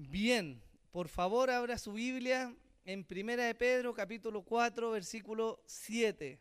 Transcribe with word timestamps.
Bien, 0.00 0.62
por 0.92 1.08
favor 1.08 1.50
abra 1.50 1.76
su 1.76 1.92
Biblia 1.94 2.54
en 2.84 3.02
Primera 3.02 3.42
de 3.46 3.54
Pedro, 3.56 3.92
capítulo 3.92 4.42
4, 4.42 4.92
versículo 4.92 5.60
7. 5.66 6.40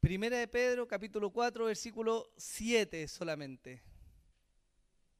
Primera 0.00 0.38
de 0.38 0.46
Pedro, 0.46 0.86
capítulo 0.86 1.30
4, 1.30 1.64
versículo 1.64 2.30
7 2.36 3.08
solamente. 3.08 3.82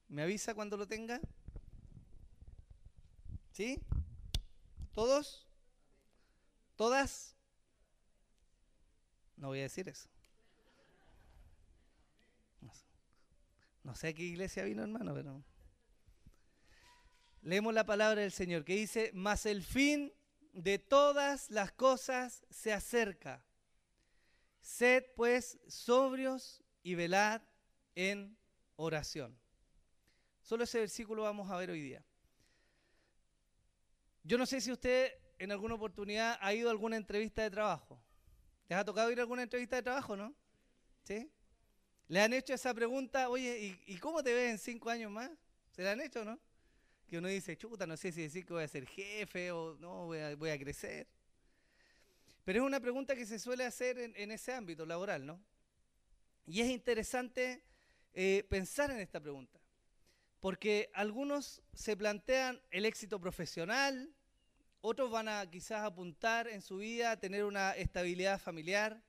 ¿Me 0.07 0.23
avisa 0.23 0.55
cuando 0.55 0.77
lo 0.77 0.87
tenga? 0.87 1.21
¿Sí? 3.51 3.81
¿Todos? 4.93 5.45
¿Todas? 6.77 7.40
No 9.41 9.49
voy 9.49 9.61
a 9.61 9.63
decir 9.63 9.89
eso. 9.89 10.07
No 13.83 13.95
sé 13.95 14.09
a 14.09 14.13
qué 14.13 14.23
iglesia 14.23 14.65
vino, 14.65 14.83
hermano, 14.83 15.15
pero. 15.15 15.43
Leemos 17.41 17.73
la 17.73 17.87
palabra 17.87 18.21
del 18.21 18.33
Señor 18.33 18.67
que 18.67 18.77
dice: 18.77 19.11
Mas 19.15 19.47
el 19.47 19.63
fin 19.63 20.13
de 20.53 20.79
todas 20.79 21.49
las 21.49 21.73
cosas 21.73 22.45
se 22.51 22.75
acerca. 22.75 23.43
Sed 24.61 25.07
pues 25.17 25.59
sobrios 25.67 26.63
y 26.83 26.95
velad 26.95 27.41
en 27.95 28.37
oración. 28.77 29.41
Solo 30.43 30.65
ese 30.65 30.81
versículo 30.81 31.23
vamos 31.23 31.51
a 31.51 31.57
ver 31.57 31.71
hoy 31.71 31.81
día. 31.81 32.05
Yo 34.23 34.37
no 34.37 34.45
sé 34.45 34.61
si 34.61 34.71
usted 34.71 35.15
en 35.39 35.51
alguna 35.51 35.77
oportunidad 35.77 36.39
ha 36.43 36.53
ido 36.53 36.69
a 36.69 36.73
alguna 36.73 36.99
entrevista 36.99 37.43
de 37.43 37.51
trabajo. 37.51 38.03
¿Les 38.71 38.79
ha 38.79 38.85
tocado 38.85 39.11
ir 39.11 39.19
a 39.19 39.23
alguna 39.23 39.43
entrevista 39.43 39.75
de 39.75 39.83
trabajo, 39.83 40.17
no? 40.17 40.33
¿Sí? 41.03 41.29
¿Le 42.07 42.21
han 42.21 42.33
hecho 42.33 42.55
esa 42.55 42.73
pregunta, 42.73 43.29
oye, 43.29 43.77
¿y, 43.85 43.97
cómo 43.99 44.23
te 44.23 44.33
ves 44.33 44.53
en 44.53 44.59
cinco 44.59 44.91
años 44.91 45.11
más? 45.11 45.29
¿Se 45.73 45.83
la 45.83 45.91
han 45.91 46.01
hecho, 46.01 46.25
no? 46.25 46.39
Que 47.09 47.19
uno 47.19 47.27
dice, 47.27 47.57
chuta, 47.57 47.85
no 47.85 47.97
sé 47.97 48.13
si 48.13 48.23
decir 48.23 48.47
que 48.47 48.53
voy 48.53 48.63
a 48.63 48.69
ser 48.69 48.87
jefe 48.87 49.51
o 49.51 49.77
no, 49.81 50.07
voy 50.07 50.51
a, 50.51 50.59
crecer. 50.61 51.09
Pero 52.45 52.61
es 52.61 52.65
una 52.65 52.79
pregunta 52.79 53.17
que 53.17 53.27
se 53.27 53.41
suele 53.41 53.65
hacer 53.65 53.99
en, 53.99 54.31
ese 54.31 54.53
ámbito 54.53 54.87
laboral, 54.87 55.27
¿no? 55.27 55.43
Y 56.47 56.61
es 56.61 56.69
interesante 56.69 57.65
eh, 58.15 58.47
pensar 58.49 58.93
en 58.93 59.01
esta 59.01 59.19
pregunta, 59.19 59.59
porque 60.39 60.93
algunos 60.95 61.61
se 61.75 61.97
plantean 61.97 62.63
el 62.71 62.87
éxito 62.87 63.21
profesional, 63.21 64.15
otros 64.81 65.11
van 65.11 65.29
a 65.29 65.49
quizás 65.51 65.83
apuntar 65.83 66.49
en 66.49 66.63
su 66.63 66.79
vida 66.79 67.13
a 67.13 67.17
tener 67.19 67.45
una 67.45 67.73
estabilidad 67.73 68.41
familiar. 68.41 69.03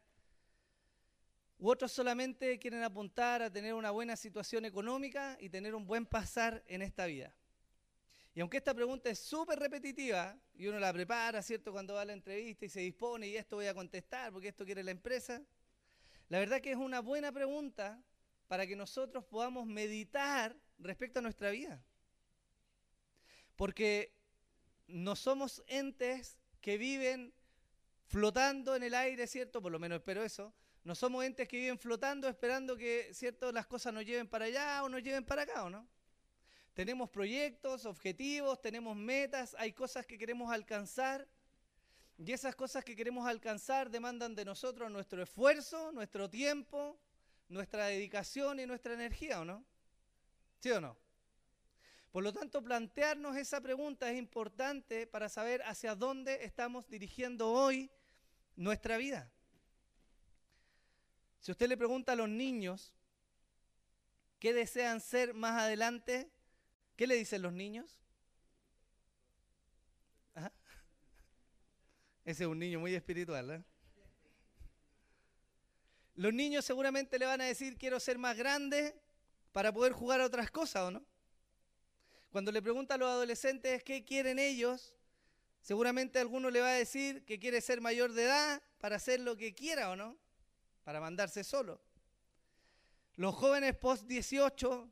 U 1.58 1.70
otros 1.70 1.92
solamente 1.92 2.58
quieren 2.60 2.84
apuntar 2.84 3.42
a 3.42 3.52
tener 3.52 3.74
una 3.74 3.92
buena 3.92 4.16
situación 4.16 4.66
económica 4.66 5.38
y 5.40 5.50
tener 5.50 5.76
un 5.76 5.86
buen 5.86 6.06
pasar 6.06 6.64
en 6.68 6.82
esta 6.82 7.06
vida. 7.06 7.36
Y 8.34 8.42
aunque 8.42 8.58
esta 8.58 8.74
pregunta 8.74 9.10
es 9.10 9.20
súper 9.20 9.60
repetitiva 9.60 10.38
y 10.56 10.68
uno 10.68 10.80
la 10.80 10.92
prepara, 10.94 11.42
¿cierto? 11.42 11.72
Cuando 11.72 11.94
va 11.94 12.02
a 12.02 12.06
la 12.06 12.14
entrevista 12.14 12.66
y 12.66 12.70
se 12.70 12.80
dispone 12.80 13.28
y 13.28 13.36
esto 13.36 13.58
voy 13.58 13.68
a 13.68 13.74
contestar 13.74 14.32
porque 14.32 14.48
esto 14.48 14.66
quiere 14.66 14.84
la 14.84 14.92
empresa, 14.92 15.42
la 16.30 16.40
verdad 16.40 16.62
que 16.62 16.72
es 16.72 16.78
una 16.78 17.02
buena 17.02 17.32
pregunta 17.32 18.02
para 18.48 18.66
que 18.66 18.76
nosotros 18.76 19.24
podamos 19.26 19.66
meditar 19.66 20.56
respecto 20.80 21.20
a 21.20 21.22
nuestra 21.22 21.52
vida. 21.52 21.84
Porque 23.56 24.21
no 24.92 25.16
somos 25.16 25.64
entes 25.68 26.38
que 26.62 26.78
viven 26.78 27.34
flotando 28.06 28.76
en 28.76 28.84
el 28.84 28.94
aire, 28.94 29.28
¿cierto? 29.28 29.62
Por 29.62 29.72
lo 29.72 29.80
menos 29.80 29.98
espero 29.98 30.24
eso. 30.24 30.54
No 30.84 30.96
somos 30.96 31.24
entes 31.24 31.48
que 31.48 31.58
viven 31.58 31.78
flotando 31.78 32.28
esperando 32.28 32.76
que, 32.76 33.14
¿cierto?, 33.14 33.52
las 33.52 33.68
cosas 33.68 33.94
nos 33.94 34.06
lleven 34.06 34.28
para 34.28 34.46
allá 34.46 34.84
o 34.84 34.90
nos 34.90 35.04
lleven 35.04 35.24
para 35.24 35.44
acá, 35.44 35.64
¿o 35.64 35.70
no? 35.70 35.88
Tenemos 36.74 37.10
proyectos, 37.10 37.86
objetivos, 37.86 38.62
tenemos 38.62 38.96
metas, 38.96 39.56
hay 39.60 39.74
cosas 39.74 40.06
que 40.06 40.18
queremos 40.18 40.52
alcanzar. 40.52 41.28
Y 42.18 42.32
esas 42.32 42.56
cosas 42.56 42.84
que 42.84 42.96
queremos 42.96 43.28
alcanzar 43.28 43.90
demandan 43.90 44.36
de 44.36 44.46
nosotros 44.46 44.92
nuestro 44.92 45.22
esfuerzo, 45.22 45.92
nuestro 45.92 46.30
tiempo, 46.30 47.00
nuestra 47.50 47.88
dedicación 47.88 48.60
y 48.60 48.66
nuestra 48.66 48.94
energía, 48.94 49.42
¿o 49.42 49.46
no? 49.46 49.66
¿Sí 50.60 50.72
o 50.72 50.80
no? 50.80 50.98
Por 52.12 52.24
lo 52.24 52.34
tanto, 52.34 52.62
plantearnos 52.62 53.38
esa 53.38 53.62
pregunta 53.62 54.12
es 54.12 54.18
importante 54.18 55.08
para 55.08 55.30
saber 55.30 55.62
hacia 55.64 55.96
dónde 55.96 56.44
estamos 56.44 56.88
dirigiendo 56.90 57.50
hoy 57.50 57.90
nuestra 58.58 58.98
vida. 58.98 59.32
Si 61.40 61.52
usted 61.52 61.70
le 61.70 61.78
pregunta 61.78 62.12
a 62.12 62.16
los 62.16 62.28
niños 62.28 62.94
qué 64.40 64.54
desean 64.54 65.00
ser 65.00 65.34
más 65.34 65.62
adelante, 65.62 66.30
¿qué 66.98 67.08
le 67.08 67.16
dicen 67.16 67.42
los 67.42 67.54
niños? 67.54 68.02
Ese 72.26 72.44
es 72.44 72.50
un 72.50 72.60
niño 72.60 72.82
muy 72.82 72.94
espiritual. 72.94 73.52
¿eh? 73.52 73.64
Los 76.16 76.34
niños 76.34 76.66
seguramente 76.66 77.18
le 77.18 77.26
van 77.26 77.40
a 77.40 77.46
decir 77.46 77.78
quiero 77.78 78.02
ser 78.02 78.18
más 78.18 78.36
grande 78.36 79.02
para 79.54 79.72
poder 79.72 79.94
jugar 79.94 80.20
a 80.20 80.26
otras 80.26 80.52
cosas, 80.52 80.84
¿o 80.84 80.92
no? 80.92 81.11
Cuando 82.32 82.54
le 82.54 82.62
pregunta 82.62 82.96
a 82.96 82.98
los 82.98 83.10
adolescentes 83.10 83.84
qué 83.84 84.06
quieren 84.06 84.40
ellos, 84.40 84.96
seguramente 85.60 86.18
alguno 86.18 86.50
le 86.50 86.62
va 86.62 86.70
a 86.70 86.74
decir 86.74 87.26
que 87.26 87.38
quiere 87.38 87.60
ser 87.60 87.82
mayor 87.82 88.14
de 88.14 88.24
edad 88.24 88.64
para 88.80 88.96
hacer 88.96 89.20
lo 89.20 89.36
que 89.36 89.54
quiera 89.54 89.92
o 89.92 89.98
no, 89.98 90.18
para 90.86 91.02
mandarse 91.02 91.44
solo. 91.44 91.82
Los 93.16 93.36
jóvenes 93.36 93.76
post 93.76 94.06
18 94.06 94.90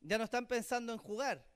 ya 0.00 0.18
no 0.18 0.24
están 0.24 0.48
pensando 0.48 0.92
en 0.92 0.98
jugar, 0.98 1.46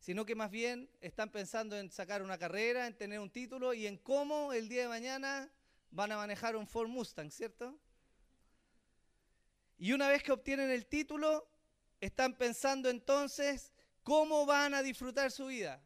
sino 0.00 0.26
que 0.26 0.34
más 0.34 0.50
bien 0.50 0.90
están 1.00 1.30
pensando 1.30 1.78
en 1.78 1.88
sacar 1.92 2.20
una 2.20 2.36
carrera, 2.36 2.88
en 2.88 2.96
tener 2.96 3.20
un 3.20 3.30
título 3.30 3.74
y 3.74 3.86
en 3.86 3.96
cómo 3.96 4.52
el 4.52 4.68
día 4.68 4.82
de 4.82 4.88
mañana 4.88 5.48
van 5.92 6.10
a 6.10 6.16
manejar 6.16 6.56
un 6.56 6.66
Ford 6.66 6.88
Mustang, 6.88 7.30
¿cierto? 7.30 7.78
Y 9.78 9.92
una 9.92 10.08
vez 10.08 10.24
que 10.24 10.32
obtienen 10.32 10.68
el 10.70 10.86
título, 10.86 11.48
están 12.00 12.36
pensando 12.36 12.90
entonces 12.90 13.72
¿Cómo 14.02 14.46
van 14.46 14.74
a 14.74 14.82
disfrutar 14.82 15.30
su 15.30 15.46
vida? 15.46 15.82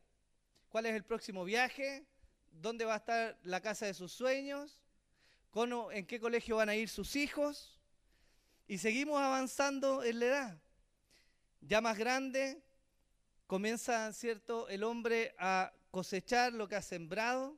¿Cuál 0.68 0.86
es 0.86 0.94
el 0.94 1.04
próximo 1.04 1.44
viaje? 1.44 2.06
¿Dónde 2.52 2.84
va 2.84 2.94
a 2.94 2.98
estar 2.98 3.38
la 3.42 3.60
casa 3.60 3.86
de 3.86 3.94
sus 3.94 4.12
sueños? 4.12 4.80
¿En 5.92 6.06
qué 6.06 6.18
colegio 6.18 6.56
van 6.56 6.68
a 6.68 6.74
ir 6.74 6.88
sus 6.88 7.16
hijos? 7.16 7.80
Y 8.66 8.78
seguimos 8.78 9.20
avanzando 9.20 10.02
en 10.02 10.20
la 10.20 10.26
edad. 10.26 10.62
Ya 11.60 11.80
más 11.80 11.96
grande, 11.96 12.62
comienza, 13.46 14.12
¿cierto?, 14.12 14.68
el 14.68 14.82
hombre 14.82 15.34
a 15.38 15.72
cosechar 15.90 16.52
lo 16.52 16.68
que 16.68 16.76
ha 16.76 16.82
sembrado 16.82 17.56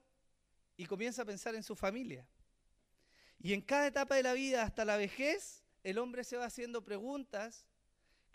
y 0.77 0.87
comienza 0.87 1.23
a 1.23 1.25
pensar 1.25 1.55
en 1.55 1.63
su 1.63 1.75
familia. 1.75 2.29
Y 3.39 3.53
en 3.53 3.63
cada 3.63 3.87
etapa 3.87 4.15
de 4.17 4.23
la 4.23 4.33
vida, 4.33 4.63
hasta 4.63 4.85
la 4.85 4.97
vejez, 4.97 5.65
el 5.83 5.99
hombre 5.99 6.25
se 6.25 6.37
va 6.37 6.47
haciendo 6.47 6.85
preguntas 6.85 7.67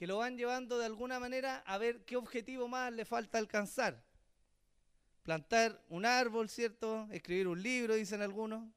que 0.01 0.07
lo 0.07 0.17
van 0.17 0.35
llevando 0.35 0.79
de 0.79 0.85
alguna 0.88 1.19
manera 1.19 1.57
a 1.57 1.78
ver 1.78 2.03
qué 2.06 2.17
objetivo 2.17 2.67
más 2.67 2.91
le 2.91 3.06
falta 3.06 3.38
alcanzar. 3.38 4.03
Plantar 5.22 5.79
un 5.89 6.07
árbol, 6.07 6.50
¿cierto? 6.50 7.07
Escribir 7.12 7.47
un 7.47 7.62
libro, 7.62 7.94
dicen 7.94 8.23
algunos. 8.23 8.67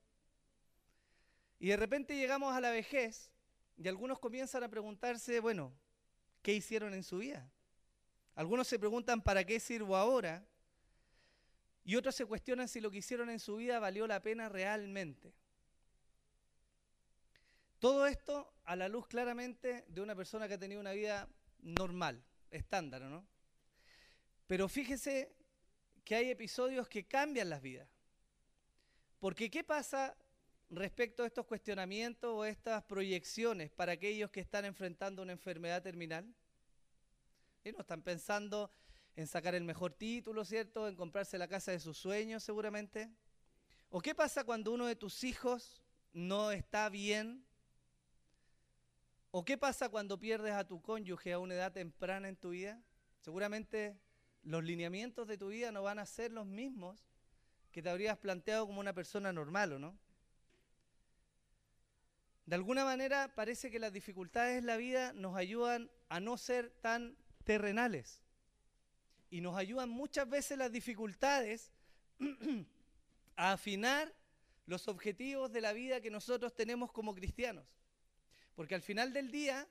Y 1.59 1.69
de 1.69 1.79
repente 1.79 2.15
llegamos 2.15 2.55
a 2.55 2.61
la 2.61 2.71
vejez 2.71 3.31
y 3.79 3.89
algunos 3.89 4.19
comienzan 4.19 4.65
a 4.65 4.69
preguntarse, 4.69 5.41
bueno, 5.41 5.73
¿qué 6.43 6.53
hicieron 6.53 6.93
en 6.93 7.03
su 7.03 7.17
vida? 7.17 7.51
Algunos 8.35 8.69
se 8.69 8.79
preguntan, 8.79 9.23
¿para 9.23 9.45
qué 9.45 9.59
sirvo 9.61 9.97
ahora? 9.97 10.47
Y 11.87 11.97
otros 11.97 12.15
se 12.15 12.27
cuestionan 12.27 12.69
si 12.69 12.83
lo 12.83 12.91
que 12.91 12.99
hicieron 12.99 13.31
en 13.31 13.41
su 13.41 13.57
vida 13.57 13.79
valió 13.79 14.07
la 14.07 14.21
pena 14.21 14.51
realmente. 14.51 15.33
Todo 17.85 18.07
esto 18.07 18.51
a 18.65 18.77
la 18.77 18.89
luz 18.89 19.07
claramente 19.09 19.85
de 19.89 20.01
una 20.01 20.17
persona 20.17 20.49
que 20.49 20.55
ha 20.55 20.59
tenido 20.59 20.81
una 20.81 20.93
vida 20.93 21.29
normal, 21.61 22.25
estándar, 22.51 23.03
¿no? 23.03 23.29
Pero 24.47 24.71
fíjese 24.71 25.37
que 26.03 26.15
hay 26.15 26.31
episodios 26.31 26.89
que 26.89 27.07
cambian 27.07 27.51
las 27.51 27.61
vidas. 27.61 27.87
Porque 29.19 29.51
¿qué 29.51 29.65
pasa 29.65 30.17
respecto 30.71 31.25
a 31.25 31.27
estos 31.27 31.45
cuestionamientos 31.45 32.33
o 32.33 32.47
estas 32.47 32.83
proyecciones 32.85 33.71
para 33.71 33.93
aquellos 33.93 34.31
que 34.31 34.41
están 34.41 34.65
enfrentando 34.65 35.21
una 35.21 35.33
enfermedad 35.33 35.83
terminal? 35.83 36.35
Y 37.65 37.73
no 37.73 37.81
están 37.81 38.01
pensando 38.01 38.73
en 39.15 39.27
sacar 39.27 39.55
el 39.55 39.65
mejor 39.65 39.93
título, 39.93 40.47
¿cierto? 40.47 40.89
En 40.89 40.97
comprarse 40.97 41.37
la 41.37 41.49
casa 41.49 41.73
de 41.73 41.81
sus 41.81 41.99
sueños, 41.99 42.43
seguramente. 42.43 43.11
¿O 43.91 44.01
qué 44.01 44.15
pasa 44.15 44.43
cuando 44.43 44.73
uno 44.73 44.87
de 44.87 44.97
tus 44.97 45.23
hijos 45.23 45.83
no 46.15 46.51
está 46.51 46.89
bien 46.89 47.45
¿O 49.37 49.45
qué 49.45 49.59
pasa 49.59 49.89
cuando 49.89 50.21
pierdes 50.21 50.53
a 50.53 50.65
tu 50.65 50.81
cónyuge 50.81 51.33
a 51.33 51.41
una 51.41 51.55
edad 51.55 51.73
temprana 51.73 52.29
en 52.29 52.37
tu 52.37 52.51
vida? 52.51 52.81
Seguramente 53.21 53.99
los 54.45 54.63
lineamientos 54.63 55.27
de 55.27 55.37
tu 55.37 55.49
vida 55.49 55.73
no 55.73 55.83
van 55.83 55.99
a 55.99 56.07
ser 56.07 56.31
los 56.31 56.47
mismos 56.47 57.05
que 57.73 57.83
te 57.83 57.91
habrías 57.91 58.17
planteado 58.17 58.65
como 58.65 58.79
una 58.79 58.93
persona 58.93 59.33
normal, 59.33 59.73
¿o 59.73 59.81
no? 59.81 59.99
De 62.47 62.55
alguna 62.55 62.85
manera 62.85 63.35
parece 63.35 63.73
que 63.73 63.81
las 63.81 63.93
dificultades 63.93 64.57
en 64.57 64.67
la 64.67 64.77
vida 64.77 65.13
nos 65.15 65.35
ayudan 65.35 65.91
a 66.09 66.21
no 66.21 66.37
ser 66.37 66.71
tan 66.71 67.17
terrenales. 67.43 68.23
Y 69.31 69.41
nos 69.41 69.57
ayudan 69.57 69.89
muchas 69.91 70.29
veces 70.29 70.59
las 70.59 70.71
dificultades 70.71 71.73
a 73.35 73.51
afinar 73.51 74.15
los 74.67 74.87
objetivos 74.87 75.51
de 75.51 75.61
la 75.61 75.73
vida 75.73 76.01
que 76.01 76.13
nosotros 76.13 76.55
tenemos 76.55 76.93
como 76.93 77.17
cristianos. 77.17 77.67
Porque 78.55 78.75
al 78.75 78.83
final 78.83 79.13
del 79.13 79.31
día, 79.31 79.67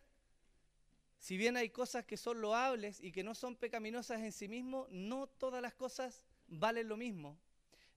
si 1.18 1.38
bien 1.38 1.56
hay 1.56 1.69
cosas 1.69 2.06
que 2.06 2.18
son 2.18 2.41
loables 2.41 3.00
y 3.01 3.12
que 3.12 3.24
no 3.24 3.33
son 3.33 3.56
pecaminosas 3.56 4.21
en 4.21 4.31
sí 4.31 4.47
mismo, 4.47 4.88
no 4.91 5.27
todas 5.27 5.62
las 5.62 5.74
cosas 5.74 6.24
valen 6.47 6.89
lo 6.89 6.97
mismo, 6.97 7.38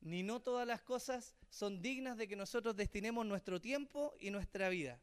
ni 0.01 0.23
no 0.23 0.41
todas 0.41 0.67
las 0.67 0.83
cosas 0.83 1.35
son 1.51 1.83
dignas 1.83 2.17
de 2.17 2.29
que 2.29 2.37
nosotros 2.37 2.77
destinemos 2.77 3.27
nuestro 3.27 3.61
tiempo 3.61 4.15
y 4.21 4.31
nuestra 4.31 4.69
vida. 4.69 5.01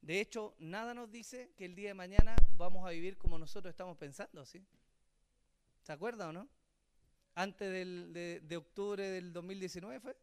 De 0.00 0.20
hecho, 0.20 0.54
nada 0.58 0.94
nos 0.94 1.10
dice 1.10 1.52
que 1.56 1.66
el 1.66 1.74
día 1.74 1.88
de 1.88 1.94
mañana 1.94 2.34
vamos 2.56 2.86
a 2.86 2.90
vivir 2.90 3.18
como 3.18 3.38
nosotros 3.38 3.70
estamos 3.70 3.98
pensando, 3.98 4.46
¿sí? 4.46 4.64
¿Se 5.82 5.92
acuerda 5.92 6.28
o 6.28 6.32
no? 6.32 6.48
Antes 7.34 7.70
de, 7.70 8.40
de 8.40 8.56
octubre 8.56 9.10
del 9.10 9.32
2019 9.32 10.00
fue. 10.00 10.16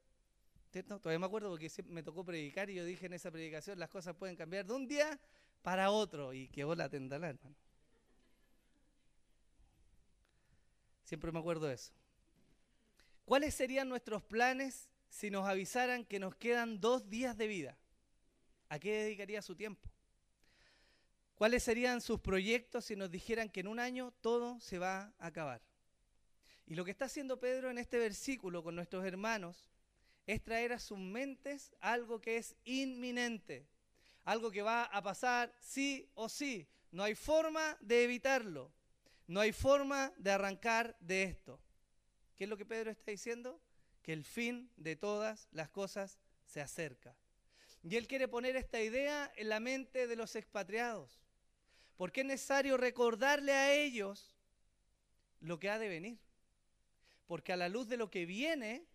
Todavía 0.72 1.20
me 1.20 1.26
acuerdo 1.26 1.50
porque 1.50 1.72
me 1.88 2.04
tocó 2.04 2.24
predicar 2.24 2.70
y 2.70 2.76
yo 2.76 2.86
dije 2.86 3.06
en 3.06 3.14
esa 3.14 3.32
predicación, 3.32 3.80
las 3.80 3.90
cosas 3.90 4.16
pueden 4.16 4.36
cambiar 4.36 4.66
de 4.66 4.74
un 4.74 4.88
día 4.88 5.20
para 5.62 5.92
otro. 5.92 6.34
Y 6.34 6.50
que 6.50 6.64
vos 6.64 6.78
la 6.78 6.90
tendalá, 6.90 7.30
hermano. 7.30 7.56
Siempre 11.04 11.32
me 11.32 11.40
acuerdo 11.40 11.68
de 11.68 11.76
eso. 11.76 11.94
¿Cuáles 13.24 13.56
serían 13.56 13.90
nuestros 13.90 14.24
planes 14.24 14.90
si 15.10 15.30
nos 15.30 15.48
avisaran 15.48 16.06
que 16.06 16.20
nos 16.20 16.36
quedan 16.36 16.82
dos 16.82 17.10
días 17.10 17.38
de 17.38 17.48
vida? 17.48 17.78
¿A 18.70 18.78
qué 18.80 19.04
dedicaría 19.04 19.42
su 19.42 19.56
tiempo? 19.56 19.90
¿Cuáles 21.36 21.64
serían 21.64 22.02
sus 22.02 22.20
proyectos 22.20 22.86
si 22.86 22.96
nos 22.96 23.12
dijeran 23.12 23.50
que 23.50 23.62
en 23.62 23.68
un 23.68 23.80
año 23.80 24.12
todo 24.22 24.60
se 24.60 24.80
va 24.80 25.14
a 25.20 25.28
acabar? 25.28 25.62
Y 26.66 26.76
lo 26.76 26.84
que 26.84 26.92
está 26.92 27.06
haciendo 27.06 27.40
Pedro 27.40 27.70
en 27.70 27.78
este 27.78 27.98
versículo 28.00 28.64
con 28.64 28.76
nuestros 28.76 29.06
hermanos 29.06 29.66
es 30.28 30.44
traer 30.44 30.74
a 30.74 30.80
sus 30.80 31.00
mentes 31.00 31.74
algo 31.80 32.20
que 32.20 32.36
es 32.36 32.56
inminente, 32.66 33.66
algo 34.26 34.52
que 34.52 34.62
va 34.62 34.84
a 34.84 35.02
pasar 35.02 35.56
sí 35.62 36.08
o 36.16 36.28
sí. 36.28 36.68
No 36.92 37.04
hay 37.04 37.16
forma 37.16 37.78
de 37.80 38.04
evitarlo, 38.04 38.72
no 39.26 39.40
hay 39.40 39.54
forma 39.54 40.14
de 40.18 40.32
arrancar 40.32 40.98
de 41.00 41.24
esto. 41.24 41.60
¿Qué 42.36 42.44
es 42.44 42.50
lo 42.50 42.58
que 42.58 42.66
Pedro 42.66 42.92
está 42.92 43.10
diciendo? 43.10 43.60
Que 44.04 44.12
el 44.14 44.26
fin 44.26 44.70
de 44.76 44.98
todas 44.98 45.48
las 45.52 45.70
cosas 45.70 46.20
se 46.46 46.62
acerca. 46.62 47.16
Y 47.84 47.96
él 47.96 48.08
quiere 48.08 48.28
poner 48.28 48.58
esta 48.58 48.82
idea 48.82 49.32
en 49.38 49.48
la 49.48 49.62
mente 49.62 50.08
de 50.08 50.16
los 50.18 50.36
expatriados, 50.36 51.22
porque 51.96 52.22
es 52.22 52.28
necesario 52.28 52.76
recordarle 52.76 53.54
a 53.54 53.74
ellos 53.74 54.36
lo 55.40 55.58
que 55.58 55.70
ha 55.70 55.80
de 55.80 55.88
venir. 55.88 56.20
Porque 57.28 57.54
a 57.54 57.58
la 57.58 57.70
luz 57.70 57.88
de 57.88 57.98
lo 57.98 58.10
que 58.10 58.26
viene, 58.26 58.86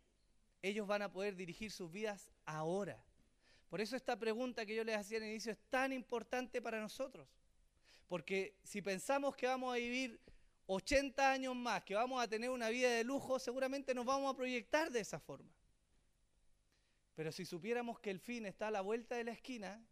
ellos 0.63 0.87
van 0.87 1.03
a 1.03 1.13
poder 1.13 1.35
dirigir 1.35 1.71
sus 1.71 1.91
vidas 1.91 2.31
ahora. 2.47 3.03
Por 3.69 3.81
eso 3.81 3.97
esta 3.97 4.19
pregunta 4.19 4.65
que 4.65 4.75
yo 4.75 4.85
les 4.85 4.97
hacía 4.97 5.19
al 5.19 5.25
inicio 5.25 5.53
es 5.53 5.59
tan 5.71 5.93
importante 5.93 6.63
para 6.63 6.81
nosotros. 6.81 7.29
Porque 8.07 8.59
si 8.63 8.83
pensamos 8.83 9.35
que 9.35 9.47
vamos 9.47 9.75
a 9.75 9.79
vivir 9.79 10.21
80 10.67 11.33
años 11.33 11.57
más, 11.57 11.83
que 11.83 11.95
vamos 11.95 12.23
a 12.23 12.29
tener 12.29 12.51
una 12.51 12.69
vida 12.69 12.91
de 12.91 13.03
lujo, 13.03 13.39
seguramente 13.39 13.95
nos 13.95 14.05
vamos 14.05 14.33
a 14.33 14.37
proyectar 14.37 14.91
de 14.91 15.01
esa 15.01 15.19
forma. 15.19 15.51
Pero 17.15 17.33
si 17.33 17.45
supiéramos 17.45 17.99
que 17.99 18.11
el 18.11 18.21
fin 18.21 18.47
está 18.47 18.69
a 18.69 18.71
la 18.71 18.81
vuelta 18.81 19.17
de 19.17 19.25
la 19.25 19.33
esquina, 19.33 19.83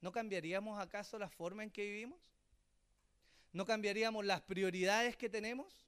¿no 0.00 0.12
cambiaríamos 0.12 0.80
acaso 0.80 1.18
la 1.18 1.28
forma 1.28 1.62
en 1.62 1.70
que 1.70 1.84
vivimos? 1.84 2.20
¿No 3.52 3.64
cambiaríamos 3.64 4.24
las 4.24 4.42
prioridades 4.42 5.16
que 5.16 5.28
tenemos? 5.28 5.85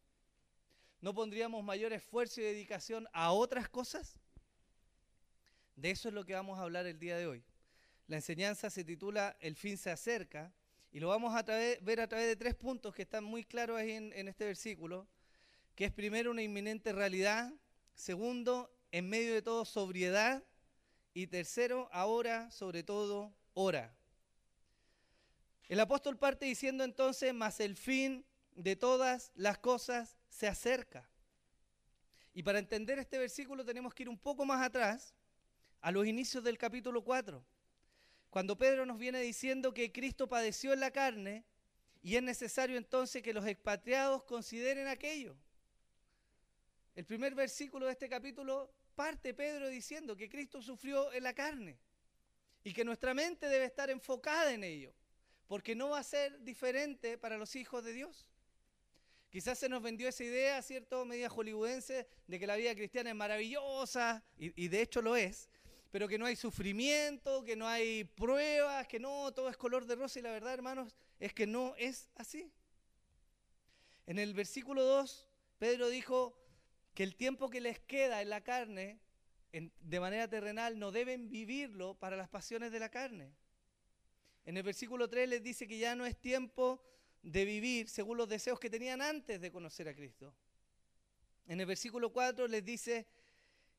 ¿No 1.00 1.14
pondríamos 1.14 1.62
mayor 1.62 1.92
esfuerzo 1.92 2.40
y 2.40 2.44
dedicación 2.44 3.08
a 3.12 3.32
otras 3.32 3.68
cosas? 3.68 4.18
De 5.76 5.90
eso 5.90 6.08
es 6.08 6.14
lo 6.14 6.24
que 6.24 6.34
vamos 6.34 6.58
a 6.58 6.62
hablar 6.62 6.86
el 6.86 6.98
día 6.98 7.16
de 7.16 7.26
hoy. 7.26 7.44
La 8.08 8.16
enseñanza 8.16 8.68
se 8.68 8.82
titula 8.82 9.36
El 9.38 9.54
fin 9.54 9.78
se 9.78 9.90
acerca 9.90 10.52
y 10.90 10.98
lo 10.98 11.08
vamos 11.08 11.34
a 11.36 11.42
ver 11.42 12.00
a 12.00 12.08
través 12.08 12.26
de 12.26 12.34
tres 12.34 12.54
puntos 12.54 12.94
que 12.94 13.02
están 13.02 13.22
muy 13.22 13.44
claros 13.44 13.78
ahí 13.78 13.92
en, 13.92 14.28
este 14.28 14.44
versículo, 14.44 15.06
que 15.76 15.84
es 15.84 15.92
primero 15.92 16.32
una 16.32 16.42
inminente 16.42 16.92
realidad, 16.92 17.52
segundo, 17.94 18.74
en 18.90 19.08
medio 19.08 19.34
de 19.34 19.42
todo, 19.42 19.64
sobriedad, 19.64 20.42
y 21.14 21.26
tercero, 21.26 21.88
ahora, 21.92 22.50
sobre 22.50 22.82
todo, 22.82 23.32
ora. 23.54 23.94
El 25.68 25.78
apóstol 25.80 26.16
parte 26.16 26.46
diciendo 26.46 26.84
entonces, 26.84 27.34
mas 27.34 27.60
el 27.60 27.76
fin 27.76 28.24
de 28.56 28.74
todas 28.74 29.30
las 29.34 29.58
cosas 29.58 30.17
se 30.38 30.46
acerca. 30.46 31.04
Y 32.32 32.44
para 32.44 32.60
entender 32.60 32.96
este 33.00 33.18
versículo 33.18 33.64
tenemos 33.64 33.92
que 33.92 34.04
ir 34.04 34.08
un 34.08 34.18
poco 34.18 34.44
más 34.44 34.64
atrás, 34.64 35.12
a 35.80 35.90
los 35.90 36.06
inicios 36.06 36.44
del 36.44 36.56
capítulo 36.56 37.02
4, 37.02 37.44
cuando 38.30 38.56
Pedro 38.56 38.86
nos 38.86 38.98
viene 38.98 39.20
diciendo 39.20 39.74
que 39.74 39.90
Cristo 39.90 40.28
padeció 40.28 40.72
en 40.72 40.78
la 40.78 40.92
carne 40.92 41.44
y 42.02 42.14
es 42.14 42.22
necesario 42.22 42.76
entonces 42.76 43.20
que 43.20 43.32
los 43.32 43.44
expatriados 43.46 44.22
consideren 44.22 44.86
aquello. 44.86 45.36
El 46.94 47.04
primer 47.04 47.34
versículo 47.34 47.86
de 47.86 47.92
este 47.92 48.08
capítulo 48.08 48.72
parte 48.94 49.34
Pedro 49.34 49.68
diciendo 49.68 50.14
que 50.14 50.28
Cristo 50.28 50.62
sufrió 50.62 51.12
en 51.12 51.24
la 51.24 51.34
carne 51.34 51.80
y 52.62 52.72
que 52.72 52.84
nuestra 52.84 53.12
mente 53.12 53.48
debe 53.48 53.64
estar 53.64 53.90
enfocada 53.90 54.52
en 54.52 54.62
ello, 54.62 54.94
porque 55.48 55.74
no 55.74 55.88
va 55.90 55.98
a 55.98 56.04
ser 56.04 56.40
diferente 56.44 57.18
para 57.18 57.38
los 57.38 57.56
hijos 57.56 57.82
de 57.82 57.92
Dios. 57.92 58.28
Quizás 59.30 59.58
se 59.58 59.68
nos 59.68 59.82
vendió 59.82 60.08
esa 60.08 60.24
idea, 60.24 60.62
¿cierto? 60.62 61.04
Media 61.04 61.28
hollywoodense, 61.28 62.08
de 62.26 62.38
que 62.38 62.46
la 62.46 62.56
vida 62.56 62.74
cristiana 62.74 63.10
es 63.10 63.16
maravillosa, 63.16 64.24
y, 64.38 64.68
de 64.68 64.80
hecho 64.80 65.02
lo 65.02 65.16
es, 65.16 65.50
pero 65.90 66.08
que 66.08 66.16
no 66.16 66.24
hay 66.24 66.34
sufrimiento, 66.34 67.44
que 67.44 67.54
no 67.54 67.68
hay 67.68 68.04
pruebas, 68.04 68.86
que 68.88 68.98
no, 68.98 69.32
todo 69.34 69.50
es 69.50 69.56
color 69.56 69.84
de 69.84 69.96
rosa, 69.96 70.18
y 70.18 70.22
la 70.22 70.32
verdad, 70.32 70.54
hermanos, 70.54 70.96
es 71.20 71.34
que 71.34 71.46
no 71.46 71.74
es 71.76 72.08
así. 72.14 72.50
En 74.06 74.18
el 74.18 74.32
versículo 74.32 74.82
2, 74.82 75.28
Pedro 75.58 75.90
dijo 75.90 76.34
que 76.94 77.02
el 77.02 77.14
tiempo 77.14 77.50
que 77.50 77.60
les 77.60 77.80
queda 77.80 78.22
en 78.22 78.30
la 78.30 78.42
carne, 78.42 78.98
de 79.52 80.00
manera 80.00 80.26
terrenal, 80.28 80.78
no 80.78 80.90
deben 80.90 81.28
vivirlo 81.28 81.94
para 81.94 82.16
las 82.16 82.28
pasiones 82.30 82.72
de 82.72 82.80
la 82.80 82.88
carne. 82.88 83.34
En 84.46 84.56
el 84.56 84.62
versículo 84.62 85.08
3 85.08 85.28
les 85.28 85.42
dice 85.42 85.68
que 85.68 85.76
ya 85.76 85.94
no 85.94 86.06
es 86.06 86.16
tiempo 86.16 86.82
de 87.22 87.44
vivir 87.44 87.88
según 87.88 88.16
los 88.16 88.28
deseos 88.28 88.58
que 88.60 88.70
tenían 88.70 89.02
antes 89.02 89.40
de 89.40 89.50
conocer 89.50 89.88
a 89.88 89.94
Cristo. 89.94 90.34
En 91.46 91.60
el 91.60 91.66
versículo 91.66 92.12
4 92.12 92.46
les 92.46 92.64
dice 92.64 93.06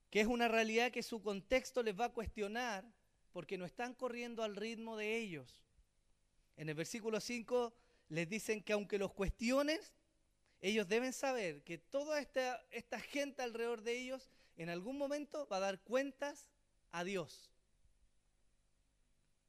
que 0.10 0.22
es 0.22 0.28
una 0.28 0.48
realidad 0.48 0.92
que 0.92 1.04
su 1.04 1.22
contexto 1.22 1.84
les 1.84 1.98
va 1.98 2.06
a 2.06 2.14
cuestionar 2.14 2.84
porque 3.32 3.58
no 3.58 3.66
están 3.66 3.94
corriendo 3.94 4.44
al 4.44 4.56
ritmo 4.56 4.98
de 4.98 5.18
ellos. 5.18 5.64
En 6.58 6.68
el 6.68 6.76
versículo 6.76 7.20
5 7.20 7.74
les 8.10 8.28
dicen 8.28 8.64
que 8.64 8.74
aunque 8.74 8.98
los 8.98 9.14
cuestiones, 9.14 9.94
ellos 10.62 10.88
deben 10.88 11.14
saber 11.14 11.64
que 11.64 11.78
toda 11.78 12.20
esta, 12.20 12.62
esta 12.72 13.00
gente 13.00 13.44
alrededor 13.44 13.82
de 13.82 13.98
ellos 13.98 14.30
en 14.58 14.70
algún 14.70 14.98
momento 14.98 15.48
va 15.48 15.58
a 15.58 15.62
dar 15.62 15.80
cuentas 15.82 16.50
a 16.92 17.04
Dios. 17.04 17.52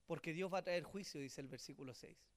Porque 0.07 0.33
Dios 0.33 0.53
va 0.53 0.59
a 0.59 0.65
traer 0.65 0.85
juicio, 0.85 1.21
dice 1.21 1.41
el 1.41 1.49
versículo 1.49 1.95
6. 1.95 2.30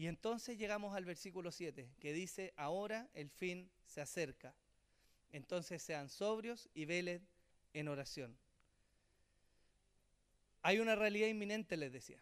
Y 0.00 0.06
entonces 0.06 0.56
llegamos 0.56 0.96
al 0.96 1.04
versículo 1.04 1.52
7, 1.52 1.90
que 2.00 2.14
dice, 2.14 2.54
ahora 2.56 3.10
el 3.12 3.28
fin 3.28 3.70
se 3.84 4.00
acerca. 4.00 4.54
Entonces 5.30 5.82
sean 5.82 6.08
sobrios 6.08 6.70
y 6.72 6.86
velen 6.86 7.28
en 7.74 7.86
oración. 7.86 8.34
Hay 10.62 10.78
una 10.78 10.94
realidad 10.94 11.28
inminente, 11.28 11.76
les 11.76 11.92
decía. 11.92 12.18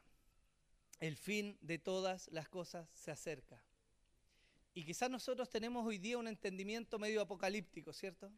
El 0.98 1.16
fin 1.16 1.56
de 1.60 1.78
todas 1.78 2.26
las 2.32 2.48
cosas 2.48 2.88
se 2.94 3.12
acerca. 3.12 3.62
Y 4.74 4.84
quizás 4.84 5.08
nosotros 5.08 5.48
tenemos 5.48 5.86
hoy 5.86 5.98
día 5.98 6.18
un 6.18 6.26
entendimiento 6.26 6.98
medio 6.98 7.20
apocalíptico, 7.20 7.92
¿cierto? 7.92 8.28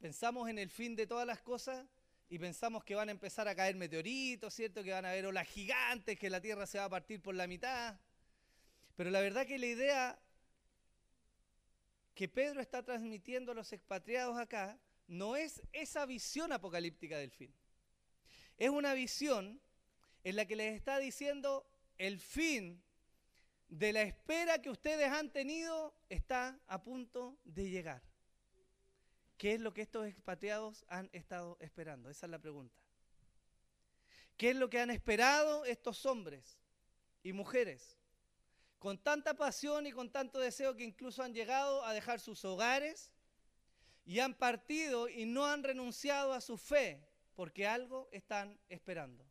Pensamos 0.00 0.48
en 0.48 0.58
el 0.58 0.70
fin 0.70 0.96
de 0.96 1.06
todas 1.06 1.26
las 1.26 1.42
cosas 1.42 1.86
y 2.30 2.38
pensamos 2.38 2.82
que 2.82 2.94
van 2.94 3.10
a 3.10 3.12
empezar 3.12 3.46
a 3.46 3.54
caer 3.54 3.76
meteoritos, 3.76 4.54
¿cierto? 4.54 4.82
Que 4.82 4.92
van 4.92 5.04
a 5.04 5.10
haber 5.10 5.26
olas 5.26 5.48
gigantes, 5.48 6.18
que 6.18 6.30
la 6.30 6.40
Tierra 6.40 6.66
se 6.66 6.78
va 6.78 6.86
a 6.86 6.88
partir 6.88 7.20
por 7.20 7.34
la 7.34 7.46
mitad. 7.46 8.00
Pero 8.96 9.10
la 9.10 9.20
verdad 9.20 9.46
que 9.46 9.58
la 9.58 9.66
idea 9.66 10.18
que 12.14 12.28
Pedro 12.28 12.60
está 12.60 12.82
transmitiendo 12.82 13.52
a 13.52 13.54
los 13.54 13.72
expatriados 13.72 14.38
acá 14.38 14.78
no 15.06 15.36
es 15.36 15.62
esa 15.72 16.06
visión 16.06 16.52
apocalíptica 16.52 17.18
del 17.18 17.30
fin. 17.30 17.52
Es 18.56 18.70
una 18.70 18.94
visión 18.94 19.60
en 20.22 20.36
la 20.36 20.46
que 20.46 20.56
les 20.56 20.74
está 20.74 20.98
diciendo 20.98 21.66
el 21.98 22.18
fin 22.18 22.82
de 23.68 23.92
la 23.92 24.02
espera 24.02 24.62
que 24.62 24.70
ustedes 24.70 25.10
han 25.10 25.32
tenido 25.32 25.94
está 26.08 26.60
a 26.68 26.82
punto 26.82 27.36
de 27.44 27.68
llegar. 27.68 28.02
¿Qué 29.36 29.54
es 29.54 29.60
lo 29.60 29.74
que 29.74 29.82
estos 29.82 30.06
expatriados 30.06 30.84
han 30.88 31.10
estado 31.12 31.58
esperando? 31.60 32.08
Esa 32.08 32.26
es 32.26 32.30
la 32.30 32.38
pregunta. 32.38 32.80
¿Qué 34.36 34.50
es 34.50 34.56
lo 34.56 34.70
que 34.70 34.80
han 34.80 34.90
esperado 34.90 35.64
estos 35.64 36.06
hombres 36.06 36.58
y 37.22 37.32
mujeres? 37.32 37.93
Con 38.78 38.98
tanta 38.98 39.34
pasión 39.34 39.86
y 39.86 39.92
con 39.92 40.10
tanto 40.10 40.38
deseo 40.38 40.76
que 40.76 40.84
incluso 40.84 41.22
han 41.22 41.32
llegado 41.32 41.84
a 41.84 41.92
dejar 41.92 42.20
sus 42.20 42.44
hogares 42.44 43.10
y 44.04 44.18
han 44.20 44.34
partido 44.34 45.08
y 45.08 45.24
no 45.24 45.46
han 45.46 45.62
renunciado 45.62 46.32
a 46.32 46.40
su 46.40 46.58
fe 46.58 47.06
porque 47.34 47.66
algo 47.66 48.08
están 48.12 48.58
esperando. 48.68 49.24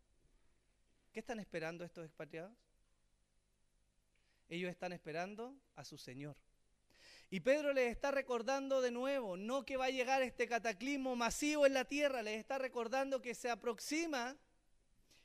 ¿Qué 1.12 1.20
están 1.20 1.40
esperando 1.40 1.86
estos 1.86 2.06
expatriados? 2.06 2.54
Ellos 4.50 4.70
están 4.72 4.94
esperando 4.94 5.56
a 5.76 5.86
su 5.86 5.98
Señor. 5.98 6.36
Y 7.30 7.40
Pedro 7.40 7.74
les 7.74 7.92
está 7.92 8.12
recordando 8.12 8.82
de 8.82 8.92
nuevo, 8.92 9.38
no 9.38 9.66
que 9.66 9.78
va 9.78 9.86
a 9.86 9.90
llegar 9.90 10.22
este 10.22 10.48
cataclismo 10.48 11.16
masivo 11.16 11.66
en 11.66 11.74
la 11.74 11.86
tierra, 11.86 12.22
les 12.22 12.40
está 12.40 12.60
recordando 12.60 13.22
que 13.22 13.34
se 13.34 13.50
aproxima 13.50 14.38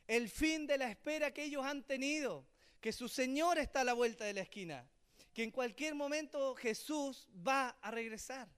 el 0.07 0.31
fin 0.31 0.67
de 0.67 0.79
la 0.79 0.91
espera 0.91 1.33
que 1.33 1.45
ellos 1.45 1.67
han 1.67 1.83
tenido, 1.83 2.47
que 2.81 2.93
su 2.93 3.09
Señor 3.09 3.59
está 3.59 3.81
a 3.81 3.85
la 3.85 3.95
vuelta 3.95 4.25
de 4.25 4.35
la 4.35 4.41
esquina, 4.43 4.89
que 5.35 5.43
en 5.43 5.51
cualquier 5.51 5.95
momento 5.95 6.55
Jesús 6.55 7.29
va 7.47 7.71
a 7.81 7.91
regresar. 7.91 8.49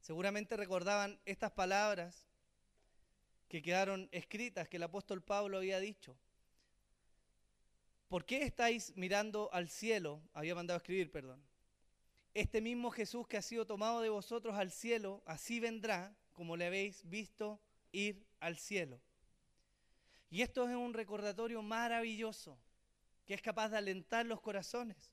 Seguramente 0.00 0.56
recordaban 0.56 1.18
estas 1.24 1.50
palabras 1.52 2.26
que 3.48 3.62
quedaron 3.62 4.08
escritas 4.12 4.68
que 4.68 4.76
el 4.76 4.82
apóstol 4.82 5.22
Pablo 5.22 5.58
había 5.58 5.80
dicho. 5.80 6.16
¿Por 8.08 8.24
qué 8.24 8.42
estáis 8.42 8.92
mirando 8.96 9.50
al 9.52 9.68
cielo? 9.68 10.22
Había 10.32 10.54
mandado 10.54 10.76
a 10.76 10.78
escribir, 10.78 11.10
perdón. 11.10 11.42
Este 12.34 12.60
mismo 12.60 12.90
Jesús 12.90 13.26
que 13.26 13.36
ha 13.36 13.42
sido 13.42 13.66
tomado 13.66 14.00
de 14.00 14.10
vosotros 14.10 14.54
al 14.54 14.70
cielo, 14.70 15.22
así 15.26 15.58
vendrá, 15.58 16.14
como 16.34 16.56
le 16.56 16.66
habéis 16.66 17.08
visto 17.08 17.60
ir 17.92 18.24
al 18.38 18.58
cielo. 18.58 19.00
Y 20.30 20.42
esto 20.42 20.68
es 20.68 20.74
un 20.74 20.92
recordatorio 20.94 21.62
maravilloso 21.62 22.58
que 23.24 23.34
es 23.34 23.42
capaz 23.42 23.68
de 23.70 23.78
alentar 23.78 24.24
los 24.24 24.40
corazones. 24.40 25.12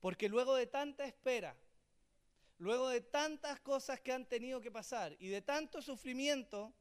Porque 0.00 0.28
luego 0.28 0.54
de 0.54 0.66
tanta 0.66 1.04
espera, 1.04 1.56
luego 2.58 2.88
de 2.88 3.00
tantas 3.00 3.60
cosas 3.60 4.00
que 4.00 4.12
han 4.12 4.26
tenido 4.26 4.60
que 4.60 4.70
pasar 4.70 5.16
y 5.18 5.28
de 5.28 5.42
tanto 5.42 5.82
sufrimiento, 5.82 6.72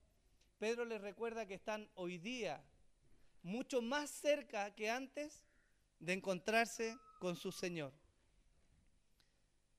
Pedro 0.59 0.85
les 0.85 1.01
recuerda 1.01 1.45
que 1.45 1.53
están 1.53 1.89
hoy 1.95 2.17
día 2.17 2.63
mucho 3.41 3.81
más 3.81 4.09
cerca 4.09 4.73
que 4.73 4.89
antes 4.89 5.45
de 5.99 6.13
encontrarse 6.13 6.97
con 7.19 7.35
su 7.35 7.51
Señor. 7.51 7.93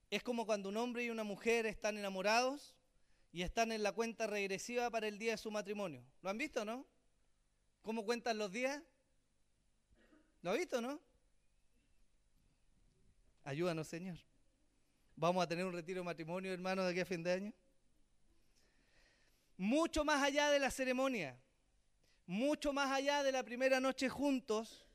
Es 0.09 0.23
como 0.23 0.45
cuando 0.45 0.69
un 0.69 0.77
hombre 0.77 1.03
y 1.03 1.09
una 1.09 1.23
mujer 1.23 1.65
están 1.65 1.97
enamorados 1.97 2.75
y 3.31 3.41
están 3.41 3.71
en 3.71 3.83
la 3.83 3.91
cuenta 3.91 4.25
regresiva 4.25 4.89
para 4.89 5.07
el 5.07 5.19
día 5.19 5.31
de 5.31 5.37
su 5.37 5.51
matrimonio. 5.51 6.03
¿Lo 6.21 6.29
han 6.29 6.37
visto, 6.37 6.63
no? 6.63 6.85
¿Cómo 7.87 8.03
cuentan 8.03 8.37
los 8.37 8.51
días? 8.51 8.83
¿Lo 10.41 10.51
han 10.51 10.57
visto, 10.57 10.81
no? 10.81 10.99
Ayúdanos, 13.45 13.87
Señor. 13.87 14.17
Vamos 15.15 15.41
a 15.41 15.47
tener 15.47 15.63
un 15.63 15.71
retiro 15.71 16.01
de 16.01 16.03
matrimonio, 16.03 16.51
hermano, 16.51 16.83
de 16.83 16.91
aquí 16.91 16.99
a 16.99 17.05
fin 17.05 17.23
de 17.23 17.31
año. 17.31 17.53
Mucho 19.55 20.03
más 20.03 20.21
allá 20.21 20.49
de 20.49 20.59
la 20.59 20.69
ceremonia, 20.69 21.39
mucho 22.25 22.73
más 22.73 22.91
allá 22.91 23.23
de 23.23 23.31
la 23.31 23.41
primera 23.41 23.79
noche 23.79 24.09
juntos, 24.09 24.85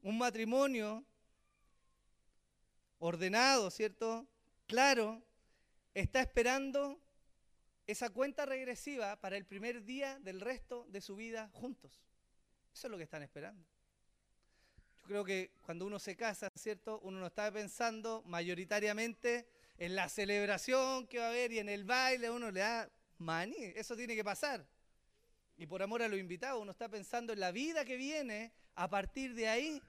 un 0.00 0.16
matrimonio 0.16 1.04
ordenado, 3.00 3.72
¿cierto? 3.72 4.24
Claro, 4.68 5.20
está 5.92 6.20
esperando 6.20 6.96
esa 7.86 8.10
cuenta 8.10 8.46
regresiva 8.46 9.20
para 9.20 9.36
el 9.36 9.44
primer 9.44 9.84
día 9.84 10.18
del 10.20 10.40
resto 10.40 10.86
de 10.88 11.00
su 11.00 11.16
vida 11.16 11.50
juntos. 11.52 12.02
Eso 12.72 12.86
es 12.86 12.90
lo 12.90 12.96
que 12.96 13.04
están 13.04 13.22
esperando. 13.22 13.64
Yo 15.02 15.08
creo 15.08 15.24
que 15.24 15.52
cuando 15.62 15.86
uno 15.86 15.98
se 15.98 16.16
casa, 16.16 16.48
¿cierto? 16.54 16.98
Uno 17.00 17.20
no 17.20 17.26
está 17.26 17.52
pensando 17.52 18.22
mayoritariamente 18.26 19.46
en 19.76 19.94
la 19.94 20.08
celebración 20.08 21.06
que 21.06 21.18
va 21.18 21.26
a 21.26 21.28
haber 21.28 21.52
y 21.52 21.58
en 21.58 21.68
el 21.68 21.84
baile, 21.84 22.30
uno 22.30 22.50
le 22.50 22.60
da 22.60 22.90
maní, 23.18 23.72
eso 23.74 23.96
tiene 23.96 24.14
que 24.14 24.24
pasar. 24.24 24.66
Y 25.56 25.66
por 25.66 25.82
amor 25.82 26.02
a 26.02 26.08
lo 26.08 26.16
invitado, 26.16 26.60
uno 26.60 26.72
está 26.72 26.88
pensando 26.88 27.32
en 27.32 27.40
la 27.40 27.52
vida 27.52 27.84
que 27.84 27.96
viene 27.96 28.52
a 28.74 28.88
partir 28.88 29.34
de 29.34 29.48
ahí, 29.48 29.82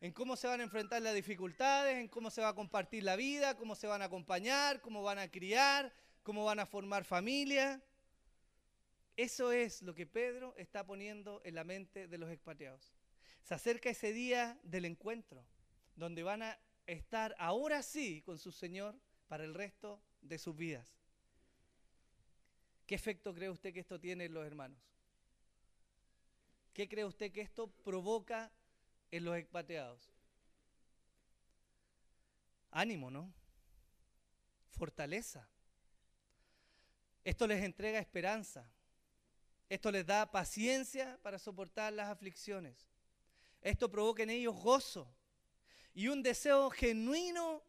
en 0.00 0.12
cómo 0.12 0.36
se 0.36 0.46
van 0.46 0.60
a 0.60 0.64
enfrentar 0.64 1.00
las 1.02 1.14
dificultades, 1.14 1.96
en 1.96 2.08
cómo 2.08 2.30
se 2.30 2.40
va 2.40 2.48
a 2.48 2.54
compartir 2.54 3.04
la 3.04 3.16
vida, 3.16 3.56
cómo 3.56 3.74
se 3.74 3.86
van 3.86 4.02
a 4.02 4.06
acompañar, 4.06 4.80
cómo 4.80 5.02
van 5.02 5.18
a 5.18 5.30
criar, 5.30 5.92
cómo 6.22 6.44
van 6.44 6.60
a 6.60 6.66
formar 6.66 7.04
familia. 7.04 7.82
Eso 9.16 9.52
es 9.52 9.82
lo 9.82 9.94
que 9.94 10.06
Pedro 10.06 10.54
está 10.56 10.84
poniendo 10.84 11.40
en 11.44 11.54
la 11.54 11.64
mente 11.64 12.08
de 12.08 12.18
los 12.18 12.30
expatriados. 12.30 12.92
Se 13.42 13.54
acerca 13.54 13.90
ese 13.90 14.12
día 14.12 14.58
del 14.62 14.84
encuentro, 14.84 15.44
donde 15.96 16.22
van 16.22 16.42
a 16.42 16.58
estar 16.86 17.34
ahora 17.38 17.82
sí 17.82 18.22
con 18.22 18.38
su 18.38 18.52
Señor 18.52 18.98
para 19.28 19.44
el 19.44 19.54
resto 19.54 20.00
de 20.22 20.38
sus 20.38 20.56
vidas. 20.56 20.88
¿Qué 22.86 22.94
efecto 22.94 23.34
cree 23.34 23.50
usted 23.50 23.72
que 23.72 23.80
esto 23.80 24.00
tiene 24.00 24.24
en 24.24 24.34
los 24.34 24.46
hermanos? 24.46 24.78
¿Qué 26.72 26.88
cree 26.88 27.04
usted 27.04 27.30
que 27.30 27.40
esto 27.40 27.68
provoca 27.68 28.50
en 29.10 29.24
los 29.24 29.36
expatriados? 29.36 30.10
Ánimo, 32.70 33.10
¿no? 33.10 33.32
Fortaleza. 34.70 35.48
Esto 37.24 37.46
les 37.46 37.62
entrega 37.62 37.98
esperanza. 37.98 38.70
Esto 39.68 39.90
les 39.90 40.04
da 40.04 40.30
paciencia 40.30 41.18
para 41.22 41.38
soportar 41.38 41.92
las 41.92 42.08
aflicciones. 42.08 42.88
Esto 43.60 43.90
provoca 43.90 44.22
en 44.22 44.30
ellos 44.30 44.56
gozo 44.56 45.12
y 45.94 46.08
un 46.08 46.22
deseo 46.22 46.70
genuino 46.70 47.62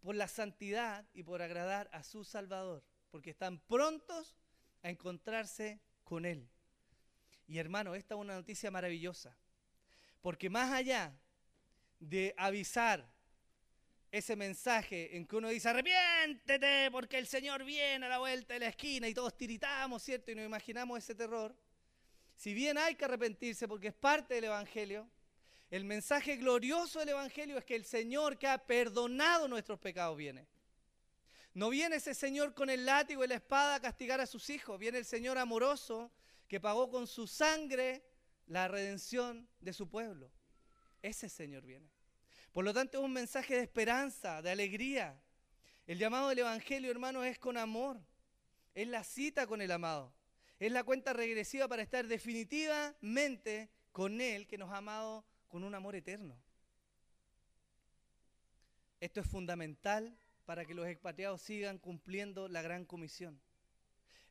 por 0.00 0.14
la 0.14 0.28
santidad 0.28 1.04
y 1.12 1.22
por 1.22 1.42
agradar 1.42 1.88
a 1.92 2.02
su 2.02 2.24
Salvador, 2.24 2.82
porque 3.10 3.30
están 3.30 3.58
prontos 3.58 4.34
a 4.82 4.90
encontrarse 4.90 5.80
con 6.04 6.24
Él. 6.24 6.48
Y 7.46 7.58
hermano, 7.58 7.94
esta 7.94 8.14
es 8.14 8.20
una 8.20 8.34
noticia 8.34 8.70
maravillosa, 8.70 9.36
porque 10.20 10.50
más 10.50 10.72
allá 10.72 11.16
de 12.00 12.34
avisar 12.36 13.08
ese 14.10 14.36
mensaje 14.36 15.16
en 15.16 15.26
que 15.26 15.36
uno 15.36 15.48
dice, 15.48 15.68
arrepiéntete 15.68 16.90
porque 16.90 17.18
el 17.18 17.26
Señor 17.26 17.64
viene 17.64 18.06
a 18.06 18.08
la 18.08 18.18
vuelta 18.18 18.54
de 18.54 18.60
la 18.60 18.68
esquina 18.68 19.08
y 19.08 19.14
todos 19.14 19.36
tiritamos, 19.36 20.02
¿cierto? 20.02 20.30
Y 20.30 20.34
nos 20.34 20.46
imaginamos 20.46 20.98
ese 20.98 21.14
terror. 21.14 21.54
Si 22.36 22.54
bien 22.54 22.78
hay 22.78 22.94
que 22.94 23.04
arrepentirse 23.04 23.66
porque 23.66 23.88
es 23.88 23.94
parte 23.94 24.34
del 24.34 24.44
Evangelio, 24.44 25.08
el 25.70 25.84
mensaje 25.84 26.36
glorioso 26.36 27.00
del 27.00 27.10
Evangelio 27.10 27.58
es 27.58 27.64
que 27.64 27.74
el 27.74 27.84
Señor 27.84 28.38
que 28.38 28.46
ha 28.46 28.58
perdonado 28.58 29.48
nuestros 29.48 29.78
pecados 29.78 30.16
viene. 30.16 30.46
No 31.54 31.70
viene 31.70 31.96
ese 31.96 32.14
Señor 32.14 32.54
con 32.54 32.70
el 32.70 32.84
látigo 32.84 33.24
y 33.24 33.28
la 33.28 33.36
espada 33.36 33.76
a 33.76 33.80
castigar 33.80 34.20
a 34.20 34.26
sus 34.26 34.50
hijos, 34.50 34.78
viene 34.78 34.98
el 34.98 35.06
Señor 35.06 35.38
amoroso 35.38 36.12
que 36.46 36.60
pagó 36.60 36.90
con 36.90 37.06
su 37.06 37.26
sangre 37.26 38.04
la 38.46 38.68
redención 38.68 39.48
de 39.60 39.72
su 39.72 39.88
pueblo. 39.88 40.30
Ese 41.02 41.28
Señor 41.28 41.64
viene. 41.64 41.95
Por 42.56 42.64
lo 42.64 42.72
tanto, 42.72 42.96
es 42.96 43.04
un 43.04 43.12
mensaje 43.12 43.54
de 43.54 43.60
esperanza, 43.60 44.40
de 44.40 44.50
alegría. 44.50 45.20
El 45.86 45.98
llamado 45.98 46.30
del 46.30 46.38
Evangelio, 46.38 46.90
hermano, 46.90 47.22
es 47.22 47.38
con 47.38 47.58
amor. 47.58 48.00
Es 48.74 48.88
la 48.88 49.04
cita 49.04 49.46
con 49.46 49.60
el 49.60 49.70
amado. 49.70 50.10
Es 50.58 50.72
la 50.72 50.82
cuenta 50.82 51.12
regresiva 51.12 51.68
para 51.68 51.82
estar 51.82 52.06
definitivamente 52.06 53.68
con 53.92 54.22
Él 54.22 54.46
que 54.46 54.56
nos 54.56 54.72
ha 54.72 54.78
amado 54.78 55.22
con 55.48 55.64
un 55.64 55.74
amor 55.74 55.96
eterno. 55.96 56.34
Esto 59.00 59.20
es 59.20 59.26
fundamental 59.26 60.16
para 60.46 60.64
que 60.64 60.72
los 60.72 60.88
expatriados 60.88 61.42
sigan 61.42 61.76
cumpliendo 61.76 62.48
la 62.48 62.62
gran 62.62 62.86
comisión. 62.86 63.38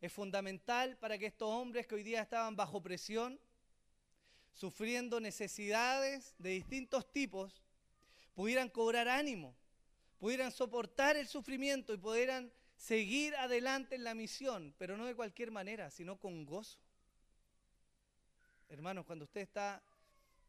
Es 0.02 0.12
fundamental 0.12 0.98
para 0.98 1.20
que 1.20 1.28
estos 1.28 1.52
hombres 1.52 1.86
que 1.86 1.94
hoy 1.94 2.02
día 2.02 2.24
estaban 2.24 2.56
bajo 2.56 2.82
presión, 2.82 3.40
sufriendo 4.52 5.20
necesidades 5.20 6.34
de 6.40 6.50
distintos 6.50 7.12
tipos, 7.12 7.62
pudieran 8.36 8.70
cobrar 8.70 9.08
ánimo, 9.08 9.56
pudieran 10.20 10.52
soportar 10.52 11.16
el 11.16 11.28
sufrimiento 11.28 11.94
y 11.94 11.98
pudieran 11.98 12.52
seguir 12.76 13.36
adelante 13.38 13.96
en 13.96 14.04
la 14.04 14.14
misión, 14.14 14.76
pero 14.78 14.98
no 14.98 15.06
de 15.06 15.16
cualquier 15.16 15.50
manera, 15.50 15.90
sino 15.90 16.20
con 16.20 16.46
gozo. 16.46 16.78
Hermanos, 18.70 19.06
cuando 19.06 19.26
usted 19.26 19.42
está 19.42 19.82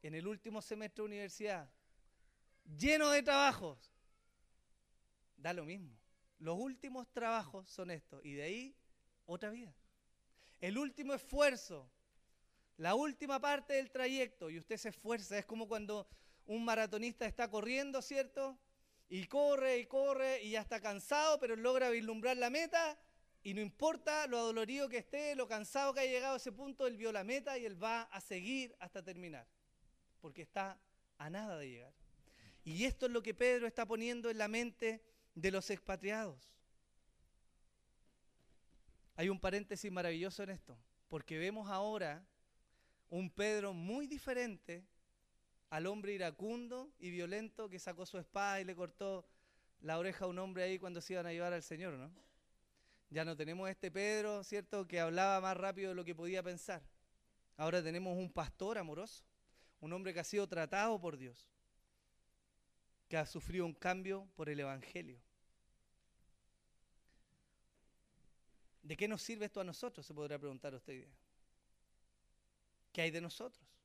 en 0.03 0.15
el 0.15 0.27
último 0.27 0.61
semestre 0.61 1.03
de 1.03 1.07
universidad, 1.07 1.71
lleno 2.77 3.11
de 3.11 3.23
trabajos, 3.23 3.93
da 5.37 5.53
lo 5.53 5.65
mismo. 5.65 5.97
Los 6.39 6.59
últimos 6.59 7.09
trabajos 7.13 7.69
son 7.69 7.91
estos 7.91 8.25
y 8.25 8.33
de 8.33 8.43
ahí 8.43 8.77
otra 9.27 9.51
vida. 9.51 9.73
El 10.61 10.79
último 10.79 11.15
esfuerzo, 11.15 11.89
la 12.79 12.95
última 12.95 13.41
parte 13.41 13.75
del 13.75 13.91
trayecto 13.91 14.51
y 14.51 14.59
usted 14.59 14.77
se 14.77 14.89
esfuerza, 14.89 15.39
es 15.39 15.47
como 15.47 15.69
cuando 15.69 16.09
un 16.47 16.65
maratonista 16.65 17.27
está 17.27 17.51
corriendo, 17.51 18.03
¿cierto? 18.03 18.59
Y 19.09 19.27
corre 19.27 19.79
y 19.79 19.87
corre 19.87 20.43
y 20.43 20.51
ya 20.51 20.61
está 20.61 20.81
cansado, 20.81 21.39
pero 21.39 21.57
logra 21.57 21.91
vislumbrar 21.91 22.37
la 22.37 22.51
meta 22.51 22.99
y 23.43 23.55
no 23.55 23.61
importa 23.61 24.27
lo 24.27 24.39
adolorido 24.39 24.89
que 24.89 24.99
esté, 24.99 25.37
lo 25.37 25.47
cansado 25.47 25.95
que 25.95 26.01
haya 26.01 26.11
llegado 26.11 26.35
a 26.35 26.39
ese 26.39 26.51
punto, 26.51 26.87
él 26.87 26.97
vio 26.97 27.13
la 27.13 27.23
meta 27.23 27.57
y 27.57 27.65
él 27.65 27.81
va 27.81 28.03
a 28.03 28.21
seguir 28.21 28.75
hasta 28.81 29.05
terminar, 29.05 29.47
porque 30.21 30.43
está 30.43 30.81
a 31.19 31.31
nada 31.31 31.57
de 31.59 31.69
llegar. 31.69 31.95
Y 32.65 32.85
esto 32.85 33.07
es 33.07 33.13
lo 33.13 33.23
que 33.23 33.35
Pedro 33.35 33.69
está 33.69 33.87
poniendo 33.87 34.31
en 34.31 34.39
la 34.39 34.49
mente 34.49 35.01
de 35.35 35.51
los 35.53 35.71
expatriados. 35.71 36.51
Hay 39.15 39.29
un 39.29 39.39
paréntesis 39.39 39.93
maravilloso 39.93 40.43
en 40.43 40.51
esto, 40.51 40.77
porque 41.09 41.39
vemos 41.39 41.71
ahora 41.71 42.27
un 43.09 43.31
Pedro 43.31 43.73
muy 43.73 44.09
diferente 44.09 44.85
al 45.71 45.87
hombre 45.87 46.13
iracundo 46.13 46.91
y 46.99 47.11
violento 47.11 47.69
que 47.69 47.79
sacó 47.79 48.07
su 48.07 48.19
espada 48.19 48.61
y 48.61 48.65
le 48.65 48.75
cortó 48.75 49.27
la 49.81 49.99
oreja 49.99 50.25
a 50.25 50.29
un 50.29 50.39
hombre 50.39 50.63
ahí 50.63 50.79
cuando 50.79 51.01
se 51.01 51.15
iban 51.15 51.27
a 51.27 51.33
llevar 51.33 51.53
al 51.53 51.63
Señor, 51.63 51.95
¿no? 51.95 52.11
Ya 53.11 53.25
no 53.25 53.37
tenemos 53.37 53.69
este 53.71 53.91
Pedro, 53.91 54.43
¿cierto?, 54.43 54.87
que 54.87 55.01
hablaba 55.01 55.41
más 55.41 55.57
rápido 55.57 55.91
de 55.91 55.95
lo 55.95 56.05
que 56.05 56.15
podía 56.15 56.43
pensar. 56.43 56.83
Ahora 57.57 57.83
tenemos 57.83 58.17
un 58.17 58.31
pastor 58.31 58.79
amoroso, 58.79 59.25
un 59.81 59.93
hombre 59.93 60.13
que 60.13 60.21
ha 60.21 60.25
sido 60.25 60.47
tratado 60.49 61.01
por 61.01 61.17
Dios, 61.17 61.49
que 63.09 63.17
ha 63.17 63.27
sufrido 63.27 63.65
un 63.65 63.75
cambio 63.75 64.27
por 64.35 64.49
el 64.49 64.61
Evangelio. 64.61 65.21
¿De 68.83 68.97
qué 68.97 69.09
nos 69.09 69.23
sirve 69.23 69.47
esto 69.47 69.61
a 69.61 69.65
nosotros? 69.65 70.07
Se 70.07 70.15
podrá 70.15 70.39
preguntar 70.39 70.75
usted. 70.75 71.09
¿Qué 72.93 73.03
hay 73.03 73.11
de 73.11 73.21
nosotros? 73.21 73.76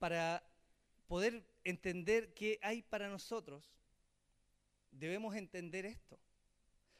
Para 0.00 0.42
poder 1.06 1.44
entender 1.62 2.32
qué 2.32 2.58
hay 2.62 2.80
para 2.80 3.08
nosotros, 3.08 3.70
debemos 4.90 5.36
entender 5.36 5.84
esto. 5.84 6.18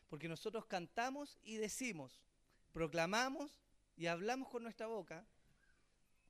Porque 0.09 0.29
nosotros 0.29 0.67
cantamos 0.67 1.39
y 1.43 1.57
decimos, 1.57 2.21
proclamamos 2.73 3.59
y 3.97 4.07
hablamos 4.07 4.49
con 4.49 4.63
nuestra 4.63 4.87
boca 4.87 5.25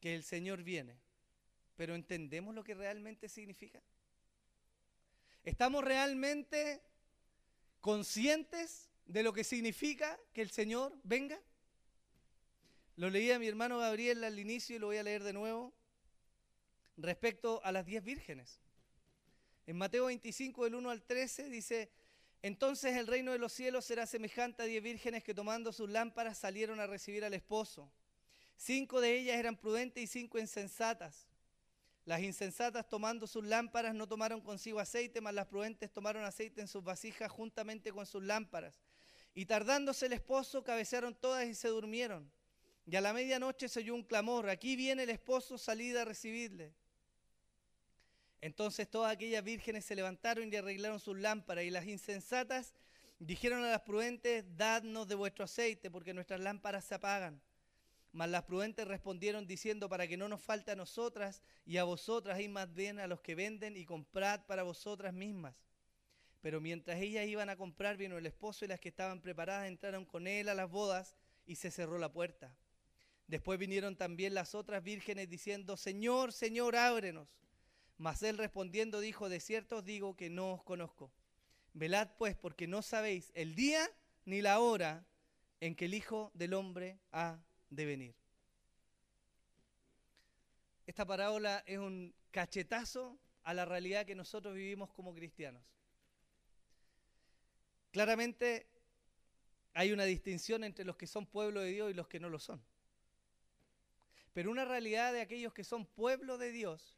que 0.01 0.15
el 0.15 0.23
Señor 0.23 0.63
viene. 0.63 0.97
Pero 1.77 1.97
¿entendemos 1.97 2.55
lo 2.55 2.63
que 2.63 2.75
realmente 2.75 3.29
significa? 3.29 3.83
¿Estamos 5.43 5.83
realmente 5.83 6.81
conscientes 7.81 8.91
de 9.07 9.25
lo 9.25 9.33
que 9.33 9.43
significa 9.43 10.21
que 10.33 10.43
el 10.43 10.51
Señor 10.51 10.95
venga? 11.03 11.41
Lo 12.95 13.11
leía 13.11 13.41
mi 13.41 13.49
hermano 13.49 13.79
Gabriel 13.79 14.23
al 14.23 14.39
inicio 14.39 14.77
y 14.77 14.79
lo 14.79 14.87
voy 14.87 14.99
a 14.99 15.03
leer 15.03 15.25
de 15.25 15.33
nuevo 15.33 15.75
respecto 17.03 17.61
a 17.65 17.73
las 17.73 17.87
diez 17.87 18.03
vírgenes. 18.03 18.61
En 19.67 19.77
Mateo 19.77 20.07
25, 20.07 20.65
del 20.65 20.75
1 20.75 20.91
al 20.91 21.03
13, 21.03 21.49
dice, 21.49 21.91
entonces 22.43 22.97
el 22.97 23.07
reino 23.07 23.33
de 23.33 23.39
los 23.39 23.53
cielos 23.53 23.85
será 23.85 24.07
semejante 24.07 24.63
a 24.63 24.67
diez 24.67 24.83
vírgenes 24.83 25.23
que 25.23 25.35
tomando 25.35 25.73
sus 25.73 25.91
lámparas 25.91 26.39
salieron 26.39 26.81
a 26.81 26.87
recibir 26.87 27.25
al 27.25 27.35
esposo. 27.35 27.93
Cinco 28.57 29.01
de 29.01 29.17
ellas 29.17 29.37
eran 29.37 29.57
prudentes 29.57 30.03
y 30.03 30.07
cinco 30.07 30.39
insensatas. 30.39 31.27
Las 32.07 32.23
insensatas 32.23 32.89
tomando 32.89 33.27
sus 33.27 33.45
lámparas 33.45 33.95
no 33.95 34.09
tomaron 34.09 34.41
consigo 34.41 34.81
aceite, 34.81 35.21
mas 35.21 35.35
las 35.35 35.47
prudentes 35.47 35.93
tomaron 35.93 36.25
aceite 36.25 36.61
en 36.61 36.69
sus 36.69 36.83
vasijas 36.83 37.31
juntamente 37.31 37.93
con 37.93 38.07
sus 38.07 38.23
lámparas. 38.23 38.81
Y 39.35 39.47
tardándose 39.47 40.07
el 40.07 40.15
esposo, 40.15 40.65
cabecearon 40.65 41.15
todas 41.15 41.47
y 41.47 41.55
se 41.55 41.69
durmieron. 41.69 42.31
Y 42.87 42.97
a 42.97 43.01
la 43.01 43.13
medianoche 43.13 43.69
se 43.69 43.81
oyó 43.81 43.95
un 43.95 44.03
clamor, 44.03 44.49
aquí 44.49 44.75
viene 44.77 45.05
el 45.05 45.11
esposo, 45.11 45.59
salida 45.59 46.03
a 46.03 46.05
recibirle. 46.07 46.75
Entonces 48.41 48.89
todas 48.89 49.13
aquellas 49.13 49.45
vírgenes 49.45 49.85
se 49.85 49.95
levantaron 49.95 50.53
y 50.53 50.57
arreglaron 50.57 51.01
sus 51.01 51.19
lámparas, 51.19 51.65
y 51.65 51.71
las 51.71 51.87
insensatas 51.87 52.75
dijeron 53.19 53.63
a 53.65 53.71
las 53.71 53.83
prudentes, 53.83 54.45
dadnos 54.57 55.07
de 55.09 55.15
vuestro 55.15 55.45
aceite, 55.45 55.91
porque 55.91 56.15
nuestras 56.15 56.41
lámparas 56.41 56.85
se 56.85 56.95
apagan. 56.95 57.41
Mas 58.13 58.31
las 58.31 58.45
prudentes 58.45 58.89
respondieron 58.89 59.47
diciendo, 59.47 59.89
para 59.89 60.09
que 60.09 60.17
no 60.17 60.29
nos 60.29 60.41
falte 60.41 60.73
a 60.73 60.77
nosotras 60.77 61.43
y 61.67 61.77
a 61.77 61.85
vosotras, 61.85 62.41
y 62.41 62.49
más 62.49 62.73
bien 62.73 62.99
a 62.99 63.07
los 63.07 63.21
que 63.21 63.35
venden, 63.35 63.77
y 63.77 63.85
comprad 63.85 64.47
para 64.47 64.63
vosotras 64.63 65.13
mismas. 65.13 65.55
Pero 66.41 66.61
mientras 66.61 66.99
ellas 67.01 67.27
iban 67.27 67.51
a 67.51 67.57
comprar, 67.57 67.99
vino 67.99 68.17
el 68.17 68.25
esposo 68.25 68.65
y 68.65 68.69
las 68.69 68.81
que 68.81 68.89
estaban 68.89 69.21
preparadas 69.21 69.69
entraron 69.69 70.07
con 70.07 70.27
él 70.27 70.49
a 70.49 70.55
las 70.55 70.71
bodas, 70.71 71.15
y 71.47 71.57
se 71.57 71.71
cerró 71.71 71.99
la 71.99 72.13
puerta. 72.13 72.55
Después 73.27 73.59
vinieron 73.59 73.97
también 73.97 74.35
las 74.35 74.55
otras 74.55 74.83
vírgenes 74.83 75.29
diciendo, 75.29 75.77
Señor, 75.77 76.33
Señor, 76.33 76.75
ábrenos. 76.75 77.29
Mas 78.01 78.23
él 78.23 78.39
respondiendo 78.39 78.99
dijo, 79.01 79.29
de 79.29 79.41
cierto 79.41 79.77
os 79.77 79.85
digo 79.85 80.17
que 80.17 80.31
no 80.31 80.55
os 80.55 80.63
conozco. 80.63 81.13
Velad 81.75 82.09
pues, 82.17 82.35
porque 82.35 82.67
no 82.67 82.81
sabéis 82.81 83.31
el 83.35 83.55
día 83.55 83.87
ni 84.25 84.41
la 84.41 84.59
hora 84.59 85.05
en 85.61 85.75
que 85.75 85.85
el 85.85 85.93
Hijo 85.93 86.31
del 86.33 86.55
Hombre 86.55 86.99
ha 87.13 87.39
de 87.69 87.85
venir. 87.85 88.15
Esta 90.87 91.05
parábola 91.05 91.63
es 91.67 91.77
un 91.77 92.15
cachetazo 92.31 93.19
a 93.43 93.53
la 93.53 93.67
realidad 93.67 94.07
que 94.07 94.15
nosotros 94.15 94.55
vivimos 94.55 94.91
como 94.93 95.15
cristianos. 95.15 95.63
Claramente 97.91 98.67
hay 99.75 99.93
una 99.93 100.05
distinción 100.05 100.65
entre 100.65 100.87
los 100.87 100.97
que 100.97 101.07
son 101.07 101.27
pueblo 101.27 101.61
de 101.61 101.73
Dios 101.73 101.91
y 101.91 101.95
los 101.95 102.09
que 102.09 102.19
no 102.19 102.31
lo 102.31 102.39
son. 102.39 102.63
Pero 104.33 104.51
una 104.51 104.65
realidad 104.65 105.13
de 105.13 105.21
aquellos 105.21 105.53
que 105.53 105.65
son 105.65 105.85
pueblo 105.85 106.39
de 106.39 106.51
Dios 106.51 106.97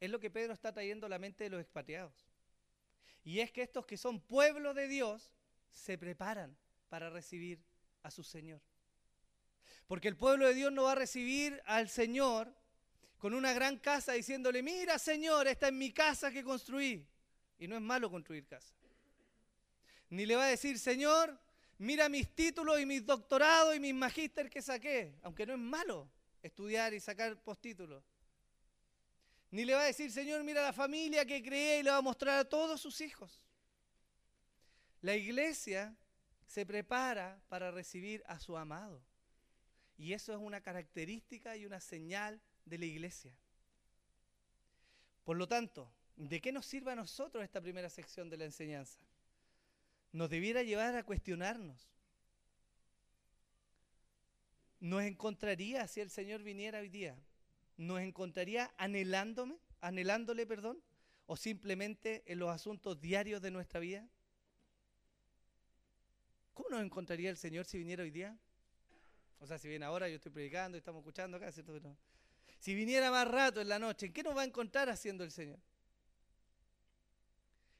es 0.00 0.10
lo 0.10 0.20
que 0.20 0.30
Pedro 0.30 0.52
está 0.52 0.72
trayendo 0.72 1.06
a 1.06 1.08
la 1.08 1.18
mente 1.18 1.44
de 1.44 1.50
los 1.50 1.60
expatriados. 1.60 2.12
Y 3.24 3.40
es 3.40 3.50
que 3.50 3.62
estos 3.62 3.86
que 3.86 3.96
son 3.96 4.20
pueblo 4.20 4.74
de 4.74 4.88
Dios 4.88 5.32
se 5.72 5.98
preparan 5.98 6.56
para 6.88 7.10
recibir 7.10 7.60
a 8.02 8.10
su 8.10 8.22
Señor. 8.22 8.60
Porque 9.86 10.08
el 10.08 10.16
pueblo 10.16 10.46
de 10.46 10.54
Dios 10.54 10.72
no 10.72 10.84
va 10.84 10.92
a 10.92 10.96
recibir 10.96 11.60
al 11.66 11.88
Señor 11.88 12.54
con 13.18 13.34
una 13.34 13.52
gran 13.52 13.78
casa 13.78 14.12
diciéndole, 14.12 14.62
mira 14.62 14.98
Señor, 14.98 15.46
esta 15.48 15.68
es 15.68 15.72
mi 15.72 15.92
casa 15.92 16.30
que 16.30 16.44
construí. 16.44 17.06
Y 17.58 17.66
no 17.66 17.76
es 17.76 17.82
malo 17.82 18.10
construir 18.10 18.46
casa. 18.46 18.74
Ni 20.10 20.26
le 20.26 20.36
va 20.36 20.44
a 20.44 20.48
decir, 20.48 20.78
Señor, 20.78 21.38
mira 21.78 22.08
mis 22.08 22.34
títulos 22.34 22.78
y 22.80 22.86
mis 22.86 23.04
doctorados 23.04 23.74
y 23.74 23.80
mis 23.80 23.94
magíster 23.94 24.50
que 24.50 24.62
saqué. 24.62 25.14
Aunque 25.22 25.46
no 25.46 25.54
es 25.54 25.58
malo 25.58 26.08
estudiar 26.42 26.94
y 26.94 27.00
sacar 27.00 27.42
postítulos. 27.42 28.04
Ni 29.50 29.64
le 29.64 29.74
va 29.74 29.82
a 29.82 29.86
decir, 29.86 30.10
Señor, 30.10 30.42
mira 30.44 30.62
la 30.62 30.72
familia 30.72 31.24
que 31.24 31.42
creé 31.42 31.80
y 31.80 31.82
le 31.82 31.90
va 31.90 31.98
a 31.98 32.02
mostrar 32.02 32.38
a 32.38 32.48
todos 32.48 32.80
sus 32.80 33.00
hijos. 33.00 33.42
La 35.02 35.14
iglesia 35.14 35.96
se 36.46 36.66
prepara 36.66 37.40
para 37.48 37.70
recibir 37.70 38.22
a 38.26 38.38
su 38.38 38.56
amado. 38.56 39.02
Y 39.98 40.12
eso 40.12 40.32
es 40.32 40.38
una 40.38 40.60
característica 40.60 41.56
y 41.56 41.64
una 41.64 41.80
señal 41.80 42.40
de 42.64 42.78
la 42.78 42.84
iglesia. 42.84 43.32
Por 45.24 45.36
lo 45.36 45.48
tanto, 45.48 45.90
¿de 46.16 46.40
qué 46.40 46.52
nos 46.52 46.66
sirve 46.66 46.92
a 46.92 46.96
nosotros 46.96 47.42
esta 47.42 47.60
primera 47.60 47.88
sección 47.88 48.28
de 48.28 48.36
la 48.36 48.44
enseñanza? 48.44 49.00
Nos 50.12 50.30
debiera 50.30 50.62
llevar 50.62 50.94
a 50.96 51.04
cuestionarnos. 51.04 51.88
¿Nos 54.80 55.02
encontraría 55.02 55.86
si 55.88 56.00
el 56.00 56.10
Señor 56.10 56.42
viniera 56.42 56.80
hoy 56.80 56.88
día? 56.88 57.16
Nos 57.76 58.00
encontraría 58.00 58.72
anhelándome, 58.76 59.58
anhelándole, 59.80 60.46
perdón, 60.46 60.82
o 61.26 61.36
simplemente 61.36 62.22
en 62.26 62.38
los 62.38 62.50
asuntos 62.50 63.00
diarios 63.00 63.42
de 63.42 63.50
nuestra 63.50 63.80
vida? 63.80 64.08
¿Cómo 66.54 66.70
nos 66.70 66.82
encontraría 66.82 67.30
el 67.30 67.36
Señor 67.36 67.66
si 67.66 67.78
viniera 67.78 68.02
hoy 68.02 68.10
día? 68.10 68.38
O 69.40 69.46
sea, 69.46 69.58
si 69.58 69.68
viene 69.68 69.84
ahora, 69.84 70.08
yo 70.08 70.16
estoy 70.16 70.32
predicando 70.32 70.76
y 70.76 70.78
estamos 70.78 71.00
escuchando 71.00 71.36
acá, 71.36 71.52
¿cierto? 71.52 71.78
si 72.58 72.74
viniera 72.74 73.10
más 73.10 73.28
rato 73.28 73.60
en 73.60 73.68
la 73.68 73.78
noche, 73.78 74.06
¿en 74.06 74.12
qué 74.12 74.22
nos 74.22 74.36
va 74.36 74.42
a 74.42 74.46
encontrar 74.46 74.88
haciendo 74.88 75.24
el 75.24 75.30
Señor? 75.30 75.58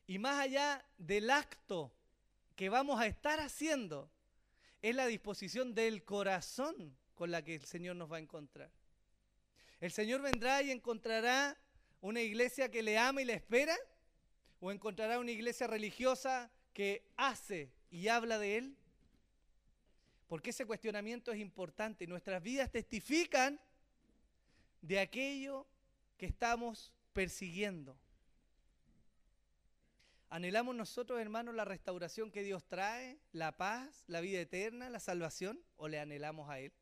Y 0.06 0.18
más 0.18 0.38
allá 0.38 0.84
del 0.98 1.30
acto 1.30 1.92
que 2.54 2.68
vamos 2.68 3.00
a 3.00 3.06
estar 3.06 3.40
haciendo, 3.40 4.10
es 4.82 4.94
la 4.94 5.06
disposición 5.06 5.74
del 5.74 6.04
corazón 6.04 6.96
con 7.14 7.30
la 7.30 7.42
que 7.42 7.54
el 7.54 7.64
Señor 7.64 7.96
nos 7.96 8.12
va 8.12 8.18
a 8.18 8.20
encontrar. 8.20 8.70
¿El 9.80 9.92
Señor 9.92 10.22
vendrá 10.22 10.62
y 10.62 10.70
encontrará 10.70 11.56
una 12.00 12.22
iglesia 12.22 12.70
que 12.70 12.82
le 12.82 12.98
ama 12.98 13.22
y 13.22 13.26
le 13.26 13.34
espera? 13.34 13.76
¿O 14.60 14.72
encontrará 14.72 15.18
una 15.18 15.30
iglesia 15.30 15.66
religiosa 15.66 16.50
que 16.72 17.06
hace 17.16 17.72
y 17.90 18.08
habla 18.08 18.38
de 18.38 18.56
Él? 18.56 18.76
Porque 20.28 20.50
ese 20.50 20.64
cuestionamiento 20.64 21.30
es 21.30 21.38
importante. 21.38 22.06
Nuestras 22.06 22.42
vidas 22.42 22.70
testifican 22.70 23.60
de 24.80 24.98
aquello 24.98 25.66
que 26.16 26.26
estamos 26.26 26.92
persiguiendo. 27.12 27.98
¿Anhelamos 30.28 30.74
nosotros, 30.74 31.20
hermanos, 31.20 31.54
la 31.54 31.64
restauración 31.64 32.30
que 32.32 32.42
Dios 32.42 32.66
trae, 32.66 33.18
la 33.32 33.56
paz, 33.56 34.04
la 34.08 34.20
vida 34.20 34.40
eterna, 34.40 34.90
la 34.90 35.00
salvación? 35.00 35.62
¿O 35.76 35.86
le 35.86 36.00
anhelamos 36.00 36.50
a 36.50 36.58
Él? 36.58 36.72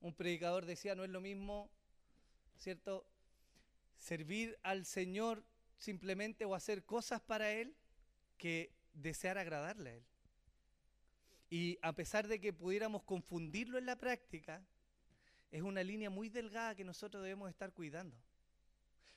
Un 0.00 0.14
predicador 0.14 0.66
decía, 0.66 0.94
no 0.94 1.04
es 1.04 1.10
lo 1.10 1.20
mismo, 1.20 1.70
¿cierto? 2.58 3.06
Servir 3.98 4.58
al 4.62 4.84
Señor 4.84 5.44
simplemente 5.78 6.44
o 6.44 6.54
hacer 6.54 6.84
cosas 6.84 7.20
para 7.20 7.52
Él 7.52 7.74
que 8.36 8.72
desear 8.92 9.38
agradarle 9.38 9.90
a 9.90 9.94
Él. 9.96 10.04
Y 11.50 11.78
a 11.82 11.92
pesar 11.94 12.28
de 12.28 12.40
que 12.40 12.52
pudiéramos 12.52 13.02
confundirlo 13.02 13.78
en 13.78 13.86
la 13.86 13.96
práctica, 13.96 14.62
es 15.50 15.62
una 15.62 15.82
línea 15.82 16.10
muy 16.10 16.28
delgada 16.28 16.74
que 16.74 16.84
nosotros 16.84 17.22
debemos 17.22 17.48
estar 17.48 17.72
cuidando. 17.72 18.16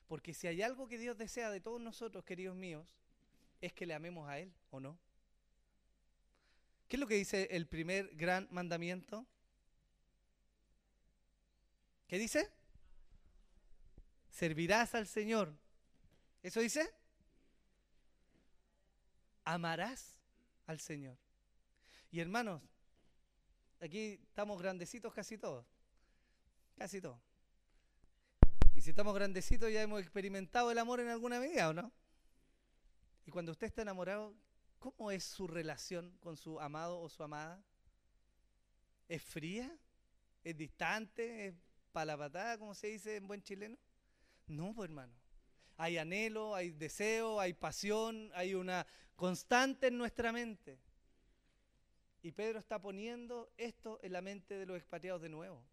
Porque 0.07 0.33
si 0.33 0.47
hay 0.47 0.61
algo 0.61 0.87
que 0.87 0.97
Dios 0.97 1.17
desea 1.17 1.49
de 1.49 1.61
todos 1.61 1.81
nosotros, 1.81 2.23
queridos 2.23 2.55
míos, 2.55 2.95
es 3.59 3.73
que 3.73 3.85
le 3.85 3.93
amemos 3.93 4.27
a 4.29 4.39
Él, 4.39 4.53
¿o 4.69 4.79
no? 4.79 4.97
¿Qué 6.87 6.95
es 6.95 6.99
lo 6.99 7.07
que 7.07 7.15
dice 7.15 7.47
el 7.51 7.67
primer 7.67 8.09
gran 8.15 8.47
mandamiento? 8.51 9.25
¿Qué 12.11 12.19
dice? 12.19 12.51
Servirás 14.29 14.95
al 14.95 15.07
Señor. 15.07 15.55
¿Eso 16.43 16.59
dice? 16.59 16.93
Amarás 19.45 20.19
al 20.67 20.81
Señor. 20.81 21.17
Y 22.11 22.19
hermanos, 22.19 22.61
aquí 23.79 24.19
estamos 24.27 24.61
grandecitos 24.61 25.13
casi 25.13 25.37
todos. 25.37 25.65
Casi 26.75 26.99
todos. 26.99 27.21
Y 28.75 28.81
si 28.81 28.89
estamos 28.89 29.15
grandecitos 29.15 29.71
ya 29.71 29.81
hemos 29.81 30.01
experimentado 30.01 30.69
el 30.69 30.79
amor 30.79 30.99
en 30.99 31.07
alguna 31.07 31.39
medida, 31.39 31.69
¿o 31.69 31.73
no? 31.73 31.93
Y 33.25 33.31
cuando 33.31 33.53
usted 33.53 33.67
está 33.67 33.83
enamorado, 33.83 34.35
¿cómo 34.79 35.11
es 35.11 35.23
su 35.23 35.47
relación 35.47 36.17
con 36.19 36.35
su 36.35 36.59
amado 36.59 36.99
o 36.99 37.07
su 37.07 37.23
amada? 37.23 37.63
¿Es 39.07 39.23
fría? 39.23 39.73
¿Es 40.43 40.57
distante? 40.57 41.47
¿Es 41.47 41.70
palapatada, 41.91 42.57
como 42.57 42.73
se 42.73 42.87
dice 42.87 43.15
en 43.15 43.27
buen 43.27 43.41
chileno? 43.41 43.77
No, 44.47 44.73
pues 44.73 44.89
hermano. 44.89 45.13
Hay 45.77 45.97
anhelo, 45.97 46.53
hay 46.55 46.71
deseo, 46.71 47.39
hay 47.39 47.53
pasión, 47.53 48.31
hay 48.33 48.53
una 48.53 48.85
constante 49.15 49.87
en 49.87 49.97
nuestra 49.97 50.31
mente. 50.31 50.79
Y 52.23 52.31
Pedro 52.31 52.59
está 52.59 52.79
poniendo 52.79 53.51
esto 53.57 53.99
en 54.03 54.13
la 54.13 54.21
mente 54.21 54.57
de 54.57 54.65
los 54.65 54.77
expatriados 54.77 55.21
de 55.21 55.29
nuevo. 55.29 55.63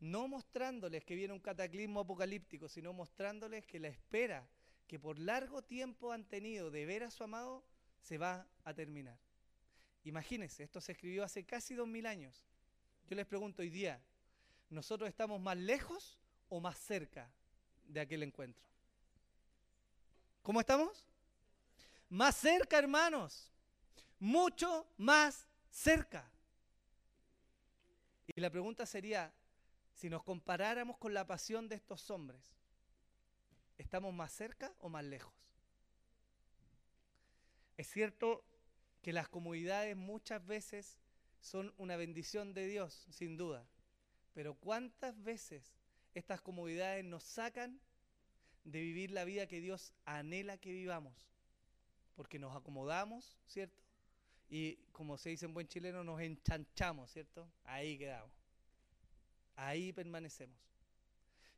No 0.00 0.28
mostrándoles 0.28 1.04
que 1.04 1.14
viene 1.14 1.34
un 1.34 1.40
cataclismo 1.40 2.00
apocalíptico, 2.00 2.68
sino 2.68 2.92
mostrándoles 2.92 3.66
que 3.66 3.80
la 3.80 3.88
espera 3.88 4.48
que 4.86 4.98
por 4.98 5.18
largo 5.18 5.62
tiempo 5.62 6.12
han 6.12 6.24
tenido 6.24 6.70
de 6.70 6.86
ver 6.86 7.02
a 7.02 7.10
su 7.10 7.24
amado 7.24 7.64
se 8.00 8.18
va 8.18 8.46
a 8.64 8.72
terminar. 8.72 9.18
Imagínense, 10.04 10.62
esto 10.62 10.80
se 10.80 10.92
escribió 10.92 11.24
hace 11.24 11.44
casi 11.44 11.74
dos 11.74 11.88
mil 11.88 12.06
años. 12.06 12.46
Yo 13.08 13.16
les 13.16 13.26
pregunto 13.26 13.62
hoy 13.62 13.70
día, 13.70 14.00
¿nosotros 14.70 15.08
estamos 15.08 15.40
más 15.40 15.56
lejos 15.56 16.18
o 16.48 16.60
más 16.60 16.76
cerca 16.78 17.30
de 17.84 18.00
aquel 18.00 18.22
encuentro? 18.22 18.64
¿Cómo 20.42 20.60
estamos? 20.60 21.06
Más 22.08 22.36
cerca, 22.36 22.78
hermanos. 22.78 23.50
Mucho 24.18 24.86
más 24.96 25.46
cerca. 25.70 26.30
Y 28.26 28.40
la 28.40 28.50
pregunta 28.50 28.86
sería, 28.86 29.32
si 29.94 30.08
nos 30.08 30.22
comparáramos 30.22 30.98
con 30.98 31.14
la 31.14 31.26
pasión 31.26 31.68
de 31.68 31.76
estos 31.76 32.10
hombres, 32.10 32.56
¿estamos 33.78 34.12
más 34.12 34.32
cerca 34.32 34.72
o 34.80 34.88
más 34.88 35.04
lejos? 35.04 35.34
Es 37.76 37.88
cierto 37.88 38.44
que 39.02 39.12
las 39.12 39.28
comodidades 39.28 39.96
muchas 39.96 40.44
veces 40.46 40.98
son 41.40 41.72
una 41.76 41.96
bendición 41.96 42.54
de 42.54 42.66
Dios, 42.66 43.06
sin 43.10 43.36
duda, 43.36 43.66
pero 44.36 44.52
¿cuántas 44.52 45.22
veces 45.24 45.72
estas 46.12 46.42
comodidades 46.42 47.02
nos 47.06 47.22
sacan 47.22 47.80
de 48.64 48.82
vivir 48.82 49.10
la 49.12 49.24
vida 49.24 49.46
que 49.46 49.62
Dios 49.62 49.94
anhela 50.04 50.58
que 50.58 50.72
vivamos? 50.72 51.14
Porque 52.16 52.38
nos 52.38 52.54
acomodamos, 52.54 53.38
¿cierto? 53.46 53.82
Y 54.50 54.76
como 54.92 55.16
se 55.16 55.30
dice 55.30 55.46
en 55.46 55.54
buen 55.54 55.68
chileno, 55.68 56.04
nos 56.04 56.20
enchanchamos, 56.20 57.10
¿cierto? 57.10 57.48
Ahí 57.64 57.96
quedamos. 57.96 58.30
Ahí 59.54 59.90
permanecemos. 59.94 60.60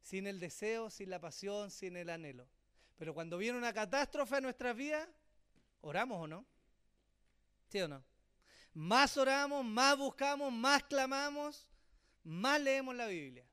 Sin 0.00 0.28
el 0.28 0.38
deseo, 0.38 0.88
sin 0.88 1.10
la 1.10 1.20
pasión, 1.20 1.72
sin 1.72 1.96
el 1.96 2.10
anhelo. 2.10 2.46
Pero 2.96 3.12
cuando 3.12 3.38
viene 3.38 3.58
una 3.58 3.72
catástrofe 3.72 4.36
a 4.36 4.40
nuestras 4.40 4.76
vidas, 4.76 5.08
¿Oramos 5.80 6.20
o 6.20 6.28
no? 6.28 6.46
¿Sí 7.68 7.80
o 7.80 7.88
no? 7.88 8.04
Más 8.74 9.16
oramos, 9.16 9.64
más 9.64 9.96
buscamos, 9.98 10.52
más 10.52 10.84
clamamos, 10.84 11.66
más 12.28 12.60
leemos 12.60 12.94
la 12.94 13.06
Biblia. 13.06 13.44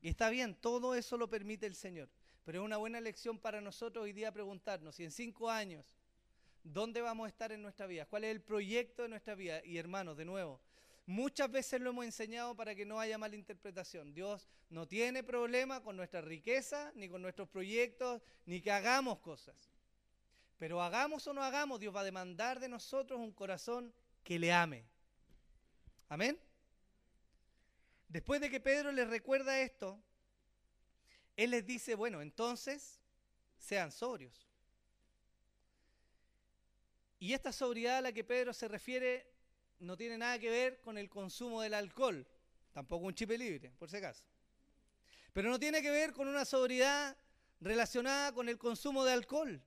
Y 0.00 0.08
está 0.08 0.30
bien, 0.30 0.54
todo 0.54 0.94
eso 0.94 1.16
lo 1.16 1.28
permite 1.28 1.66
el 1.66 1.74
Señor. 1.74 2.08
Pero 2.44 2.60
es 2.60 2.64
una 2.64 2.76
buena 2.76 3.00
lección 3.00 3.38
para 3.38 3.60
nosotros 3.60 4.04
hoy 4.04 4.12
día 4.12 4.32
preguntarnos 4.32 4.94
si 4.94 5.04
en 5.04 5.10
cinco 5.10 5.50
años, 5.50 5.84
¿dónde 6.62 7.00
vamos 7.00 7.26
a 7.26 7.28
estar 7.28 7.50
en 7.50 7.60
nuestra 7.60 7.86
vida? 7.86 8.06
¿Cuál 8.06 8.24
es 8.24 8.30
el 8.30 8.40
proyecto 8.40 9.02
de 9.02 9.08
nuestra 9.08 9.34
vida? 9.34 9.64
Y 9.64 9.78
hermanos, 9.78 10.16
de 10.16 10.24
nuevo, 10.24 10.60
muchas 11.06 11.50
veces 11.50 11.80
lo 11.80 11.90
hemos 11.90 12.04
enseñado 12.04 12.54
para 12.54 12.74
que 12.76 12.86
no 12.86 13.00
haya 13.00 13.18
malinterpretación. 13.18 14.14
Dios 14.14 14.48
no 14.70 14.86
tiene 14.86 15.24
problema 15.24 15.82
con 15.82 15.96
nuestra 15.96 16.20
riqueza, 16.20 16.92
ni 16.94 17.08
con 17.08 17.20
nuestros 17.20 17.48
proyectos, 17.48 18.22
ni 18.46 18.60
que 18.60 18.70
hagamos 18.70 19.18
cosas. 19.18 19.56
Pero 20.56 20.80
hagamos 20.80 21.26
o 21.26 21.32
no 21.32 21.42
hagamos, 21.42 21.80
Dios 21.80 21.94
va 21.94 22.00
a 22.00 22.04
demandar 22.04 22.60
de 22.60 22.68
nosotros 22.68 23.18
un 23.18 23.32
corazón 23.32 23.92
que 24.22 24.38
le 24.38 24.52
ame. 24.52 24.84
Amén. 26.08 26.38
Después 28.08 28.40
de 28.40 28.50
que 28.50 28.60
Pedro 28.60 28.90
les 28.90 29.08
recuerda 29.08 29.60
esto, 29.60 30.02
él 31.36 31.50
les 31.50 31.64
dice, 31.64 31.94
bueno, 31.94 32.22
entonces 32.22 33.00
sean 33.58 33.92
sobrios. 33.92 34.48
Y 37.20 37.34
esta 37.34 37.52
sobriedad 37.52 37.98
a 37.98 38.02
la 38.02 38.12
que 38.12 38.24
Pedro 38.24 38.52
se 38.52 38.68
refiere 38.68 39.30
no 39.80 39.96
tiene 39.96 40.18
nada 40.18 40.38
que 40.38 40.50
ver 40.50 40.80
con 40.80 40.98
el 40.98 41.10
consumo 41.10 41.60
del 41.62 41.74
alcohol, 41.74 42.26
tampoco 42.72 43.06
un 43.06 43.14
chip 43.14 43.30
libre, 43.30 43.72
por 43.78 43.90
si 43.90 43.96
acaso. 43.96 44.24
Pero 45.32 45.50
no 45.50 45.58
tiene 45.58 45.82
que 45.82 45.90
ver 45.90 46.12
con 46.12 46.28
una 46.28 46.44
sobriedad 46.44 47.16
relacionada 47.60 48.32
con 48.32 48.48
el 48.48 48.58
consumo 48.58 49.04
de 49.04 49.12
alcohol. 49.12 49.62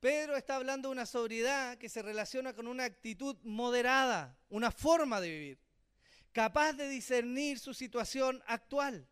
Pedro 0.00 0.36
está 0.36 0.56
hablando 0.56 0.88
de 0.88 0.92
una 0.92 1.06
sobriedad 1.06 1.78
que 1.78 1.88
se 1.88 2.02
relaciona 2.02 2.52
con 2.52 2.66
una 2.66 2.84
actitud 2.84 3.36
moderada, 3.42 4.36
una 4.48 4.70
forma 4.70 5.20
de 5.20 5.28
vivir, 5.28 5.58
capaz 6.32 6.72
de 6.74 6.88
discernir 6.88 7.58
su 7.58 7.74
situación 7.74 8.42
actual. 8.46 9.06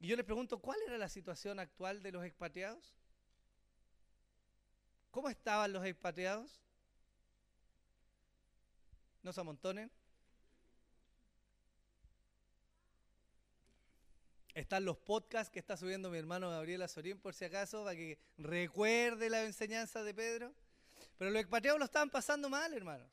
Y 0.00 0.08
yo 0.08 0.16
les 0.16 0.24
pregunto, 0.24 0.58
¿cuál 0.58 0.78
era 0.86 0.98
la 0.98 1.08
situación 1.08 1.60
actual 1.60 2.02
de 2.02 2.12
los 2.12 2.24
expatriados? 2.24 2.96
¿Cómo 5.10 5.28
estaban 5.28 5.72
los 5.72 5.84
expatriados? 5.84 6.60
¿No 9.22 9.32
se 9.32 9.40
amontonen? 9.40 9.90
Están 14.54 14.84
los 14.84 14.98
podcasts 14.98 15.50
que 15.50 15.58
está 15.58 15.76
subiendo 15.76 16.10
mi 16.10 16.18
hermano 16.18 16.50
Gabriel 16.50 16.82
Azorín, 16.82 17.18
por 17.18 17.34
si 17.34 17.44
acaso, 17.44 17.84
para 17.84 17.96
que 17.96 18.18
recuerde 18.36 19.30
la 19.30 19.44
enseñanza 19.44 20.02
de 20.02 20.12
Pedro. 20.12 20.52
Pero 21.16 21.30
los 21.30 21.40
expatriados 21.40 21.78
lo 21.78 21.84
estaban 21.84 22.10
pasando 22.10 22.50
mal, 22.50 22.74
hermanos. 22.74 23.08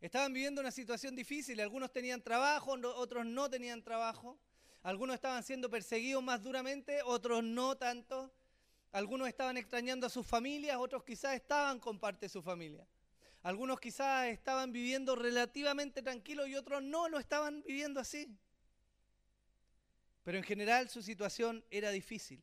Estaban 0.00 0.32
viviendo 0.32 0.60
una 0.60 0.70
situación 0.70 1.14
difícil. 1.14 1.60
Algunos 1.60 1.92
tenían 1.92 2.22
trabajo, 2.22 2.72
otros 2.96 3.26
no 3.26 3.50
tenían 3.50 3.82
trabajo. 3.82 4.38
Algunos 4.82 5.14
estaban 5.14 5.42
siendo 5.42 5.68
perseguidos 5.68 6.22
más 6.22 6.42
duramente, 6.42 7.02
otros 7.02 7.44
no 7.44 7.76
tanto. 7.76 8.32
Algunos 8.92 9.28
estaban 9.28 9.58
extrañando 9.58 10.06
a 10.06 10.10
sus 10.10 10.26
familias, 10.26 10.78
otros 10.78 11.04
quizás 11.04 11.34
estaban 11.34 11.78
con 11.78 11.98
parte 11.98 12.26
de 12.26 12.30
su 12.30 12.42
familia. 12.42 12.86
Algunos 13.42 13.78
quizás 13.78 14.28
estaban 14.28 14.72
viviendo 14.72 15.14
relativamente 15.16 16.02
tranquilos 16.02 16.48
y 16.48 16.56
otros 16.56 16.82
no 16.82 17.08
lo 17.08 17.18
estaban 17.18 17.62
viviendo 17.62 18.00
así. 18.00 18.34
Pero 20.24 20.38
en 20.38 20.44
general 20.44 20.88
su 20.88 21.02
situación 21.02 21.64
era 21.70 21.90
difícil. 21.90 22.42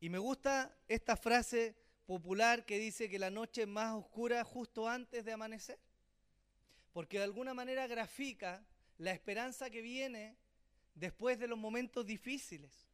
Y 0.00 0.08
me 0.08 0.18
gusta 0.18 0.74
esta 0.88 1.16
frase 1.16 1.76
popular 2.10 2.66
que 2.66 2.80
dice 2.80 3.08
que 3.08 3.20
la 3.20 3.30
noche 3.30 3.62
es 3.62 3.68
más 3.68 3.94
oscura 3.94 4.42
justo 4.42 4.88
antes 4.88 5.24
de 5.24 5.32
amanecer. 5.32 5.78
Porque 6.92 7.18
de 7.18 7.22
alguna 7.22 7.54
manera 7.54 7.86
grafica 7.86 8.66
la 8.98 9.12
esperanza 9.12 9.70
que 9.70 9.80
viene 9.80 10.36
después 10.96 11.38
de 11.38 11.46
los 11.46 11.56
momentos 11.56 12.04
difíciles. 12.04 12.88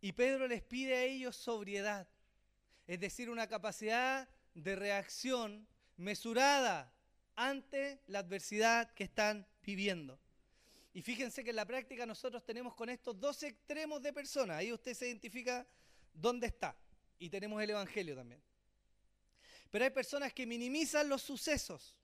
Y 0.00 0.12
Pedro 0.12 0.46
les 0.46 0.62
pide 0.62 0.94
a 0.94 1.02
ellos 1.02 1.34
sobriedad, 1.34 2.06
es 2.86 3.00
decir, 3.00 3.28
una 3.28 3.48
capacidad 3.48 4.28
de 4.54 4.76
reacción 4.76 5.66
mesurada 5.96 6.92
ante 7.34 8.00
la 8.06 8.20
adversidad 8.20 8.94
que 8.94 9.02
están 9.02 9.48
viviendo. 9.64 10.16
Y 10.94 11.02
fíjense 11.02 11.42
que 11.42 11.50
en 11.50 11.56
la 11.56 11.66
práctica 11.66 12.06
nosotros 12.06 12.44
tenemos 12.44 12.72
con 12.76 12.88
estos 12.88 13.18
dos 13.18 13.42
extremos 13.42 14.00
de 14.00 14.12
personas. 14.12 14.58
Ahí 14.58 14.72
usted 14.72 14.94
se 14.94 15.08
identifica 15.08 15.66
dónde 16.14 16.46
está. 16.46 16.76
Y 17.20 17.28
tenemos 17.28 17.62
el 17.62 17.70
Evangelio 17.70 18.16
también. 18.16 18.42
Pero 19.70 19.84
hay 19.84 19.90
personas 19.90 20.32
que 20.32 20.46
minimizan 20.46 21.08
los 21.08 21.22
sucesos. 21.22 21.96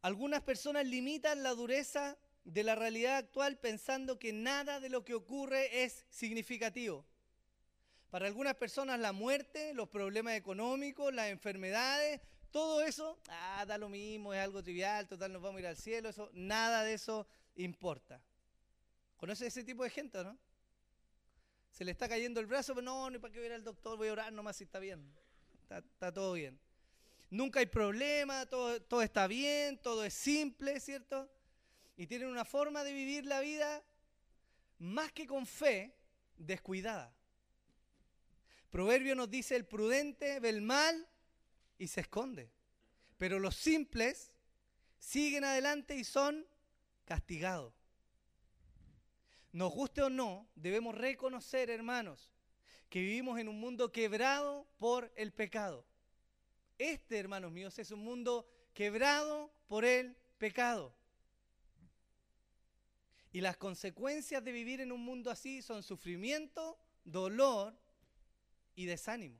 Algunas 0.00 0.40
personas 0.42 0.86
limitan 0.86 1.42
la 1.42 1.50
dureza 1.50 2.16
de 2.44 2.62
la 2.62 2.74
realidad 2.74 3.16
actual 3.16 3.58
pensando 3.58 4.18
que 4.18 4.32
nada 4.32 4.80
de 4.80 4.88
lo 4.88 5.04
que 5.04 5.14
ocurre 5.14 5.84
es 5.84 6.06
significativo. 6.08 7.04
Para 8.10 8.26
algunas 8.26 8.54
personas 8.54 8.98
la 8.98 9.12
muerte, 9.12 9.74
los 9.74 9.88
problemas 9.88 10.34
económicos, 10.34 11.12
las 11.12 11.28
enfermedades, 11.28 12.22
todo 12.50 12.80
eso, 12.80 13.18
ah, 13.28 13.64
da 13.66 13.76
lo 13.76 13.90
mismo, 13.90 14.32
es 14.32 14.40
algo 14.40 14.62
trivial, 14.62 15.06
total 15.06 15.32
nos 15.32 15.42
vamos 15.42 15.58
a 15.58 15.60
ir 15.60 15.66
al 15.66 15.76
cielo, 15.76 16.08
eso, 16.08 16.30
nada 16.32 16.84
de 16.84 16.94
eso 16.94 17.26
importa. 17.56 18.22
¿Conoce 19.18 19.48
ese 19.48 19.64
tipo 19.64 19.84
de 19.84 19.90
gente, 19.90 20.24
no? 20.24 20.38
Se 21.78 21.84
le 21.84 21.92
está 21.92 22.08
cayendo 22.08 22.40
el 22.40 22.46
brazo, 22.46 22.74
pero 22.74 22.84
no, 22.84 23.08
ni 23.08 23.20
para 23.20 23.32
qué 23.32 23.38
ver 23.38 23.52
al 23.52 23.62
doctor, 23.62 23.96
voy 23.96 24.08
a 24.08 24.12
orar 24.12 24.32
nomás 24.32 24.56
si 24.56 24.64
está 24.64 24.80
bien. 24.80 25.14
Está, 25.70 26.12
todo 26.12 26.32
bien. 26.32 26.58
Nunca 27.30 27.60
hay 27.60 27.66
problema, 27.66 28.46
todo, 28.46 28.82
todo 28.82 29.00
está 29.00 29.28
bien, 29.28 29.78
todo 29.80 30.04
es 30.04 30.12
simple, 30.12 30.80
¿cierto? 30.80 31.30
Y 31.96 32.08
tienen 32.08 32.26
una 32.26 32.44
forma 32.44 32.82
de 32.82 32.92
vivir 32.92 33.26
la 33.26 33.38
vida 33.38 33.84
más 34.80 35.12
que 35.12 35.28
con 35.28 35.46
fe, 35.46 35.94
descuidada. 36.36 37.14
Proverbio 38.70 39.14
nos 39.14 39.30
dice, 39.30 39.54
el 39.54 39.64
prudente 39.64 40.40
ve 40.40 40.48
el 40.48 40.62
mal 40.62 41.06
y 41.78 41.86
se 41.86 42.00
esconde. 42.00 42.50
Pero 43.18 43.38
los 43.38 43.54
simples 43.54 44.32
siguen 44.98 45.44
adelante 45.44 45.94
y 45.94 46.02
son 46.02 46.44
castigados. 47.04 47.77
Nos 49.52 49.72
guste 49.72 50.02
o 50.02 50.10
no, 50.10 50.46
debemos 50.54 50.94
reconocer, 50.94 51.70
hermanos, 51.70 52.32
que 52.90 53.00
vivimos 53.00 53.38
en 53.38 53.48
un 53.48 53.58
mundo 53.58 53.92
quebrado 53.92 54.66
por 54.78 55.10
el 55.16 55.32
pecado. 55.32 55.86
Este, 56.78 57.18
hermanos 57.18 57.50
míos, 57.50 57.78
es 57.78 57.90
un 57.90 58.00
mundo 58.00 58.48
quebrado 58.74 59.52
por 59.66 59.84
el 59.84 60.16
pecado. 60.38 60.94
Y 63.32 63.40
las 63.40 63.56
consecuencias 63.56 64.42
de 64.44 64.52
vivir 64.52 64.80
en 64.80 64.92
un 64.92 65.04
mundo 65.04 65.30
así 65.30 65.62
son 65.62 65.82
sufrimiento, 65.82 66.78
dolor 67.04 67.76
y 68.74 68.86
desánimo. 68.86 69.38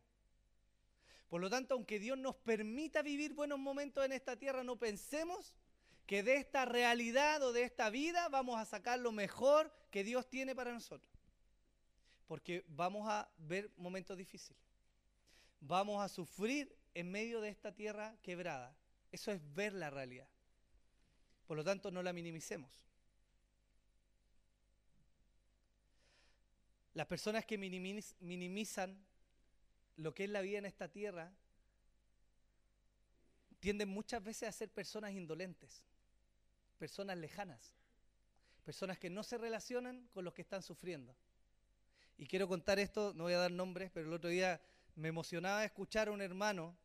Por 1.29 1.41
lo 1.41 1.51
tanto, 1.51 1.75
aunque 1.75 1.99
Dios 1.99 2.19
nos 2.19 2.37
permita 2.37 3.03
vivir 3.03 3.35
buenos 3.35 3.59
momentos 3.59 4.05
en 4.05 4.13
esta 4.13 4.37
tierra, 4.37 4.65
no 4.65 4.79
pensemos 4.79 5.53
que 6.09 6.23
de 6.23 6.39
esta 6.39 6.65
realidad 6.65 7.43
o 7.43 7.53
de 7.53 7.65
esta 7.65 7.91
vida 7.91 8.31
vamos 8.31 8.59
a 8.59 8.65
sacar 8.65 8.99
lo 8.99 9.13
mejor 9.13 9.71
que 9.91 10.03
Dios 10.03 10.27
tiene 10.27 10.57
para 10.57 10.73
nosotros. 10.73 11.13
Porque 12.27 12.65
vamos 12.67 13.07
a 13.07 13.31
ver 13.37 13.71
momentos 13.77 14.17
difíciles. 14.17 14.63
Vamos 15.61 16.03
a 16.03 16.09
sufrir 16.09 16.75
en 16.95 17.11
medio 17.11 17.43
de 17.43 17.51
esta 17.51 17.75
tierra 17.75 18.17
quebrada. 18.23 18.75
Eso 19.13 19.31
es 19.33 19.55
ver 19.55 19.75
la 19.75 19.91
realidad. 19.91 20.27
Por 21.47 21.59
lo 21.59 21.63
tanto, 21.63 21.91
no 21.91 22.03
la 22.03 22.15
minimicemos. 22.15 22.81
Las 26.95 27.07
personas 27.07 27.45
que 27.45 27.59
minimizan 27.59 28.99
lo 29.97 30.15
que 30.15 30.25
es 30.25 30.31
la 30.31 30.41
vida 30.41 30.57
en 30.57 30.65
esta 30.65 30.89
tierra, 30.89 31.31
tienden 33.61 33.91
muchas 33.91 34.25
veces 34.25 34.49
a 34.49 34.53
ser 34.53 34.71
personas 34.71 35.13
indolentes, 35.13 35.85
personas 36.79 37.19
lejanas, 37.19 37.75
personas 38.65 38.99
que 38.99 39.11
no 39.11 39.23
se 39.23 39.39
relacionan 39.39 40.09
con 40.09 40.25
los 40.25 40.33
que 40.35 40.43
están 40.43 40.63
sufriendo. 40.63 41.15
Y 42.17 42.27
quiero 42.27 42.49
contar 42.49 42.79
esto, 42.79 43.13
no 43.15 43.25
voy 43.25 43.35
a 43.35 43.39
dar 43.39 43.53
nombres, 43.53 43.91
pero 43.93 44.07
el 44.07 44.13
otro 44.13 44.31
día 44.31 44.61
me 44.97 45.09
emocionaba 45.09 45.65
escuchar 45.65 46.09
a 46.09 46.13
un 46.13 46.21
hermano 46.21 46.77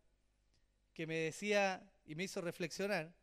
que 0.94 1.08
me 1.08 1.18
decía 1.18 1.92
y 2.06 2.16
me 2.16 2.26
hizo 2.26 2.42
reflexionar, 2.42 3.14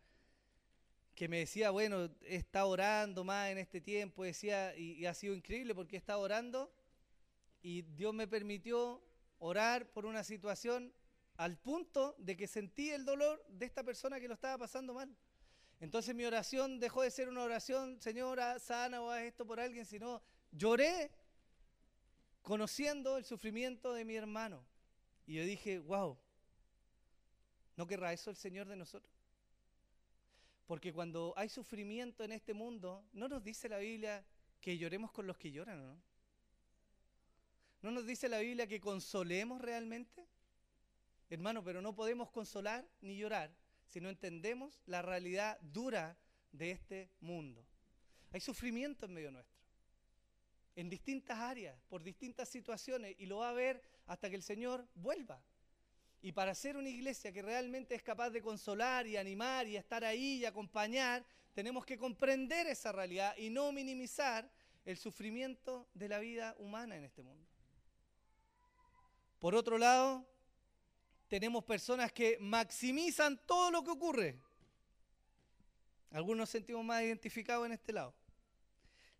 que 1.14 1.28
me 1.28 1.38
decía, 1.38 1.70
bueno, 1.70 2.10
está 2.22 2.64
orando 2.64 3.24
más 3.24 3.50
en 3.50 3.58
este 3.58 3.80
tiempo, 3.80 4.24
decía, 4.24 4.76
y, 4.76 5.06
ha 5.06 5.14
sido 5.14 5.34
increíble 5.34 5.74
porque 5.74 5.96
está 5.96 6.16
orando 6.16 6.72
y 7.62 7.82
Dios 7.82 8.14
me 8.14 8.26
permitió 8.26 9.02
orar 9.38 9.90
por 9.92 10.06
una 10.06 10.24
situación 10.24 10.92
al 11.36 11.56
punto 11.58 12.16
de 12.18 12.36
que 12.36 12.46
sentí 12.46 12.90
el 12.90 13.04
dolor 13.04 13.44
de 13.48 13.66
esta 13.66 13.84
persona 13.84 14.18
que 14.18 14.28
lo 14.28 14.34
estaba 14.34 14.58
pasando 14.58 14.94
mal. 14.94 15.14
Entonces 15.80 16.14
mi 16.14 16.26
oración 16.26 16.78
dejó 16.78 17.02
de 17.02 17.10
ser 17.10 17.30
una 17.30 17.42
oración, 17.42 17.98
Señora, 18.00 18.58
sana 18.58 19.00
o 19.00 19.10
haz 19.10 19.22
esto 19.22 19.46
por 19.46 19.58
alguien, 19.58 19.86
sino 19.86 20.20
lloré 20.52 21.10
conociendo 22.42 23.16
el 23.16 23.24
sufrimiento 23.24 23.94
de 23.94 24.04
mi 24.04 24.14
hermano. 24.14 24.62
Y 25.26 25.34
yo 25.36 25.44
dije, 25.44 25.78
wow, 25.78 26.18
¿no 27.76 27.86
querrá 27.86 28.12
eso 28.12 28.28
el 28.28 28.36
Señor 28.36 28.68
de 28.68 28.76
nosotros? 28.76 29.14
Porque 30.66 30.92
cuando 30.92 31.32
hay 31.36 31.48
sufrimiento 31.48 32.24
en 32.24 32.32
este 32.32 32.52
mundo, 32.52 33.02
¿no 33.12 33.26
nos 33.26 33.42
dice 33.42 33.68
la 33.68 33.78
Biblia 33.78 34.22
que 34.60 34.76
lloremos 34.76 35.10
con 35.12 35.26
los 35.26 35.38
que 35.38 35.50
lloran, 35.50 35.82
no? 35.82 36.02
¿No 37.80 37.90
nos 37.90 38.04
dice 38.04 38.28
la 38.28 38.38
Biblia 38.38 38.66
que 38.66 38.80
consolemos 38.80 39.62
realmente? 39.62 40.26
Hermano, 41.30 41.64
pero 41.64 41.80
no 41.80 41.94
podemos 41.94 42.30
consolar 42.30 42.86
ni 43.00 43.16
llorar 43.16 43.50
si 43.90 44.00
no 44.00 44.08
entendemos 44.08 44.80
la 44.86 45.02
realidad 45.02 45.58
dura 45.60 46.16
de 46.52 46.70
este 46.70 47.10
mundo. 47.20 47.66
Hay 48.30 48.40
sufrimiento 48.40 49.06
en 49.06 49.14
medio 49.14 49.32
nuestro, 49.32 49.60
en 50.76 50.88
distintas 50.88 51.38
áreas, 51.38 51.76
por 51.88 52.02
distintas 52.02 52.48
situaciones, 52.48 53.16
y 53.18 53.26
lo 53.26 53.38
va 53.38 53.50
a 53.50 53.54
ver 53.54 53.82
hasta 54.06 54.30
que 54.30 54.36
el 54.36 54.42
Señor 54.42 54.86
vuelva. 54.94 55.42
Y 56.22 56.32
para 56.32 56.54
ser 56.54 56.76
una 56.76 56.88
iglesia 56.88 57.32
que 57.32 57.42
realmente 57.42 57.96
es 57.96 58.02
capaz 58.02 58.30
de 58.30 58.42
consolar 58.42 59.06
y 59.06 59.16
animar 59.16 59.66
y 59.66 59.76
estar 59.76 60.04
ahí 60.04 60.38
y 60.38 60.44
acompañar, 60.44 61.24
tenemos 61.52 61.84
que 61.84 61.98
comprender 61.98 62.68
esa 62.68 62.92
realidad 62.92 63.36
y 63.36 63.50
no 63.50 63.72
minimizar 63.72 64.48
el 64.84 64.96
sufrimiento 64.96 65.88
de 65.94 66.08
la 66.08 66.20
vida 66.20 66.54
humana 66.58 66.96
en 66.96 67.04
este 67.04 67.22
mundo. 67.22 67.44
Por 69.40 69.54
otro 69.54 69.78
lado, 69.78 70.29
tenemos 71.30 71.62
personas 71.62 72.10
que 72.10 72.36
maximizan 72.40 73.40
todo 73.46 73.70
lo 73.70 73.84
que 73.84 73.90
ocurre. 73.90 74.36
Algunos 76.10 76.38
nos 76.38 76.50
sentimos 76.50 76.84
más 76.84 77.04
identificados 77.04 77.64
en 77.66 77.72
este 77.72 77.92
lado. 77.92 78.12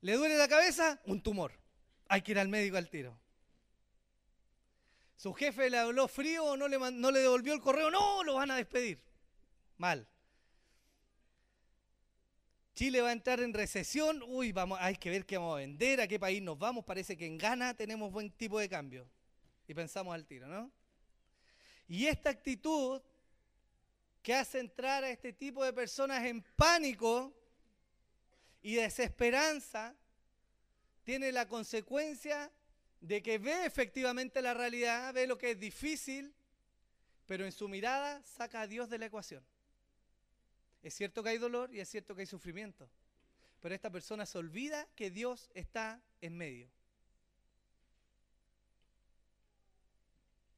¿Le 0.01 0.15
duele 0.15 0.37
la 0.37 0.49
cabeza? 0.49 1.01
Un 1.05 1.23
tumor. 1.23 1.53
Hay 2.09 2.23
que 2.23 2.33
ir 2.33 2.41
al 2.41 2.49
médico 2.49 2.77
al 2.77 2.91
tiro. 2.91 3.17
¿Su 5.15 5.33
jefe 5.35 5.71
le 5.71 5.79
habló 5.79 6.09
frío 6.09 6.45
o 6.45 6.57
no 6.57 6.67
le, 6.67 7.21
devolvió 7.21 7.55
el 7.55 7.61
correo? 7.61 7.93
No, 7.93 8.25
lo 8.25 8.35
van 8.35 8.51
a 8.51 8.57
despedir. 8.57 9.01
Mal. 9.79 10.09
Chile 12.75 13.03
va 13.03 13.11
a 13.11 13.13
entrar 13.13 13.39
en 13.39 13.55
recesión. 13.55 14.21
Uy, 14.27 14.51
vamos, 14.51 14.81
hay 14.81 14.97
que 14.97 15.11
ver 15.11 15.25
qué 15.25 15.39
vamos 15.39 15.55
a 15.55 15.59
vender, 15.59 16.01
a 16.01 16.09
qué 16.09 16.19
país 16.19 16.43
nos 16.43 16.59
vamos. 16.59 16.85
Parece 16.85 17.17
que 17.17 17.27
en 17.27 17.39
Ghana 17.39 17.75
tenemos 17.75 18.11
buen 18.11 18.33
tipo 18.33 18.59
de 18.59 18.69
cambio 18.69 19.09
y 19.69 19.75
pensamos 19.75 20.13
al 20.13 20.27
tiro, 20.27 20.49
¿no? 20.49 20.73
Y 21.91 22.07
esta 22.07 22.31
actitud 22.31 23.03
que 24.23 24.33
hace 24.33 24.61
entrar 24.61 25.03
a 25.03 25.11
este 25.11 25.33
tipo 25.33 25.65
de 25.65 25.73
personas 25.73 26.25
en 26.25 26.41
pánico 26.55 27.35
y 28.63 28.77
desesperanza 28.77 29.97
tiene 31.03 31.33
la 31.33 31.49
consecuencia 31.49 32.49
de 33.01 33.21
que 33.25 33.39
ve 33.39 33.67
efectivamente 33.67 34.41
la 34.41 34.55
realidad, 34.55 35.13
ve 35.13 35.27
lo 35.27 35.37
que 35.37 35.51
es 35.51 35.59
difícil, 35.59 36.33
pero 37.27 37.45
en 37.45 37.51
su 37.51 37.69
mirada 37.69 38.23
saca 38.23 38.61
a 38.61 38.67
Dios 38.69 38.89
de 38.89 38.99
la 38.99 39.07
ecuación. 39.07 39.45
Es 40.85 40.95
cierto 40.95 41.25
que 41.25 41.31
hay 41.31 41.39
dolor 41.39 41.75
y 41.75 41.81
es 41.81 41.89
cierto 41.89 42.15
que 42.15 42.21
hay 42.21 42.27
sufrimiento, 42.27 42.89
pero 43.59 43.75
esta 43.75 43.91
persona 43.91 44.27
se 44.27 44.39
olvida 44.39 44.87
que 44.95 45.11
Dios 45.11 45.51
está 45.55 46.01
en 46.21 46.37
medio. 46.37 46.71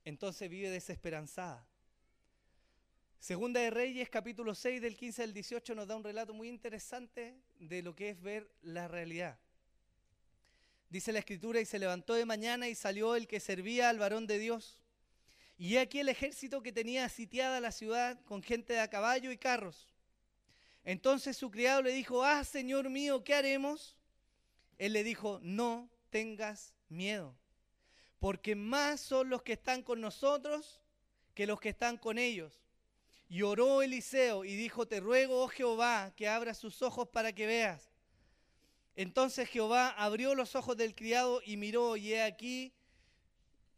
Entonces 0.04 0.50
vive 0.50 0.70
desesperanzada. 0.70 1.66
Segunda 3.18 3.60
de 3.60 3.70
Reyes, 3.70 4.10
capítulo 4.10 4.54
6, 4.54 4.82
del 4.82 4.96
15 4.96 5.22
al 5.22 5.32
18, 5.32 5.74
nos 5.76 5.86
da 5.86 5.96
un 5.96 6.02
relato 6.02 6.34
muy 6.34 6.48
interesante 6.48 7.36
de 7.60 7.82
lo 7.82 7.94
que 7.94 8.10
es 8.10 8.20
ver 8.20 8.50
la 8.62 8.88
realidad. 8.88 9.38
Dice 10.90 11.12
la 11.12 11.20
escritura, 11.20 11.60
y 11.60 11.64
se 11.64 11.78
levantó 11.78 12.14
de 12.14 12.26
mañana 12.26 12.68
y 12.68 12.74
salió 12.74 13.14
el 13.14 13.28
que 13.28 13.38
servía 13.38 13.88
al 13.88 13.98
varón 13.98 14.26
de 14.26 14.38
Dios. 14.38 14.80
Y 15.56 15.76
aquí 15.76 16.00
el 16.00 16.08
ejército 16.08 16.62
que 16.62 16.72
tenía 16.72 17.08
sitiada 17.08 17.60
la 17.60 17.70
ciudad 17.70 18.20
con 18.24 18.42
gente 18.42 18.72
de 18.72 18.80
a 18.80 18.90
caballo 18.90 19.30
y 19.30 19.38
carros. 19.38 19.86
Entonces 20.84 21.36
su 21.36 21.50
criado 21.50 21.80
le 21.80 21.92
dijo, 21.92 22.24
ah, 22.24 22.42
Señor 22.42 22.90
mío, 22.90 23.22
¿qué 23.22 23.34
haremos? 23.34 23.96
Él 24.78 24.94
le 24.94 25.04
dijo, 25.04 25.38
no 25.42 25.88
tengas 26.10 26.74
miedo 26.88 27.36
porque 28.22 28.54
más 28.54 29.00
son 29.00 29.30
los 29.30 29.42
que 29.42 29.54
están 29.54 29.82
con 29.82 30.00
nosotros 30.00 30.80
que 31.35 31.44
los 31.44 31.58
que 31.58 31.70
están 31.70 31.96
con 31.98 32.18
ellos. 32.18 32.62
Y 33.28 33.42
oró 33.42 33.82
Eliseo 33.82 34.44
y 34.44 34.54
dijo, 34.54 34.87
te 34.87 35.00
ruego, 35.00 35.42
oh 35.42 35.48
Jehová, 35.48 36.12
que 36.14 36.28
abra 36.28 36.54
sus 36.54 36.82
ojos 36.82 37.08
para 37.08 37.32
que 37.32 37.48
veas. 37.48 37.90
Entonces 38.94 39.48
Jehová 39.48 39.88
abrió 39.88 40.37
los 40.37 40.54
ojos 40.54 40.76
del 40.76 40.94
criado 40.94 41.42
y 41.44 41.56
miró, 41.56 41.96
y 41.96 42.12
he 42.12 42.22
aquí 42.22 42.72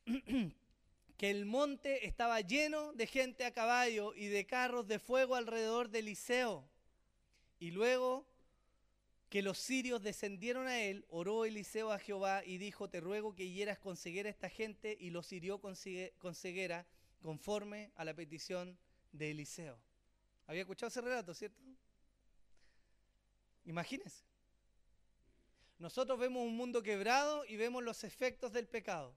que 1.17 1.31
el 1.31 1.47
monte 1.47 2.07
estaba 2.07 2.43
lleno 2.43 2.93
de 2.93 3.07
gente 3.07 3.47
a 3.47 3.51
caballo 3.55 4.13
y 4.15 4.27
de 4.27 4.45
carros 4.45 4.87
de 4.87 4.99
fuego 4.99 5.37
alrededor 5.37 5.89
de 5.89 6.01
Eliseo. 6.01 6.69
Y 7.59 7.71
luego 7.71 8.27
que 9.35 9.43
los 9.43 9.59
sirios 9.59 10.01
descendieron 10.01 10.69
a 10.69 10.81
él, 10.81 11.05
oró 11.09 11.45
Eliseo 11.45 11.91
a 11.91 11.99
Jehová 11.99 12.45
y 12.45 12.57
dijo, 12.57 12.89
te 12.89 13.01
ruego 13.01 13.35
que 13.35 13.51
hieras 13.51 13.81
con 13.81 13.97
ceguera 13.97 14.29
a 14.29 14.31
esta 14.31 14.49
gente, 14.49 14.97
y 15.01 15.11
los 15.11 15.33
hirió 15.33 15.61
con, 15.61 15.75
ceguera 15.75 16.87
conforme 17.21 17.91
a 17.97 18.05
la 18.05 18.15
petición 18.15 18.79
de 19.11 19.33
Eliseo. 19.33 19.77
¿Había 20.47 20.61
escuchado 20.61 20.87
ese 20.87 21.01
relato, 21.01 21.35
cierto? 21.35 21.61
Imagínense. 23.65 24.23
Nosotros 25.81 26.17
vemos 26.17 26.45
un 26.45 26.57
mundo 26.57 26.81
quebrado 26.81 27.45
y 27.45 27.57
vemos 27.57 27.83
los 27.83 28.05
efectos 28.05 28.53
del 28.53 28.69
pecado. 28.69 29.17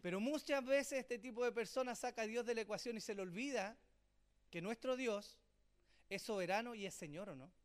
Pero 0.00 0.18
muchas 0.18 0.64
veces 0.64 0.98
este 0.98 1.20
tipo 1.20 1.44
de 1.44 1.52
personas 1.52 2.00
saca 2.00 2.22
a 2.22 2.26
Dios 2.26 2.44
de 2.44 2.56
la 2.56 2.62
ecuación 2.62 2.96
y 2.96 3.00
se 3.00 3.14
le 3.14 3.22
olvida 3.22 3.76
que 4.50 4.60
nuestro 4.60 4.96
Dios 4.96 5.38
es 6.10 6.22
soberano 6.22 6.74
y 6.74 6.86
es 6.86 6.94
Señor, 6.94 7.28
¿o 7.28 7.36
no? 7.36 7.61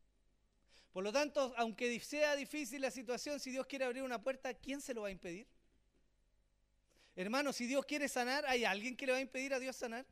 Por 0.92 1.04
lo 1.04 1.12
tanto, 1.12 1.52
aunque 1.56 2.00
sea 2.00 2.34
difícil 2.34 2.80
la 2.80 2.90
situación, 2.90 3.40
si 3.40 3.50
Dios 3.50 3.66
quiere 3.66 3.84
abrir 3.84 4.02
una 4.02 4.22
puerta, 4.22 4.54
¿quién 4.54 4.80
se 4.80 4.94
lo 4.94 5.02
va 5.02 5.08
a 5.08 5.12
impedir? 5.12 5.46
Hermano, 7.14 7.52
si 7.52 7.66
Dios 7.66 7.84
quiere 7.84 8.08
sanar, 8.08 8.46
¿hay 8.46 8.64
alguien 8.64 8.96
que 8.96 9.06
le 9.06 9.12
va 9.12 9.18
a 9.18 9.20
impedir 9.20 9.52
a 9.52 9.58
Dios 9.58 9.76
sanar? 9.76 10.06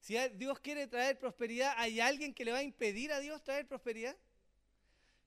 Si 0.00 0.16
Dios 0.30 0.58
quiere 0.60 0.86
traer 0.86 1.18
prosperidad, 1.18 1.74
¿hay 1.76 2.00
alguien 2.00 2.34
que 2.34 2.44
le 2.44 2.52
va 2.52 2.58
a 2.58 2.62
impedir 2.62 3.12
a 3.12 3.20
Dios 3.20 3.42
traer 3.42 3.68
prosperidad? 3.68 4.16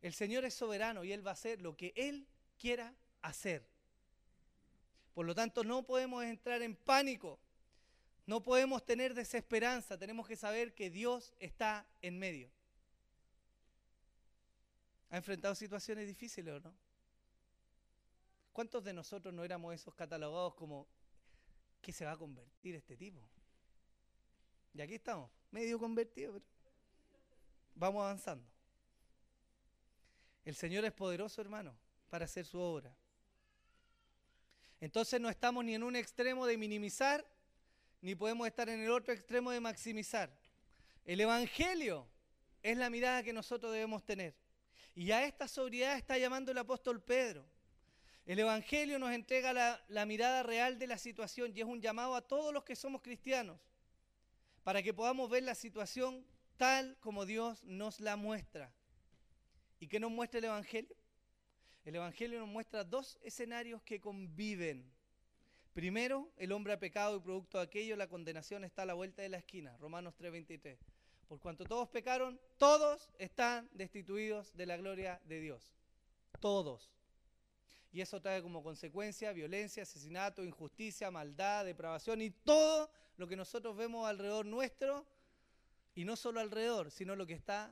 El 0.02 0.14
Señor 0.14 0.44
es 0.46 0.54
soberano 0.54 1.04
y 1.04 1.12
Él 1.12 1.26
va 1.26 1.32
a 1.32 1.34
hacer 1.34 1.62
lo 1.62 1.78
que 1.78 1.94
Él 1.96 2.28
quiera 2.58 2.94
hacer. 3.22 3.66
Por 5.14 5.26
lo 5.26 5.36
tanto, 5.36 5.64
no 5.64 5.84
podemos 5.84 6.24
entrar 6.26 6.62
en 6.62 6.76
pánico, 6.76 7.40
no 8.26 8.42
podemos 8.42 8.86
tener 8.86 9.14
desesperanza, 9.14 9.98
tenemos 9.98 10.28
que 10.28 10.36
saber 10.36 10.74
que 10.74 10.90
Dios 10.90 11.34
está 11.40 11.86
en 12.02 12.18
medio. 12.18 12.50
¿Ha 15.14 15.18
enfrentado 15.18 15.54
situaciones 15.54 16.08
difíciles 16.08 16.56
o 16.56 16.60
no? 16.60 16.74
¿Cuántos 18.52 18.84
de 18.84 18.94
nosotros 18.94 19.32
no 19.32 19.44
éramos 19.44 19.76
esos 19.76 19.94
catalogados 19.94 20.56
como, 20.56 20.88
¿qué 21.84 21.94
se 21.94 22.04
va 22.04 22.14
a 22.14 22.18
convertir 22.18 22.74
este 22.74 22.98
tipo? 22.98 23.22
Y 24.74 24.82
aquí 24.82 24.96
estamos, 24.96 25.30
medio 25.52 25.78
convertidos, 25.78 26.42
pero 26.42 26.76
vamos 27.76 28.02
avanzando. 28.02 28.44
El 30.46 30.56
Señor 30.56 30.84
es 30.84 30.94
poderoso, 30.94 31.42
hermano, 31.42 31.78
para 32.10 32.26
hacer 32.26 32.48
su 32.48 32.60
obra. 32.60 32.92
Entonces 34.82 35.22
no 35.22 35.30
estamos 35.30 35.64
ni 35.64 35.76
en 35.76 35.84
un 35.84 35.96
extremo 35.96 36.48
de 36.48 36.58
minimizar, 36.58 37.24
ni 38.02 38.16
podemos 38.16 38.48
estar 38.48 38.68
en 38.68 38.82
el 38.82 38.90
otro 38.90 39.14
extremo 39.14 39.52
de 39.52 39.60
maximizar. 39.60 40.36
El 41.06 41.22
Evangelio 41.22 42.08
es 42.64 42.76
la 42.76 42.90
mirada 42.90 43.22
que 43.22 43.32
nosotros 43.32 43.72
debemos 43.72 44.04
tener. 44.04 44.42
Y 44.96 45.12
a 45.12 45.26
esta 45.26 45.48
sobriedad 45.48 45.98
está 45.98 46.18
llamando 46.18 46.52
el 46.52 46.58
apóstol 46.58 47.02
Pedro. 47.02 47.46
El 48.26 48.40
Evangelio 48.40 49.00
nos 49.00 49.12
entrega 49.12 49.52
la, 49.88 50.06
mirada 50.06 50.44
real 50.44 50.80
de 50.80 50.88
la 50.88 50.98
situación 50.98 51.52
y 51.54 51.60
es 51.60 51.66
un 51.66 51.82
llamado 51.82 52.16
a 52.16 52.22
todos 52.22 52.54
los 52.54 52.64
que 52.64 52.76
somos 52.76 53.02
cristianos 53.02 53.60
para 54.64 54.82
que 54.82 54.94
podamos 54.94 55.30
ver 55.30 55.44
la 55.44 55.56
situación 55.56 56.26
tal 56.56 56.98
como 57.02 57.26
Dios 57.26 57.64
nos 57.64 58.00
la 58.00 58.16
muestra. 58.16 58.74
¿Y 59.80 59.88
qué 59.88 60.00
nos 60.00 60.12
muestra 60.12 60.38
el 60.38 60.46
Evangelio? 60.46 60.96
El 61.84 61.96
Evangelio 61.96 62.40
nos 62.40 62.48
muestra 62.48 62.86
dos 62.86 63.20
escenarios 63.24 63.82
que 63.84 64.00
conviven. 64.00 64.90
Primero, 65.74 66.32
el 66.38 66.54
hombre 66.54 66.72
ha 66.72 66.80
pecado 66.80 67.18
y 67.18 67.20
producto 67.20 67.58
de 67.58 67.66
aquello 67.66 67.98
la 67.98 68.08
condenación 68.08 68.64
está 68.64 68.84
a 68.84 68.86
la 68.86 68.94
vuelta 68.94 69.22
de 69.22 69.30
la 69.30 69.40
esquina. 69.40 69.76
Romanos 69.78 70.14
3:23. 70.16 70.78
Por 71.28 71.40
cuanto 71.40 71.66
todos 71.66 71.90
pecaron, 71.90 72.40
todos 72.58 73.10
están 73.18 73.70
destituidos 73.74 74.56
de 74.56 74.66
la 74.66 74.78
gloria 74.78 75.20
de 75.26 75.40
Dios. 75.40 75.74
Todos. 76.40 76.92
Y 77.92 78.02
eso 78.02 78.22
trae 78.22 78.42
como 78.42 78.64
consecuencia 78.64 79.32
violencia, 79.34 79.84
asesinato, 79.84 80.44
injusticia, 80.44 81.12
maldad, 81.12 81.66
depravación 81.66 82.22
y 82.22 82.32
todo 82.32 82.90
lo 83.18 83.28
que 83.28 83.36
nosotros 83.36 83.78
vemos 83.78 84.08
alrededor 84.08 84.46
nuestro. 84.46 85.06
Y 85.96 86.06
no 86.06 86.16
solo 86.16 86.40
alrededor, 86.40 86.90
sino 86.90 87.16
lo 87.16 87.28
que 87.28 87.34
está... 87.34 87.72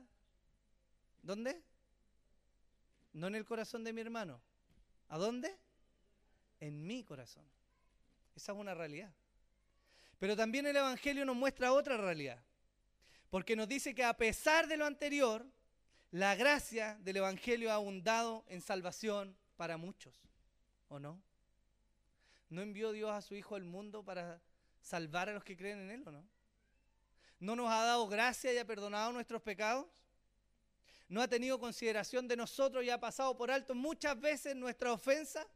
¿Dónde? 1.22 1.60
No 3.12 3.26
en 3.26 3.34
el 3.34 3.44
corazón 3.44 3.84
de 3.84 3.92
mi 3.92 4.00
hermano. 4.00 4.40
¿A 5.08 5.18
dónde? 5.18 5.56
En 6.60 6.86
mi 6.86 7.02
corazón. 7.04 7.44
Esa 8.36 8.52
es 8.52 8.58
una 8.58 8.74
realidad. 8.74 9.12
Pero 10.18 10.36
también 10.36 10.66
el 10.66 10.76
Evangelio 10.76 11.24
nos 11.24 11.34
muestra 11.34 11.72
otra 11.72 11.96
realidad. 11.96 12.40
Porque 13.32 13.56
nos 13.56 13.66
dice 13.66 13.94
que 13.94 14.04
a 14.04 14.12
pesar 14.12 14.68
de 14.68 14.76
lo 14.76 14.84
anterior, 14.84 15.46
la 16.10 16.34
gracia 16.34 16.98
del 17.00 17.16
Evangelio 17.16 17.72
ha 17.72 17.76
abundado 17.76 18.44
en 18.46 18.60
salvación 18.60 19.34
para 19.56 19.78
muchos. 19.78 20.14
¿O 20.90 20.98
no? 20.98 21.18
¿No 22.50 22.60
envió 22.60 22.92
Dios 22.92 23.10
a 23.10 23.22
su 23.22 23.34
Hijo 23.34 23.54
al 23.54 23.64
mundo 23.64 24.04
para 24.04 24.38
salvar 24.82 25.30
a 25.30 25.32
los 25.32 25.44
que 25.44 25.56
creen 25.56 25.80
en 25.80 25.90
Él 25.92 26.02
o 26.04 26.12
no? 26.12 26.22
¿No 27.40 27.56
nos 27.56 27.70
ha 27.70 27.82
dado 27.82 28.06
gracia 28.06 28.52
y 28.52 28.58
ha 28.58 28.66
perdonado 28.66 29.14
nuestros 29.14 29.40
pecados? 29.40 29.86
¿No 31.08 31.22
ha 31.22 31.26
tenido 31.26 31.58
consideración 31.58 32.28
de 32.28 32.36
nosotros 32.36 32.84
y 32.84 32.90
ha 32.90 33.00
pasado 33.00 33.34
por 33.34 33.50
alto 33.50 33.74
muchas 33.74 34.20
veces 34.20 34.54
nuestra 34.54 34.92
ofensa? 34.92 35.48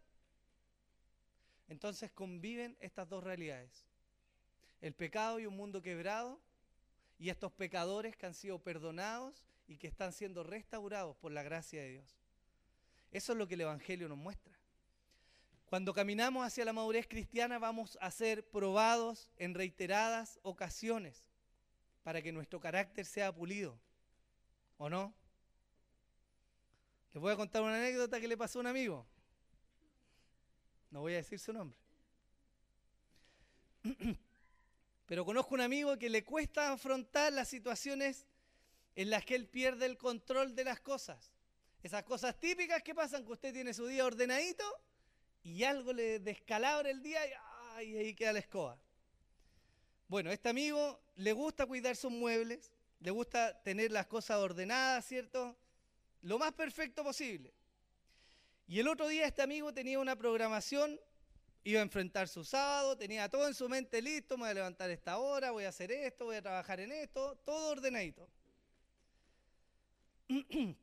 Entonces 1.69 2.11
conviven 2.11 2.75
estas 2.81 3.07
dos 3.07 3.23
realidades. 3.23 3.85
El 4.81 4.95
pecado 4.95 5.39
y 5.39 5.45
un 5.45 5.55
mundo 5.55 5.83
quebrado 5.83 6.41
y 7.19 7.31
estos 7.31 7.53
pecadores 7.53 8.17
que 8.17 8.27
han 8.27 8.35
sido 8.35 8.59
perdonados 8.59 9.45
y 9.67 9.77
que 9.77 9.87
están 9.87 10.13
siendo 10.13 10.43
restaurados 10.43 11.17
por 11.17 11.33
la 11.33 11.43
gracia 11.43 11.83
de 11.83 11.91
Dios. 11.91 12.19
Eso 13.11 13.33
es 13.33 13.39
lo 13.39 13.49
que 13.49 13.55
el 13.55 13.63
Evangelio 13.63 14.09
nos 14.09 14.19
muestra. 14.19 14.55
Cuando 15.67 15.95
caminamos 15.95 16.47
hacia 16.47 16.65
la 16.65 16.73
madurez 16.73 17.09
cristiana 17.09 17.59
vamos 17.59 17.99
a 18.01 18.11
ser 18.11 18.49
probados 18.49 19.31
en 19.37 19.55
reiteradas 19.55 20.39
ocasiones 20.43 21.29
para 22.05 22.23
que 22.23 22.31
nuestro 22.31 22.61
carácter 22.61 23.05
sea 23.05 23.35
pulido. 23.35 23.79
¿O 24.79 24.89
no? 24.89 25.13
Les 27.13 27.21
voy 27.21 27.33
a 27.33 27.37
contar 27.37 27.63
una 27.63 27.77
anécdota 27.77 28.21
que 28.21 28.29
le 28.29 28.37
pasó 28.37 28.59
a 28.59 28.61
un 28.61 28.67
amigo. 28.67 29.07
No 30.91 31.01
voy 31.01 31.15
a 31.15 31.17
decir 31.17 31.39
su 31.39 31.53
nombre. 31.53 31.79
Pero 35.07 35.25
conozco 35.25 35.55
un 35.55 35.61
amigo 35.61 35.97
que 35.97 36.11
le 36.11 36.25
cuesta 36.25 36.73
afrontar 36.73 37.33
las 37.33 37.49
situaciones 37.49 38.27
en 38.97 39.11
las 39.11 39.25
que 39.25 39.37
él 39.37 39.47
pierde 39.47 39.87
el 39.87 39.97
control 39.97 40.55
de 40.55 40.65
las 40.65 40.81
cosas. 40.81 41.33
Esas 41.83 42.03
cosas 42.03 42.39
típicas 42.41 42.83
que 42.83 42.95
pasan, 42.95 43.25
que 43.25 43.33
usted 43.33 43.53
tiene 43.53 43.73
su 43.73 43.87
día 43.87 44.05
ordenadito 44.05 44.65
y 45.45 45.63
algo 45.63 45.93
le 45.93 46.19
descalabra 46.19 46.91
el 46.91 47.03
día 47.03 47.21
y 47.83 47.97
ahí 47.97 48.15
queda 48.15 48.33
la 48.33 48.41
escoba. 48.41 48.79
Bueno, 50.09 50.33
este 50.33 50.49
amigo 50.49 51.01
le 51.17 51.33
gusta 51.33 51.67
cuidar 51.67 51.95
sus 51.95 52.11
muebles, 52.11 52.73
le 53.01 53.11
gusta 53.11 53.63
tener 53.63 53.93
las 53.93 54.07
cosas 54.07 54.39
ordenadas, 54.39 55.05
¿cierto? 55.07 55.57
Lo 56.23 56.39
más 56.39 56.53
perfecto 56.53 57.05
posible. 57.05 57.53
Y 58.67 58.81
el 58.81 58.89
otro 58.89 59.07
día 59.07 59.27
este 59.27 59.43
amigo 59.43 59.73
tenía 59.73 60.01
una 60.01 60.17
programación 60.17 61.01
Iba 61.67 61.81
a 61.81 61.83
enfrentar 61.83 62.29
su 62.29 62.45
sábado, 62.45 62.97
tenía 62.97 63.29
todo 63.29 63.49
en 63.49 63.53
su 63.53 63.69
mente 63.69 64.01
listo, 64.01 64.37
me 64.37 64.43
voy 64.43 64.51
a 64.51 64.55
levantar 64.55 64.89
esta 64.89 65.19
hora, 65.19 65.51
voy 65.51 65.65
a 65.65 65.71
hacer 65.71 65.91
esto, 65.91 66.27
voy 66.27 66.37
a 66.37 66.43
trabajar 66.43 66.79
en 66.79 66.93
esto, 66.93 67.37
todo 67.45 67.73
ordenadito. 67.73 68.31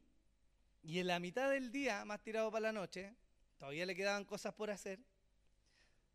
y 0.84 1.00
en 1.00 1.08
la 1.08 1.20
mitad 1.20 1.52
del 1.52 1.72
día, 1.72 2.04
más 2.04 2.22
tirado 2.22 2.52
para 2.52 2.64
la 2.64 2.74
noche, 2.74 3.16
todavía 3.58 3.86
le 3.86 3.96
quedaban 3.96 4.26
cosas 4.26 4.54
por 4.56 4.72
hacer, 4.72 5.00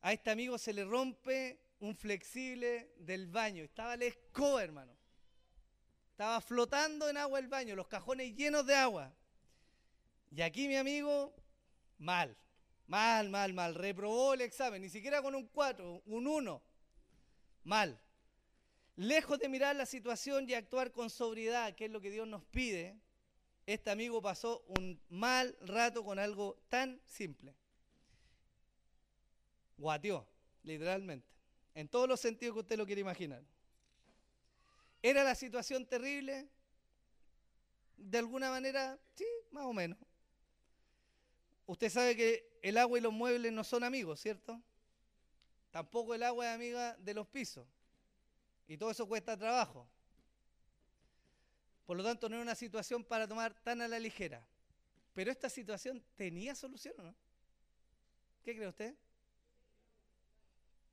a 0.03 0.13
este 0.13 0.31
amigo 0.31 0.59
se 0.59 0.75
le 0.75 0.85
rompe 0.85 1.59
un 1.81 1.97
flexible 1.97 2.93
del 2.99 3.27
baño. 3.27 3.65
Estaba 3.65 3.97
la 3.97 4.05
escoba, 4.05 4.63
hermano. 4.63 4.93
Estaba 6.11 6.43
flotando 6.43 7.09
en 7.09 7.17
agua 7.17 7.39
el 7.39 7.49
baño, 7.49 7.75
los 7.75 7.89
cajones 7.89 8.37
llenos 8.37 8.67
de 8.67 8.75
agua. 8.75 9.15
Y 10.31 10.43
aquí 10.43 10.69
mi 10.69 10.77
amigo, 10.77 11.35
mal. 11.97 12.37
Mal, 12.89 13.29
mal, 13.29 13.53
mal. 13.53 13.75
Reprobó 13.75 14.35
el 14.35 14.41
examen, 14.41 14.83
ni 14.83 14.89
siquiera 14.89 15.23
con 15.23 15.35
un 15.35 15.47
4, 15.47 16.03
un 16.07 16.27
1. 16.27 16.63
Mal. 17.65 18.01
Lejos 18.97 19.39
de 19.39 19.49
mirar 19.49 19.77
la 19.77 19.87
situación 19.87 20.49
y 20.49 20.55
actuar 20.55 20.91
con 20.91 21.11
sobriedad, 21.11 21.77
que 21.77 21.85
es 21.85 21.91
lo 21.91 22.01
que 22.01 22.11
Dios 22.11 22.27
nos 22.27 22.45
pide, 22.47 22.99
este 23.67 23.91
amigo 23.91 24.23
pasó 24.23 24.65
un 24.79 24.99
mal 25.11 25.55
rato 25.61 26.03
con 26.03 26.19
algo 26.19 26.59
tan 26.71 26.99
simple. 27.05 27.55
Guateó, 29.77 30.27
literalmente. 30.63 31.29
En 31.75 31.89
todos 31.89 32.09
los 32.09 32.19
sentidos 32.19 32.55
que 32.55 32.61
usted 32.61 32.79
lo 32.79 32.87
quiere 32.87 33.03
imaginar. 33.03 33.45
¿Era 35.03 35.23
la 35.23 35.35
situación 35.35 35.85
terrible? 35.85 36.49
De 37.99 38.19
alguna 38.19 38.51
manera, 38.51 38.99
sí, 39.15 39.27
más 39.53 39.65
o 39.65 39.75
menos. 39.75 39.99
Usted 41.69 41.91
sabe 41.91 42.17
que 42.17 42.59
el 42.63 42.79
agua 42.79 42.99
y 42.99 43.03
los 43.03 43.13
muebles 43.13 43.53
no 43.53 43.63
son 43.63 43.85
amigos, 43.85 44.19
¿cierto? 44.21 44.59
Tampoco 45.71 46.15
el 46.15 46.23
agua 46.23 46.49
es 46.49 46.55
amiga 46.55 46.97
de 46.97 47.13
los 47.13 47.27
pisos. 47.29 47.69
Y 48.67 48.79
todo 48.79 48.91
eso 48.91 49.07
cuesta 49.07 49.37
trabajo. 49.37 49.87
Por 51.85 51.99
lo 51.99 52.03
tanto, 52.03 52.27
no 52.31 52.37
era 52.37 52.43
una 52.43 52.55
situación 52.55 53.05
para 53.05 53.29
tomar 53.29 53.53
tan 53.53 53.83
a 53.83 53.89
la 53.89 53.99
ligera. 53.99 54.43
Pero 55.13 55.31
esta 55.31 55.51
situación 55.51 56.03
tenía 56.17 56.55
solución, 56.55 56.95
¿o 57.01 57.03
no? 57.03 57.15
¿Qué 58.43 58.57
cree 58.57 58.69
usted? 58.69 58.95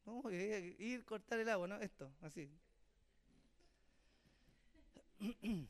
No, 0.06 0.30
ir 0.30 1.06
cortar 1.06 1.40
el 1.40 1.48
agua, 1.48 1.70
¿no? 1.70 1.80
Esto, 1.80 2.12
así. 2.22 2.50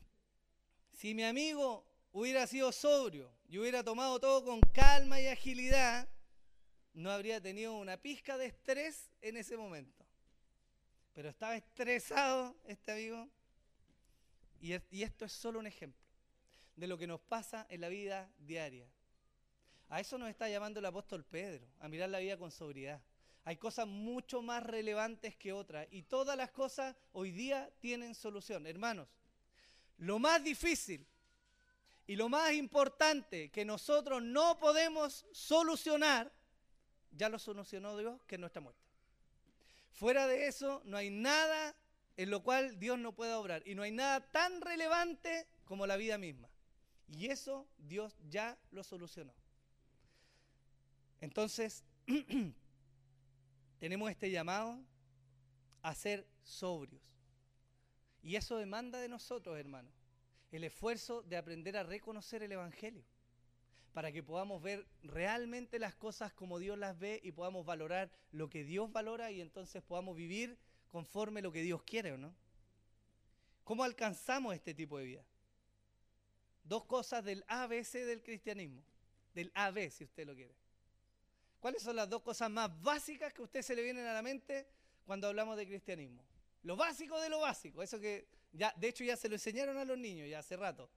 si 0.92 1.14
mi 1.14 1.22
amigo 1.22 1.86
hubiera 2.18 2.46
sido 2.46 2.72
sobrio 2.72 3.30
y 3.46 3.58
hubiera 3.58 3.84
tomado 3.84 4.18
todo 4.18 4.42
con 4.42 4.58
calma 4.72 5.20
y 5.20 5.26
agilidad, 5.26 6.08
no 6.94 7.10
habría 7.10 7.42
tenido 7.42 7.76
una 7.76 7.98
pizca 7.98 8.38
de 8.38 8.46
estrés 8.46 9.10
en 9.20 9.36
ese 9.36 9.54
momento. 9.58 10.02
Pero 11.12 11.28
estaba 11.28 11.54
estresado 11.56 12.56
este 12.64 12.92
amigo. 12.92 13.28
Y, 14.62 14.72
y 14.90 15.02
esto 15.02 15.26
es 15.26 15.32
solo 15.32 15.58
un 15.58 15.66
ejemplo 15.66 16.02
de 16.74 16.86
lo 16.86 16.96
que 16.96 17.06
nos 17.06 17.20
pasa 17.20 17.66
en 17.68 17.82
la 17.82 17.90
vida 17.90 18.32
diaria. 18.38 18.88
A 19.90 20.00
eso 20.00 20.16
nos 20.16 20.30
está 20.30 20.48
llamando 20.48 20.80
el 20.80 20.86
apóstol 20.86 21.22
Pedro, 21.22 21.66
a 21.80 21.88
mirar 21.88 22.08
la 22.08 22.18
vida 22.18 22.38
con 22.38 22.50
sobriedad. 22.50 23.02
Hay 23.44 23.58
cosas 23.58 23.86
mucho 23.86 24.40
más 24.40 24.62
relevantes 24.62 25.36
que 25.36 25.52
otras 25.52 25.86
y 25.90 26.02
todas 26.02 26.34
las 26.34 26.50
cosas 26.50 26.96
hoy 27.12 27.30
día 27.30 27.70
tienen 27.78 28.14
solución. 28.14 28.66
Hermanos, 28.66 29.06
lo 29.98 30.18
más 30.18 30.42
difícil 30.42 31.06
y 32.06 32.16
lo 32.16 32.28
más 32.28 32.52
importante 32.52 33.50
que 33.50 33.64
nosotros 33.64 34.22
no 34.22 34.58
podemos 34.58 35.26
solucionar, 35.32 36.32
ya 37.10 37.28
lo 37.28 37.38
solucionó 37.38 37.96
Dios, 37.96 38.20
que 38.26 38.36
es 38.36 38.40
nuestra 38.40 38.60
muerte. 38.60 38.80
Fuera 39.90 40.26
de 40.26 40.46
eso, 40.46 40.82
no 40.84 40.96
hay 40.96 41.10
nada 41.10 41.74
en 42.16 42.30
lo 42.30 42.42
cual 42.42 42.78
Dios 42.78 42.98
no 42.98 43.12
pueda 43.12 43.38
obrar. 43.38 43.62
Y 43.66 43.74
no 43.74 43.82
hay 43.82 43.90
nada 43.90 44.20
tan 44.30 44.60
relevante 44.60 45.46
como 45.64 45.86
la 45.86 45.96
vida 45.96 46.18
misma. 46.18 46.48
Y 47.08 47.26
eso 47.26 47.66
Dios 47.78 48.16
ya 48.28 48.58
lo 48.70 48.84
solucionó. 48.84 49.34
Entonces, 51.20 51.82
tenemos 53.78 54.10
este 54.10 54.30
llamado 54.30 54.78
a 55.82 55.94
ser 55.94 56.26
sobrios. 56.42 57.02
Y 58.22 58.36
eso 58.36 58.56
demanda 58.56 58.98
de 58.98 59.08
nosotros, 59.08 59.58
hermanos, 59.58 59.92
el 60.52 60.64
esfuerzo 60.64 61.22
de 61.22 61.36
aprender 61.36 61.76
a 61.76 61.82
reconocer 61.82 62.42
el 62.42 62.52
Evangelio, 62.52 63.04
para 63.92 64.12
que 64.12 64.22
podamos 64.22 64.62
ver 64.62 64.86
realmente 65.02 65.78
las 65.78 65.94
cosas 65.94 66.32
como 66.32 66.58
Dios 66.58 66.78
las 66.78 66.98
ve 66.98 67.20
y 67.22 67.32
podamos 67.32 67.64
valorar 67.64 68.10
lo 68.30 68.50
que 68.50 68.64
Dios 68.64 68.92
valora 68.92 69.30
y 69.30 69.40
entonces 69.40 69.82
podamos 69.82 70.16
vivir 70.16 70.58
conforme 70.88 71.42
lo 71.42 71.50
que 71.50 71.62
Dios 71.62 71.82
quiere, 71.82 72.12
¿o 72.12 72.18
no? 72.18 72.34
¿Cómo 73.64 73.84
alcanzamos 73.84 74.54
este 74.54 74.74
tipo 74.74 74.98
de 74.98 75.04
vida? 75.04 75.24
Dos 76.62 76.84
cosas 76.84 77.24
del 77.24 77.44
ABC 77.48 78.04
del 78.04 78.22
cristianismo, 78.22 78.82
del 79.34 79.50
AB 79.54 79.90
si 79.90 80.04
usted 80.04 80.26
lo 80.26 80.34
quiere. 80.34 80.54
¿Cuáles 81.58 81.82
son 81.82 81.96
las 81.96 82.08
dos 82.08 82.22
cosas 82.22 82.50
más 82.50 82.70
básicas 82.82 83.32
que 83.32 83.40
a 83.40 83.44
usted 83.44 83.62
se 83.62 83.74
le 83.74 83.82
vienen 83.82 84.06
a 84.06 84.12
la 84.12 84.22
mente 84.22 84.68
cuando 85.04 85.26
hablamos 85.26 85.56
de 85.56 85.66
cristianismo? 85.66 86.22
Lo 86.66 86.74
básico 86.74 87.20
de 87.20 87.28
lo 87.28 87.38
básico, 87.38 87.80
eso 87.80 88.00
que 88.00 88.26
ya, 88.50 88.74
de 88.76 88.88
hecho 88.88 89.04
ya 89.04 89.16
se 89.16 89.28
lo 89.28 89.36
enseñaron 89.36 89.76
a 89.76 89.84
los 89.84 89.96
niños 89.96 90.28
ya 90.28 90.40
hace 90.40 90.56
rato. 90.56 90.90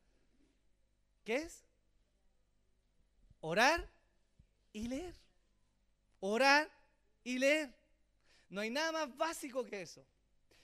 ¿Qué 1.24 1.36
es? 1.36 1.64
Orar 3.40 3.88
y 4.74 4.88
leer. 4.88 5.14
Orar 6.22 6.68
y 7.24 7.38
leer. 7.38 7.72
No 8.50 8.62
hay 8.62 8.72
nada 8.72 8.92
más 8.92 9.16
básico 9.16 9.64
que 9.64 9.84
eso. 9.84 10.04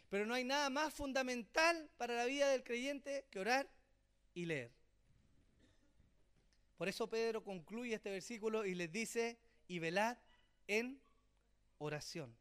Pero 0.09 0.25
no 0.25 0.33
hay 0.33 0.43
nada 0.43 0.71
más 0.71 0.91
fundamental 0.91 1.87
para 1.97 2.15
la 2.15 2.25
vida 2.25 2.49
del 2.49 2.63
creyente 2.63 3.27
que 3.29 3.39
orar 3.39 3.69
y 4.33 4.47
leer. 4.47 4.71
Por 6.79 6.89
eso 6.89 7.07
Pedro 7.07 7.43
concluye 7.43 7.93
este 7.93 8.09
versículo 8.09 8.65
y 8.65 8.73
les 8.73 8.91
dice, 8.91 9.37
y 9.67 9.77
velad 9.77 10.17
en 10.65 10.99
oración. 11.77 12.35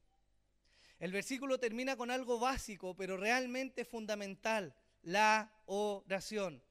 El 0.99 1.13
versículo 1.13 1.59
termina 1.59 1.97
con 1.97 2.11
algo 2.11 2.39
básico, 2.39 2.95
pero 2.95 3.17
realmente 3.17 3.85
fundamental, 3.85 4.75
la 5.03 5.53
oración. 5.67 6.63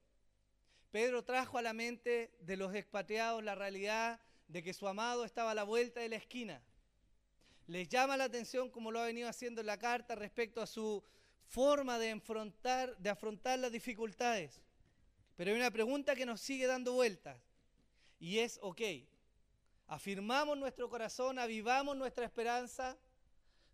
Pedro 0.91 1.23
trajo 1.23 1.57
a 1.57 1.61
la 1.61 1.73
mente 1.73 2.35
de 2.41 2.57
los 2.57 2.73
expatriados 2.75 3.43
la 3.43 3.55
realidad 3.55 4.19
de 4.47 4.63
que 4.63 4.73
su 4.73 4.87
amado 4.87 5.25
estaba 5.25 5.51
a 5.51 5.55
la 5.55 5.63
vuelta 5.63 5.99
de 6.01 6.09
la 6.09 6.15
esquina. 6.17 6.61
Les 7.67 7.87
llama 7.89 8.17
la 8.17 8.25
atención, 8.25 8.69
como 8.69 8.91
lo 8.91 8.99
ha 8.99 9.05
venido 9.05 9.29
haciendo 9.29 9.61
en 9.61 9.67
la 9.67 9.79
carta, 9.79 10.15
respecto 10.15 10.61
a 10.61 10.67
su 10.67 11.03
forma 11.47 11.97
de 11.97 12.11
afrontar, 12.11 12.97
de 12.97 13.09
afrontar 13.09 13.59
las 13.59 13.71
dificultades. 13.71 14.61
Pero 15.35 15.51
hay 15.51 15.57
una 15.57 15.71
pregunta 15.71 16.15
que 16.15 16.25
nos 16.25 16.41
sigue 16.41 16.67
dando 16.67 16.93
vueltas. 16.93 17.39
Y 18.19 18.39
es, 18.39 18.59
ok, 18.61 18.81
afirmamos 19.87 20.57
nuestro 20.57 20.89
corazón, 20.89 21.39
avivamos 21.39 21.97
nuestra 21.97 22.25
esperanza, 22.25 22.97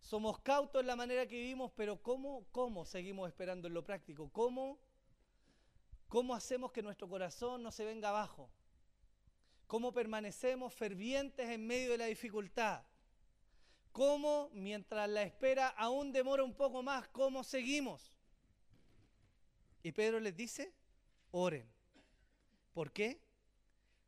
somos 0.00 0.40
cautos 0.40 0.80
en 0.80 0.86
la 0.86 0.96
manera 0.96 1.26
que 1.26 1.36
vivimos, 1.36 1.72
pero 1.76 2.02
¿cómo, 2.02 2.46
cómo 2.52 2.84
seguimos 2.84 3.28
esperando 3.28 3.68
en 3.68 3.74
lo 3.74 3.84
práctico? 3.84 4.30
¿Cómo, 4.30 4.78
¿Cómo 6.08 6.34
hacemos 6.34 6.72
que 6.72 6.82
nuestro 6.82 7.08
corazón 7.08 7.62
no 7.62 7.70
se 7.70 7.84
venga 7.84 8.08
abajo? 8.08 8.50
¿Cómo 9.66 9.92
permanecemos 9.92 10.74
fervientes 10.74 11.48
en 11.48 11.66
medio 11.66 11.92
de 11.92 11.98
la 11.98 12.06
dificultad? 12.06 12.82
¿Cómo, 13.92 14.50
mientras 14.52 15.08
la 15.08 15.22
espera 15.22 15.68
aún 15.68 16.12
demora 16.12 16.42
un 16.42 16.54
poco 16.54 16.82
más, 16.82 17.08
cómo 17.08 17.44
seguimos? 17.44 18.12
Y 19.82 19.92
Pedro 19.92 20.20
les 20.20 20.36
dice, 20.36 20.72
oren. 21.30 21.70
¿Por 22.72 22.92
qué? 22.92 23.20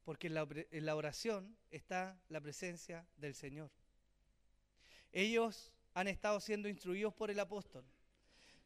Porque 0.04 0.28
en 0.28 0.86
la, 0.86 0.96
oración 0.96 1.56
está 1.70 2.20
la 2.28 2.40
presencia 2.40 3.06
del 3.16 3.34
Señor. 3.34 3.70
Ellos 5.12 5.72
han 5.94 6.08
estado 6.08 6.40
siendo 6.40 6.68
instruidos 6.68 7.14
por 7.14 7.30
el 7.30 7.40
apóstol, 7.40 7.84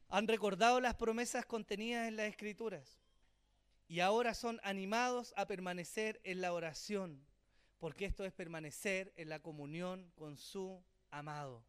han 0.09 0.29
recordado 0.29 0.81
las 0.81 0.95
promesas 0.95 1.45
contenidas 1.47 2.07
en 2.09 2.17
las 2.17 2.27
escrituras 2.27 2.99
y 3.89 4.01
ahora 4.01 4.35
son 4.35 4.61
animados 4.63 5.33
a 5.37 5.47
permanecer 5.47 6.21
en 6.25 6.41
la 6.41 6.53
oración, 6.53 7.25
porque 7.79 8.05
esto 8.05 8.25
es 8.25 8.33
permanecer 8.33 9.13
en 9.17 9.29
la 9.29 9.41
comunión 9.41 10.11
con 10.15 10.37
su 10.37 10.83
amado. 11.11 11.65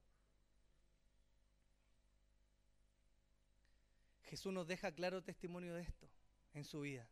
Jesús 4.24 4.52
nos 4.52 4.68
deja 4.68 4.92
claro 4.92 5.24
testimonio 5.24 5.74
de 5.74 5.84
esto 5.84 6.10
en 6.54 6.66
su 6.66 6.82
vida. 6.82 7.08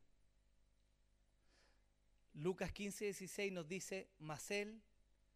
Lucas 2.33 2.73
15, 2.73 3.05
16 3.05 3.53
nos 3.53 3.67
dice, 3.67 4.09
mas 4.19 4.51
él 4.51 4.81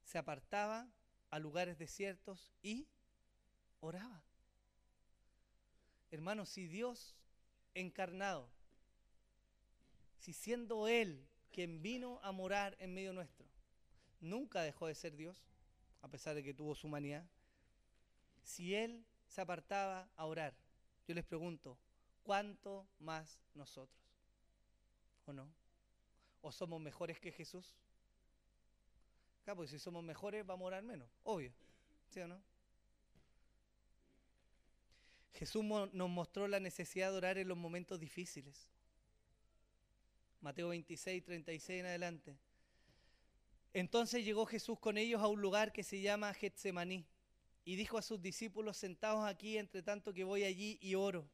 se 0.04 0.18
apartaba 0.18 0.92
a 1.30 1.40
lugares 1.40 1.78
desiertos 1.78 2.52
y 2.62 2.88
oraba. 3.82 4.24
Hermanos, 6.12 6.50
si 6.50 6.68
Dios 6.68 7.16
encarnado, 7.74 8.50
si 10.18 10.34
siendo 10.34 10.88
Él 10.88 11.26
quien 11.52 11.82
vino 11.82 12.20
a 12.24 12.32
morar 12.32 12.76
en 12.80 12.94
medio 12.94 13.14
nuestro, 13.14 13.46
nunca 14.20 14.62
dejó 14.62 14.88
de 14.88 14.96
ser 14.96 15.16
Dios, 15.16 15.44
a 16.02 16.08
pesar 16.08 16.36
de 16.36 16.44
que 16.44 16.54
tuvo 16.54 16.76
su 16.76 16.88
humanidad, 16.88 17.26
si 18.44 18.76
Él 18.76 19.06
se 19.28 19.42
apartaba 19.42 20.10
a 20.16 20.26
orar, 20.26 20.54
yo 21.08 21.14
les 21.14 21.26
pregunto, 21.26 21.78
¿cuánto 22.24 22.88
más 23.00 23.40
nosotros? 23.54 24.00
¿O 25.26 25.34
no? 25.34 25.52
¿O 26.42 26.52
somos 26.52 26.82
mejores 26.82 27.20
que 27.20 27.32
Jesús? 27.32 27.76
Claro, 29.44 29.58
porque 29.58 29.72
si 29.72 29.80
somos 29.80 30.04
mejores 30.04 30.46
vamos 30.46 30.66
a 30.66 30.68
orar 30.68 30.84
menos, 30.84 31.10
obvio, 31.24 31.54
¿sí 32.10 32.20
o 32.20 32.28
no? 32.28 32.42
Jesús 35.34 35.64
nos 35.64 36.10
mostró 36.10 36.48
la 36.48 36.60
necesidad 36.60 37.12
de 37.12 37.18
orar 37.18 37.38
en 37.38 37.48
los 37.48 37.58
momentos 37.58 38.00
difíciles. 38.00 38.68
Mateo 40.42 40.70
26, 40.70 41.24
36 41.24 41.80
en 41.80 41.86
adelante. 41.86 42.38
Entonces 43.74 44.26
llegó 44.26 44.46
Jesús 44.46 44.80
con 44.80 44.98
ellos 44.98 45.22
a 45.22 45.28
un 45.28 45.42
lugar 45.42 45.72
que 45.72 45.84
se 45.84 46.02
llama 46.02 46.34
Getsemaní 46.34 47.06
y 47.66 47.76
dijo 47.76 47.98
a 47.98 48.02
sus 48.02 48.22
discípulos, 48.22 48.78
sentados 48.78 49.26
aquí, 49.26 49.58
entre 49.58 49.84
tanto 49.84 50.14
que 50.14 50.24
voy 50.24 50.44
allí 50.44 50.80
y 50.82 50.96
oro. 50.96 51.30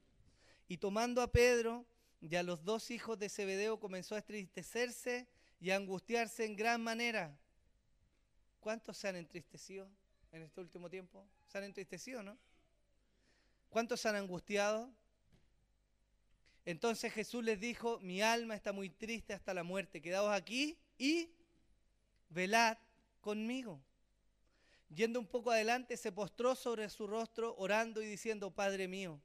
Y 0.68 0.78
tomando 0.78 1.22
a 1.22 1.32
Pedro, 1.32 1.86
y 2.20 2.36
a 2.36 2.44
los 2.44 2.64
dos 2.64 2.92
hijos 2.92 3.20
de 3.20 3.30
Zebedeo 3.30 3.80
comenzó 3.80 4.16
a 4.16 4.20
entristecerse 4.20 5.28
y 5.60 5.70
a 5.70 5.76
angustiarse 5.76 6.46
en 6.46 6.56
gran 6.56 6.82
manera. 6.82 7.38
¿Cuántos 8.60 8.98
se 8.98 9.08
han 9.08 9.16
entristecido 9.16 9.88
en 10.32 10.42
este 10.42 10.60
último 10.60 10.90
tiempo? 10.90 11.26
¿Se 11.48 11.60
han 11.60 11.66
entristecido, 11.66 12.24
no? 12.24 12.38
¿Cuántos 13.76 14.06
han 14.06 14.16
angustiado? 14.16 14.90
Entonces 16.64 17.12
Jesús 17.12 17.44
les 17.44 17.60
dijo, 17.60 18.00
mi 18.00 18.22
alma 18.22 18.56
está 18.56 18.72
muy 18.72 18.90
triste 18.90 19.34
hasta 19.34 19.54
la 19.54 19.66
muerte, 19.66 20.02
quedaos 20.02 20.32
aquí 20.32 20.78
y 20.98 21.30
velad 22.30 22.78
conmigo. 23.20 23.84
Yendo 24.88 25.20
un 25.20 25.28
poco 25.28 25.52
adelante, 25.52 25.98
se 25.98 26.14
postró 26.14 26.56
sobre 26.56 26.88
su 26.90 27.06
rostro, 27.06 27.54
orando 27.58 28.02
y 28.02 28.06
diciendo, 28.06 28.50
Padre 28.50 28.88
mío, 28.88 29.20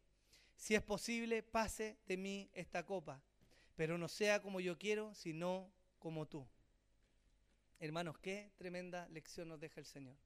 si 0.56 0.74
es 0.74 0.82
posible, 0.82 1.44
pase 1.44 1.96
de 2.08 2.16
mí 2.16 2.50
esta 2.52 2.84
copa, 2.84 3.22
pero 3.76 3.98
no 3.98 4.08
sea 4.08 4.42
como 4.42 4.58
yo 4.58 4.76
quiero, 4.76 5.14
sino 5.14 5.70
como 6.00 6.26
tú. 6.26 6.44
Hermanos, 7.78 8.18
qué 8.18 8.50
tremenda 8.58 9.08
lección 9.10 9.46
nos 9.46 9.60
deja 9.60 9.78
el 9.78 9.86
Señor. 9.86 10.16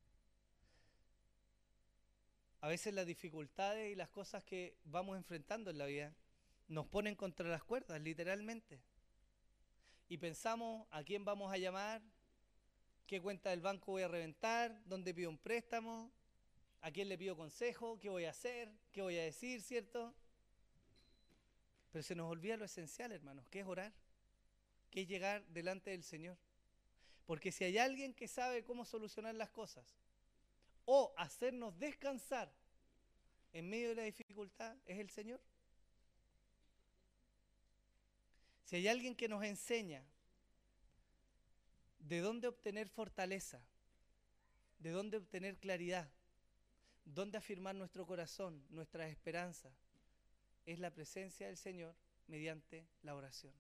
A 2.65 2.67
veces 2.67 2.95
las 2.95 3.05
dificultades 3.05 3.93
y 3.93 3.95
las 3.95 4.09
cosas 4.09 4.43
que 4.43 4.75
vamos 4.85 5.19
enfrentando 5.19 5.71
en 5.71 5.77
la 5.77 5.85
vida 5.85 6.15
nos 6.69 6.87
ponen 6.87 7.15
contra 7.15 7.47
las 7.47 7.63
cuerdas, 7.63 8.01
literalmente. 8.01 8.81
Y 10.09 10.17
pensamos 10.17 10.89
a 10.91 11.05
quién 11.05 11.27
vamos 11.27 11.53
a 11.53 11.59
llamar, 11.59 12.01
qué 13.07 13.21
cuenta 13.21 13.51
del 13.51 13.61
banco 13.61 13.93
voy 13.93 14.01
a 14.01 14.09
reventar, 14.09 14.81
dónde 14.87 15.13
pido 15.13 15.29
un 15.29 15.37
préstamo, 15.37 16.11
a 16.81 16.91
quién 16.91 17.11
le 17.11 17.19
pido 17.19 17.37
consejo, 17.37 18.01
qué 18.01 18.09
voy 18.09 18.25
a 18.25 18.31
hacer, 18.31 18.73
qué 18.93 19.03
voy 19.03 19.19
a 19.19 19.25
decir, 19.25 19.61
¿cierto? 19.61 20.15
Pero 21.93 22.03
se 22.03 22.15
nos 22.15 22.31
olvida 22.31 22.57
lo 22.57 22.65
esencial, 22.65 23.13
hermanos, 23.13 23.47
que 23.51 23.61
es 23.61 23.67
orar, 23.67 23.93
que 24.91 25.03
es 25.03 25.07
llegar 25.07 25.45
delante 25.49 25.91
del 25.91 26.03
Señor. 26.03 26.39
Porque 27.27 27.53
si 27.53 27.65
hay 27.65 27.77
alguien 27.77 28.15
que 28.15 28.27
sabe 28.27 28.65
cómo 28.65 28.87
solucionar 28.87 29.35
las 29.35 29.51
cosas, 29.51 29.85
o 30.85 31.15
hacernos 31.17 31.79
descansar 31.79 32.53
en 33.53 33.69
medio 33.69 33.91
de 33.91 33.95
la 33.95 34.03
dificultad 34.03 34.77
es 34.85 34.99
el 34.99 35.11
Señor. 35.11 35.41
Si 38.65 38.77
hay 38.77 38.89
alguien 38.89 39.15
que 39.15 39.29
nos 39.29 39.45
enseña 39.45 40.03
de 41.99 42.21
dónde 42.21 42.49
obtener 42.49 42.89
fortaleza, 42.89 43.61
de 44.79 44.91
dónde 44.91 45.17
obtener 45.19 45.57
claridad, 45.59 46.11
dónde 47.05 47.39
afirmar 47.39 47.75
nuestro 47.75 48.07
corazón, 48.07 48.65
nuestra 48.71 49.09
esperanza, 49.09 49.71
es 50.67 50.79
la 50.79 50.91
presencia 50.91 51.47
del 51.47 51.57
Señor 51.57 51.95
mediante 52.27 52.87
la 53.03 53.15
oración. 53.15 53.53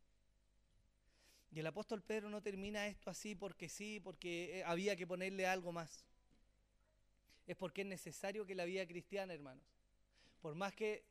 Y 1.52 1.60
el 1.60 1.66
apóstol 1.66 2.02
Pedro 2.02 2.30
no 2.30 2.42
termina 2.42 2.88
esto 2.88 3.10
así 3.10 3.34
porque 3.34 3.68
sí, 3.68 4.00
porque 4.00 4.58
eh, 4.58 4.64
había 4.64 4.96
que 4.96 5.06
ponerle 5.06 5.46
algo 5.46 5.70
más 5.70 6.04
es 7.46 7.56
porque 7.56 7.82
es 7.82 7.86
necesario 7.86 8.46
que 8.46 8.54
la 8.54 8.64
vida 8.64 8.86
cristiana, 8.86 9.34
hermanos, 9.34 9.64
por 10.40 10.54
más 10.54 10.74
que 10.74 11.04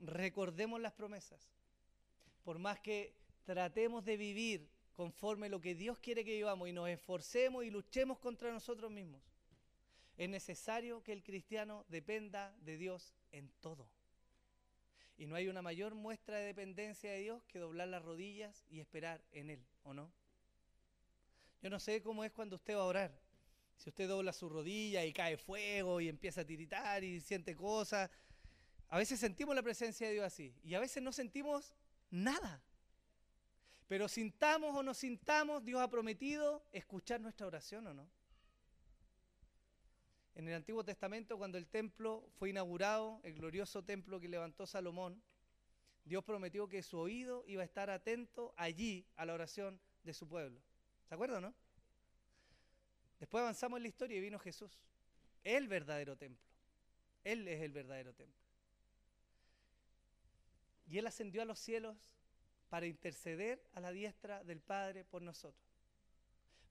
recordemos 0.00 0.80
las 0.80 0.92
promesas, 0.92 1.50
por 2.44 2.58
más 2.58 2.80
que 2.80 3.14
tratemos 3.44 4.04
de 4.04 4.16
vivir 4.16 4.68
conforme 4.94 5.48
lo 5.48 5.60
que 5.60 5.74
Dios 5.74 5.98
quiere 5.98 6.24
que 6.24 6.34
vivamos 6.34 6.68
y 6.68 6.72
nos 6.72 6.88
esforcemos 6.88 7.64
y 7.64 7.70
luchemos 7.70 8.18
contra 8.18 8.50
nosotros 8.50 8.90
mismos, 8.90 9.22
es 10.16 10.28
necesario 10.28 11.02
que 11.02 11.12
el 11.12 11.22
cristiano 11.22 11.84
dependa 11.88 12.54
de 12.62 12.78
Dios 12.78 13.14
en 13.32 13.50
todo. 13.60 13.86
Y 15.18 15.26
no 15.26 15.34
hay 15.34 15.48
una 15.48 15.62
mayor 15.62 15.94
muestra 15.94 16.38
de 16.38 16.46
dependencia 16.46 17.10
de 17.10 17.20
Dios 17.20 17.42
que 17.44 17.58
doblar 17.58 17.88
las 17.88 18.02
rodillas 18.02 18.64
y 18.70 18.80
esperar 18.80 19.22
en 19.32 19.50
Él, 19.50 19.64
¿o 19.82 19.94
no? 19.94 20.10
Yo 21.62 21.70
no 21.70 21.80
sé 21.80 22.02
cómo 22.02 22.24
es 22.24 22.32
cuando 22.32 22.56
usted 22.56 22.76
va 22.76 22.82
a 22.82 22.86
orar. 22.86 23.25
Si 23.76 23.90
usted 23.90 24.08
dobla 24.08 24.32
su 24.32 24.48
rodilla 24.48 25.04
y 25.04 25.12
cae 25.12 25.36
fuego 25.36 26.00
y 26.00 26.08
empieza 26.08 26.40
a 26.40 26.44
tiritar 26.44 27.04
y 27.04 27.20
siente 27.20 27.54
cosas, 27.54 28.10
a 28.88 28.98
veces 28.98 29.20
sentimos 29.20 29.54
la 29.54 29.62
presencia 29.62 30.06
de 30.06 30.14
Dios 30.14 30.26
así 30.26 30.54
y 30.62 30.74
a 30.74 30.80
veces 30.80 31.02
no 31.02 31.12
sentimos 31.12 31.74
nada. 32.10 32.62
Pero 33.88 34.08
sintamos 34.08 34.74
o 34.74 34.82
no 34.82 34.94
sintamos, 34.94 35.64
Dios 35.64 35.80
ha 35.80 35.88
prometido 35.88 36.64
escuchar 36.72 37.20
nuestra 37.20 37.46
oración 37.46 37.86
o 37.86 37.94
no. 37.94 38.08
En 40.34 40.48
el 40.48 40.54
Antiguo 40.54 40.84
Testamento, 40.84 41.38
cuando 41.38 41.56
el 41.56 41.66
templo 41.66 42.28
fue 42.38 42.50
inaugurado, 42.50 43.20
el 43.22 43.34
glorioso 43.34 43.84
templo 43.84 44.20
que 44.20 44.28
levantó 44.28 44.66
Salomón, 44.66 45.22
Dios 46.04 46.24
prometió 46.24 46.68
que 46.68 46.82
su 46.82 46.98
oído 46.98 47.44
iba 47.46 47.62
a 47.62 47.64
estar 47.64 47.90
atento 47.90 48.52
allí 48.56 49.06
a 49.16 49.24
la 49.24 49.34
oración 49.34 49.80
de 50.02 50.12
su 50.12 50.28
pueblo. 50.28 50.60
¿Se 51.08 51.14
acuerdan, 51.14 51.42
no? 51.42 51.54
Después 53.18 53.42
avanzamos 53.42 53.78
en 53.78 53.82
la 53.82 53.88
historia 53.88 54.18
y 54.18 54.20
vino 54.20 54.38
Jesús, 54.38 54.78
el 55.42 55.68
verdadero 55.68 56.16
templo. 56.16 56.44
Él 57.24 57.48
es 57.48 57.60
el 57.62 57.72
verdadero 57.72 58.14
templo. 58.14 58.40
Y 60.88 60.98
Él 60.98 61.06
ascendió 61.06 61.42
a 61.42 61.44
los 61.44 61.58
cielos 61.58 61.96
para 62.68 62.86
interceder 62.86 63.62
a 63.74 63.80
la 63.80 63.90
diestra 63.90 64.44
del 64.44 64.60
Padre 64.60 65.04
por 65.04 65.22
nosotros. 65.22 65.66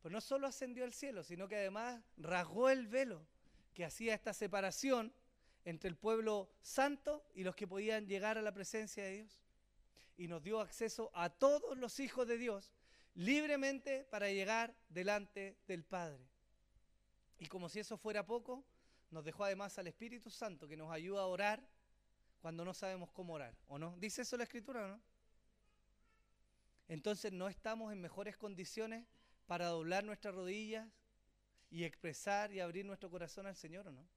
Pues 0.02 0.12
no 0.12 0.22
solo 0.22 0.48
ascendió 0.48 0.84
al 0.84 0.94
cielo, 0.94 1.24
sino 1.24 1.48
que 1.48 1.56
además 1.56 2.02
rasgó 2.18 2.70
el 2.70 2.88
velo 2.88 3.26
que 3.74 3.86
hacía 3.86 4.14
esta 4.14 4.34
separación 4.34 5.14
entre 5.66 5.90
el 5.90 5.98
pueblo 5.98 6.50
santo 6.62 7.26
y 7.34 7.44
los 7.44 7.56
que 7.56 7.68
podían 7.68 8.08
llegar 8.08 8.38
a 8.38 8.42
la 8.42 8.54
presencia 8.54 9.04
de 9.04 9.12
Dios. 9.12 9.44
Y 10.18 10.28
nos 10.28 10.44
dio 10.44 10.62
acceso 10.62 11.12
a 11.14 11.30
todos 11.30 11.78
los 11.78 12.00
hijos 12.00 12.28
de 12.28 12.38
Dios 12.38 12.72
libremente 13.16 14.06
para 14.06 14.30
llegar 14.30 14.76
delante 14.90 15.58
del 15.68 15.84
Padre. 15.84 16.24
Y 17.40 17.48
como 17.48 17.70
si 17.70 17.80
eso 17.80 17.98
fuera 17.98 18.26
poco, 18.26 18.64
nos 19.12 19.24
dejó 19.24 19.46
además 19.46 19.78
al 19.78 19.88
Espíritu 19.88 20.30
Santo 20.30 20.68
que 20.68 20.78
nos 20.78 20.92
ayuda 20.92 21.22
a 21.22 21.28
orar 21.28 21.62
cuando 22.42 22.64
no 22.64 22.74
sabemos 22.74 23.12
cómo 23.12 23.34
orar, 23.34 23.56
¿o 23.68 23.80
no? 23.80 23.96
¿Dice 23.98 24.22
eso 24.22 24.38
la 24.38 24.44
Escritura 24.44 24.86
o 24.86 24.88
no? 24.88 25.02
Entonces 26.88 27.32
no 27.32 27.48
estamos 27.48 27.92
en 27.92 28.02
mejores 28.02 28.38
condiciones 28.38 29.06
para 29.48 29.68
doblar 29.68 30.04
nuestras 30.04 30.36
rodillas 30.36 30.88
y 31.72 31.84
expresar 31.84 32.52
y 32.52 32.60
abrir 32.60 32.86
nuestro 32.86 33.10
corazón 33.10 33.48
al 33.48 33.56
Señor, 33.56 33.88
¿o 33.88 33.92
no? 33.92 34.08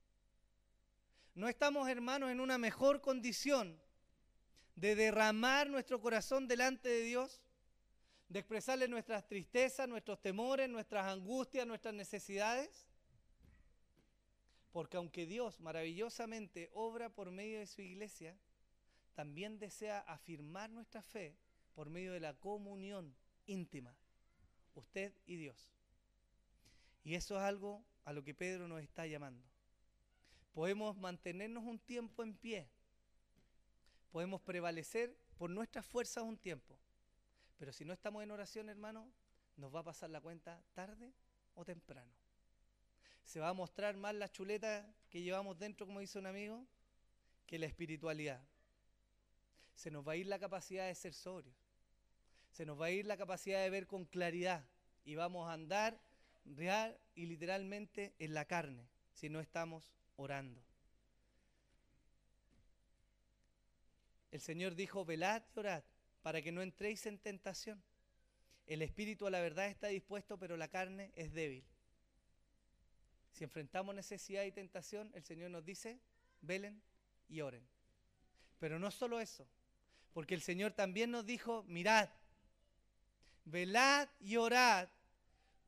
No 1.35 1.49
estamos, 1.49 1.89
hermanos, 1.89 2.31
en 2.31 2.41
una 2.41 2.59
mejor 2.59 3.01
condición 3.01 3.81
de 4.75 4.95
derramar 4.95 5.71
nuestro 5.71 6.01
corazón 6.01 6.49
delante 6.49 6.89
de 6.89 7.03
Dios, 7.03 7.41
de 8.29 8.41
expresarle 8.41 8.89
nuestras 8.89 9.27
tristezas, 9.27 9.89
nuestros 9.89 10.21
temores, 10.21 10.69
nuestras 10.69 11.07
angustias, 11.07 11.67
nuestras 11.67 11.95
necesidades. 11.95 12.88
Porque 14.73 14.97
aunque 14.97 15.27
Dios 15.27 15.61
maravillosamente 15.61 16.71
obra 16.73 17.09
por 17.09 17.31
medio 17.31 17.59
de 17.59 17.67
su 17.67 17.81
iglesia, 17.81 18.39
también 19.15 19.59
desea 19.59 20.01
afirmar 20.01 20.71
nuestra 20.71 21.03
fe 21.03 21.37
por 21.75 21.91
medio 21.91 22.13
de 22.13 22.21
la 22.21 22.35
comunión 22.35 23.15
íntima, 23.47 23.95
usted 24.75 25.13
y 25.27 25.37
Dios. 25.37 25.73
Y 27.03 27.15
eso 27.15 27.37
es 27.37 27.43
algo 27.43 27.85
a 28.05 28.13
lo 28.13 28.23
que 28.23 28.35
Pedro 28.35 28.69
nos 28.69 28.83
está 28.83 29.07
llamando. 29.07 29.45
Podemos 30.53 30.97
mantenernos 30.97 31.65
un 31.65 31.79
tiempo 31.79 32.23
en 32.23 32.37
pie, 32.37 32.69
podemos 34.11 34.41
prevalecer 34.43 35.17
por 35.37 35.51
nuestras 35.51 35.87
fuerzas 35.87 36.25
un 36.25 36.37
tiempo, 36.37 36.79
pero 37.59 37.73
si 37.73 37.85
no 37.85 37.93
estamos 37.93 38.23
en 38.23 38.31
oración, 38.31 38.69
hermano, 38.69 39.11
nos 39.57 39.75
va 39.75 39.81
a 39.81 39.85
pasar 39.85 40.11
la 40.11 40.21
cuenta 40.21 40.63
tarde 40.75 41.13
o 41.55 41.65
temprano 41.65 42.28
se 43.29 43.41
va 43.41 43.51
a 43.51 43.53
mostrar 43.53 43.95
más 43.99 44.15
la 44.15 44.33
chuleta 44.33 44.91
que 45.11 45.21
llevamos 45.21 45.59
dentro, 45.59 45.87
como 45.87 46.01
dice 46.01 46.19
un 46.19 46.25
amigo, 46.25 46.67
que 47.47 47.59
la 47.59 47.67
espiritualidad. 47.67 48.41
Se 49.75 49.91
nos 49.91 50.09
va 50.09 50.13
a 50.13 50.17
ir 50.17 50.27
la 50.27 50.39
capacidad 50.39 50.87
de 50.87 50.95
ser 50.95 51.13
sobrios. 51.13 51.55
Se 52.53 52.65
nos 52.65 52.81
va 52.81 52.87
a 52.87 52.91
ir 52.91 53.05
la 53.05 53.19
capacidad 53.19 53.63
de 53.63 53.69
ver 53.69 53.87
con 53.87 54.07
claridad. 54.07 54.65
Y 55.05 55.15
vamos 55.15 55.47
a 55.47 55.53
andar 55.53 56.01
real 56.47 56.99
y 57.15 57.27
literalmente 57.27 58.15
en 58.19 58.33
la 58.33 58.47
carne 58.47 58.89
si 59.13 59.29
no 59.29 59.41
estamos 59.41 59.93
orando. 60.17 60.63
El 64.31 64.41
Señor 64.41 64.75
dijo, 64.75 65.05
velad 65.05 65.43
y 65.55 65.59
orad 65.59 65.85
para 66.23 66.41
que 66.41 66.51
no 66.51 66.63
entréis 66.63 67.05
en 67.05 67.19
tentación. 67.19 67.83
El 68.67 68.81
espíritu 68.81 69.27
a 69.27 69.31
la 69.31 69.43
verdad 69.43 69.67
está 69.67 69.89
dispuesto, 69.89 70.39
pero 70.39 70.57
la 70.57 70.69
carne 70.69 71.13
es 71.15 71.35
débil. 71.35 71.67
Si 73.33 73.45
enfrentamos 73.45 73.95
necesidad 73.95 74.45
y 74.45 74.53
tentación, 74.53 75.11
el 75.15 75.23
Señor 75.23 75.51
nos 75.51 75.65
dice, 75.65 75.99
velen 76.41 76.83
y 77.29 77.41
oren. 77.41 77.63
Pero 78.59 78.79
no 78.79 78.91
solo 78.91 79.21
eso, 79.21 79.47
porque 80.13 80.35
el 80.35 80.41
Señor 80.41 80.73
también 80.73 81.11
nos 81.11 81.25
dijo, 81.25 81.63
mirad, 81.65 82.09
velad 83.45 84.09
y 84.21 84.37
orad, 84.37 84.89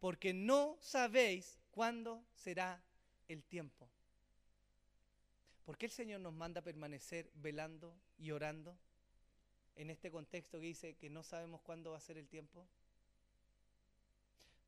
porque 0.00 0.32
no 0.32 0.76
sabéis 0.80 1.58
cuándo 1.70 2.24
será 2.34 2.82
el 3.28 3.44
tiempo. 3.44 3.88
¿Por 5.64 5.78
qué 5.78 5.86
el 5.86 5.92
Señor 5.92 6.20
nos 6.20 6.32
manda 6.32 6.62
permanecer 6.62 7.30
velando 7.34 7.94
y 8.18 8.32
orando 8.32 8.76
en 9.76 9.90
este 9.90 10.10
contexto 10.10 10.58
que 10.58 10.66
dice 10.66 10.96
que 10.96 11.08
no 11.08 11.22
sabemos 11.22 11.60
cuándo 11.60 11.92
va 11.92 11.98
a 11.98 12.00
ser 12.00 12.18
el 12.18 12.26
tiempo? 12.26 12.66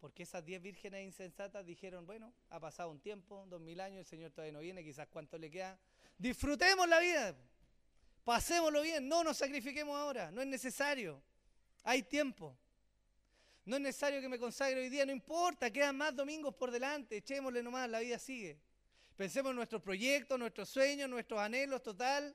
Porque 0.03 0.25
esas 0.25 0.45
diez 0.45 0.61
vírgenes 0.61 1.05
insensatas 1.05 1.65
dijeron, 1.65 2.05
bueno, 2.05 2.35
ha 2.51 2.59
pasado 2.59 2.91
un 2.91 2.99
tiempo, 2.99 3.47
dos 3.49 3.61
mil 3.61 3.81
años, 3.81 4.01
el 4.01 4.05
Señor 4.05 4.33
todavía 4.33 4.53
no 4.53 4.59
viene, 4.59 4.83
quizás 4.83 5.07
cuánto 5.07 5.39
le 5.39 5.49
queda. 5.49 5.79
Disfrutemos 6.19 6.89
la 6.89 6.99
vida, 6.99 7.37
pasémoslo 8.25 8.83
bien, 8.83 9.07
no 9.07 9.23
nos 9.23 9.37
sacrifiquemos 9.37 9.97
ahora, 9.97 10.33
no 10.33 10.41
es 10.41 10.49
necesario, 10.49 11.23
hay 11.85 12.03
tiempo. 12.03 12.59
No 13.65 13.77
es 13.77 13.83
necesario 13.83 14.21
que 14.21 14.29
me 14.29 14.41
consagre 14.41 14.81
hoy 14.81 14.89
día, 14.89 15.07
no 15.07 15.13
importa, 15.13 15.71
quedan 15.71 15.97
más 15.97 16.17
domingos 16.17 16.53
por 16.57 16.73
delante, 16.73 17.19
echémosle 17.19 17.63
nomás, 17.63 17.89
la 17.89 18.01
vida 18.01 18.19
sigue. 18.19 18.59
Pensemos 19.15 19.51
en 19.51 19.57
nuestros 19.57 19.83
proyectos, 19.83 20.37
nuestros 20.37 20.69
sueños, 20.69 21.09
nuestros 21.09 21.39
anhelos, 21.39 21.81
total. 21.81 22.35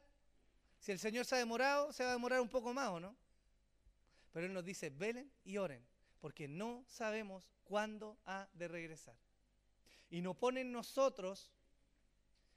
Si 0.80 0.93
el 0.93 0.99
Señor 0.99 1.26
se 1.26 1.36
ha 1.36 1.39
demorado, 1.39 1.91
se 1.91 2.05
va 2.05 2.11
a 2.11 2.13
demorar 2.13 2.39
un 2.39 2.47
poco 2.47 2.74
más, 2.74 2.88
¿o 2.91 3.01
no? 3.01 3.13
Pero 4.32 4.45
Él 4.45 4.53
nos 4.53 4.63
dice, 4.63 4.89
velen 4.89 5.30
y 5.43 5.57
oren, 5.57 5.86
porque 6.20 6.47
no 6.47 6.84
sabemos 6.88 7.43
cuándo 7.63 8.18
ha 8.26 8.47
de 8.53 8.68
regresar. 8.68 9.15
Y 10.09 10.22
nos 10.22 10.38
pone 10.38 10.61
en 10.61 10.72
nosotros 10.72 11.51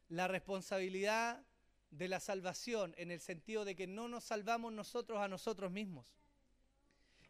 la 0.08 0.28
responsabilidad 0.28 1.44
de 1.90 2.08
la 2.08 2.20
salvación, 2.20 2.94
en 2.96 3.10
el 3.10 3.20
sentido 3.20 3.64
de 3.64 3.74
que 3.74 3.86
no 3.86 4.08
nos 4.08 4.24
salvamos 4.24 4.72
nosotros 4.72 5.18
a 5.18 5.28
nosotros 5.28 5.70
mismos, 5.72 6.06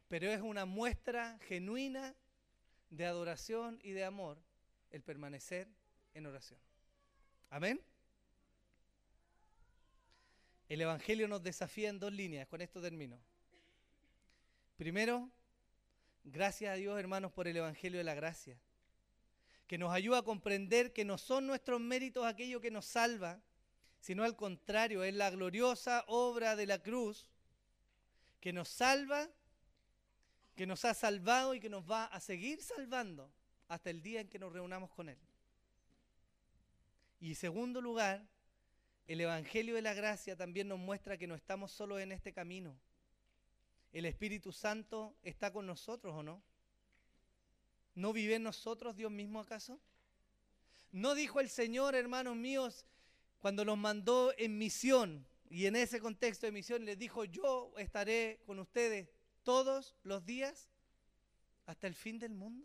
pero 0.09 0.31
es 0.31 0.41
una 0.41 0.67
muestra 0.67 1.39
genuina 1.47 2.15
de 2.91 3.07
adoración 3.07 3.79
y 3.83 3.93
de 3.93 4.05
amor 4.05 4.39
el 4.91 5.03
permanecer 5.03 5.69
en 6.15 6.27
oración. 6.27 6.61
Amén. 7.49 7.81
El 10.69 10.81
Evangelio 10.81 11.27
nos 11.27 11.43
desafía 11.43 11.89
en 11.89 11.99
dos 11.99 12.13
líneas, 12.13 12.47
con 12.49 12.61
esto 12.61 12.81
termino. 12.81 13.19
Primero, 14.77 15.31
gracias 16.25 16.73
a 16.73 16.77
Dios 16.77 16.99
hermanos 16.99 17.33
por 17.33 17.49
el 17.49 17.57
Evangelio 17.57 17.99
de 17.99 18.05
la 18.05 18.15
gracia, 18.15 18.59
que 19.67 19.79
nos 19.79 19.93
ayuda 19.93 20.19
a 20.19 20.23
comprender 20.23 20.93
que 20.93 21.05
no 21.05 21.19
son 21.19 21.47
nuestros 21.47 21.81
méritos 21.81 22.27
aquello 22.27 22.61
que 22.61 22.71
nos 22.71 22.87
salva, 22.87 23.41
sino 24.01 24.25
al 24.25 24.37
contrario, 24.37 25.05
es 25.05 25.15
la 25.15 25.31
gloriosa 25.31 26.05
obra 26.07 26.57
de 26.57 26.67
la 26.67 26.83
cruz 26.83 27.29
que 28.41 28.53
nos 28.53 28.69
salva, 28.69 29.29
que 30.57 30.67
nos 30.67 30.85
ha 30.85 30.95
salvado 30.95 31.55
y 31.55 31.61
que 31.61 31.69
nos 31.69 31.89
va 31.89 32.07
a 32.07 32.21
seguir 32.21 32.63
salvando 32.63 33.31
hasta 33.69 33.91
el 33.91 34.03
día 34.03 34.21
en 34.21 34.29
que 34.29 34.39
nos 34.39 34.53
reunamos 34.53 34.91
con 34.91 35.09
Él. 35.09 35.19
Y 37.21 37.29
en 37.29 37.35
segundo 37.37 37.81
lugar, 37.81 38.27
el 39.07 39.21
Evangelio 39.21 39.75
de 39.75 39.83
la 39.83 39.95
Gracia 39.95 40.37
también 40.37 40.69
nos 40.69 40.79
muestra 40.79 41.19
que 41.19 41.27
no 41.27 41.35
estamos 41.35 41.71
solos 41.71 42.01
en 42.01 42.13
este 42.13 42.33
camino. 42.33 42.77
¿El 43.93 44.05
Espíritu 44.05 44.53
Santo 44.53 45.17
está 45.23 45.53
con 45.53 45.67
nosotros 45.67 46.15
o 46.15 46.23
no? 46.23 46.43
¿No 47.95 48.13
vive 48.13 48.37
en 48.37 48.45
nosotros 48.45 48.97
Dios 48.97 49.11
mismo 49.11 49.41
acaso? 49.41 49.81
¿No 50.93 51.15
dijo 51.15 51.41
el 51.41 51.49
Señor, 51.49 51.95
hermanos 51.95 52.37
míos, 52.37 52.85
cuando 53.41 53.65
los 53.65 53.77
mandó 53.77 54.33
en 54.37 54.59
misión, 54.59 55.27
y 55.49 55.67
en 55.67 55.75
ese 55.75 55.99
contexto 56.01 56.47
de 56.47 56.53
misión 56.53 56.85
les 56.85 56.97
dijo, 56.97 57.25
yo 57.25 57.73
estaré 57.77 58.41
con 58.47 58.61
ustedes 58.61 59.09
todos 59.43 59.97
los 60.05 60.25
días 60.25 60.69
hasta 61.67 61.89
el 61.89 61.95
fin 61.95 62.19
del 62.21 62.33
mundo? 62.33 62.65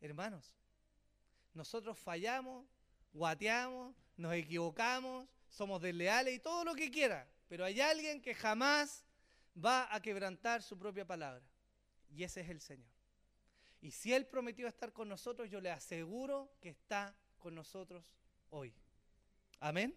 Hermanos, 0.00 0.54
nosotros 1.52 1.98
fallamos, 1.98 2.66
guateamos, 3.12 3.94
nos 4.16 4.32
equivocamos, 4.34 5.28
somos 5.50 5.80
desleales 5.82 6.34
y 6.34 6.38
todo 6.40 6.64
lo 6.64 6.74
que 6.74 6.90
quiera, 6.90 7.28
pero 7.48 7.64
hay 7.64 7.80
alguien 7.80 8.22
que 8.22 8.34
jamás 8.34 9.04
va 9.62 9.94
a 9.94 10.00
quebrantar 10.00 10.62
su 10.62 10.78
propia 10.78 11.06
palabra, 11.06 11.44
y 12.10 12.24
ese 12.24 12.40
es 12.40 12.48
el 12.48 12.60
Señor. 12.60 12.90
Y 13.80 13.90
si 13.90 14.12
Él 14.14 14.26
prometió 14.26 14.66
estar 14.66 14.92
con 14.92 15.08
nosotros, 15.08 15.50
yo 15.50 15.60
le 15.60 15.70
aseguro 15.70 16.50
que 16.60 16.70
está 16.70 17.14
con 17.38 17.54
nosotros 17.54 18.04
hoy. 18.50 18.74
Amén. 19.60 19.94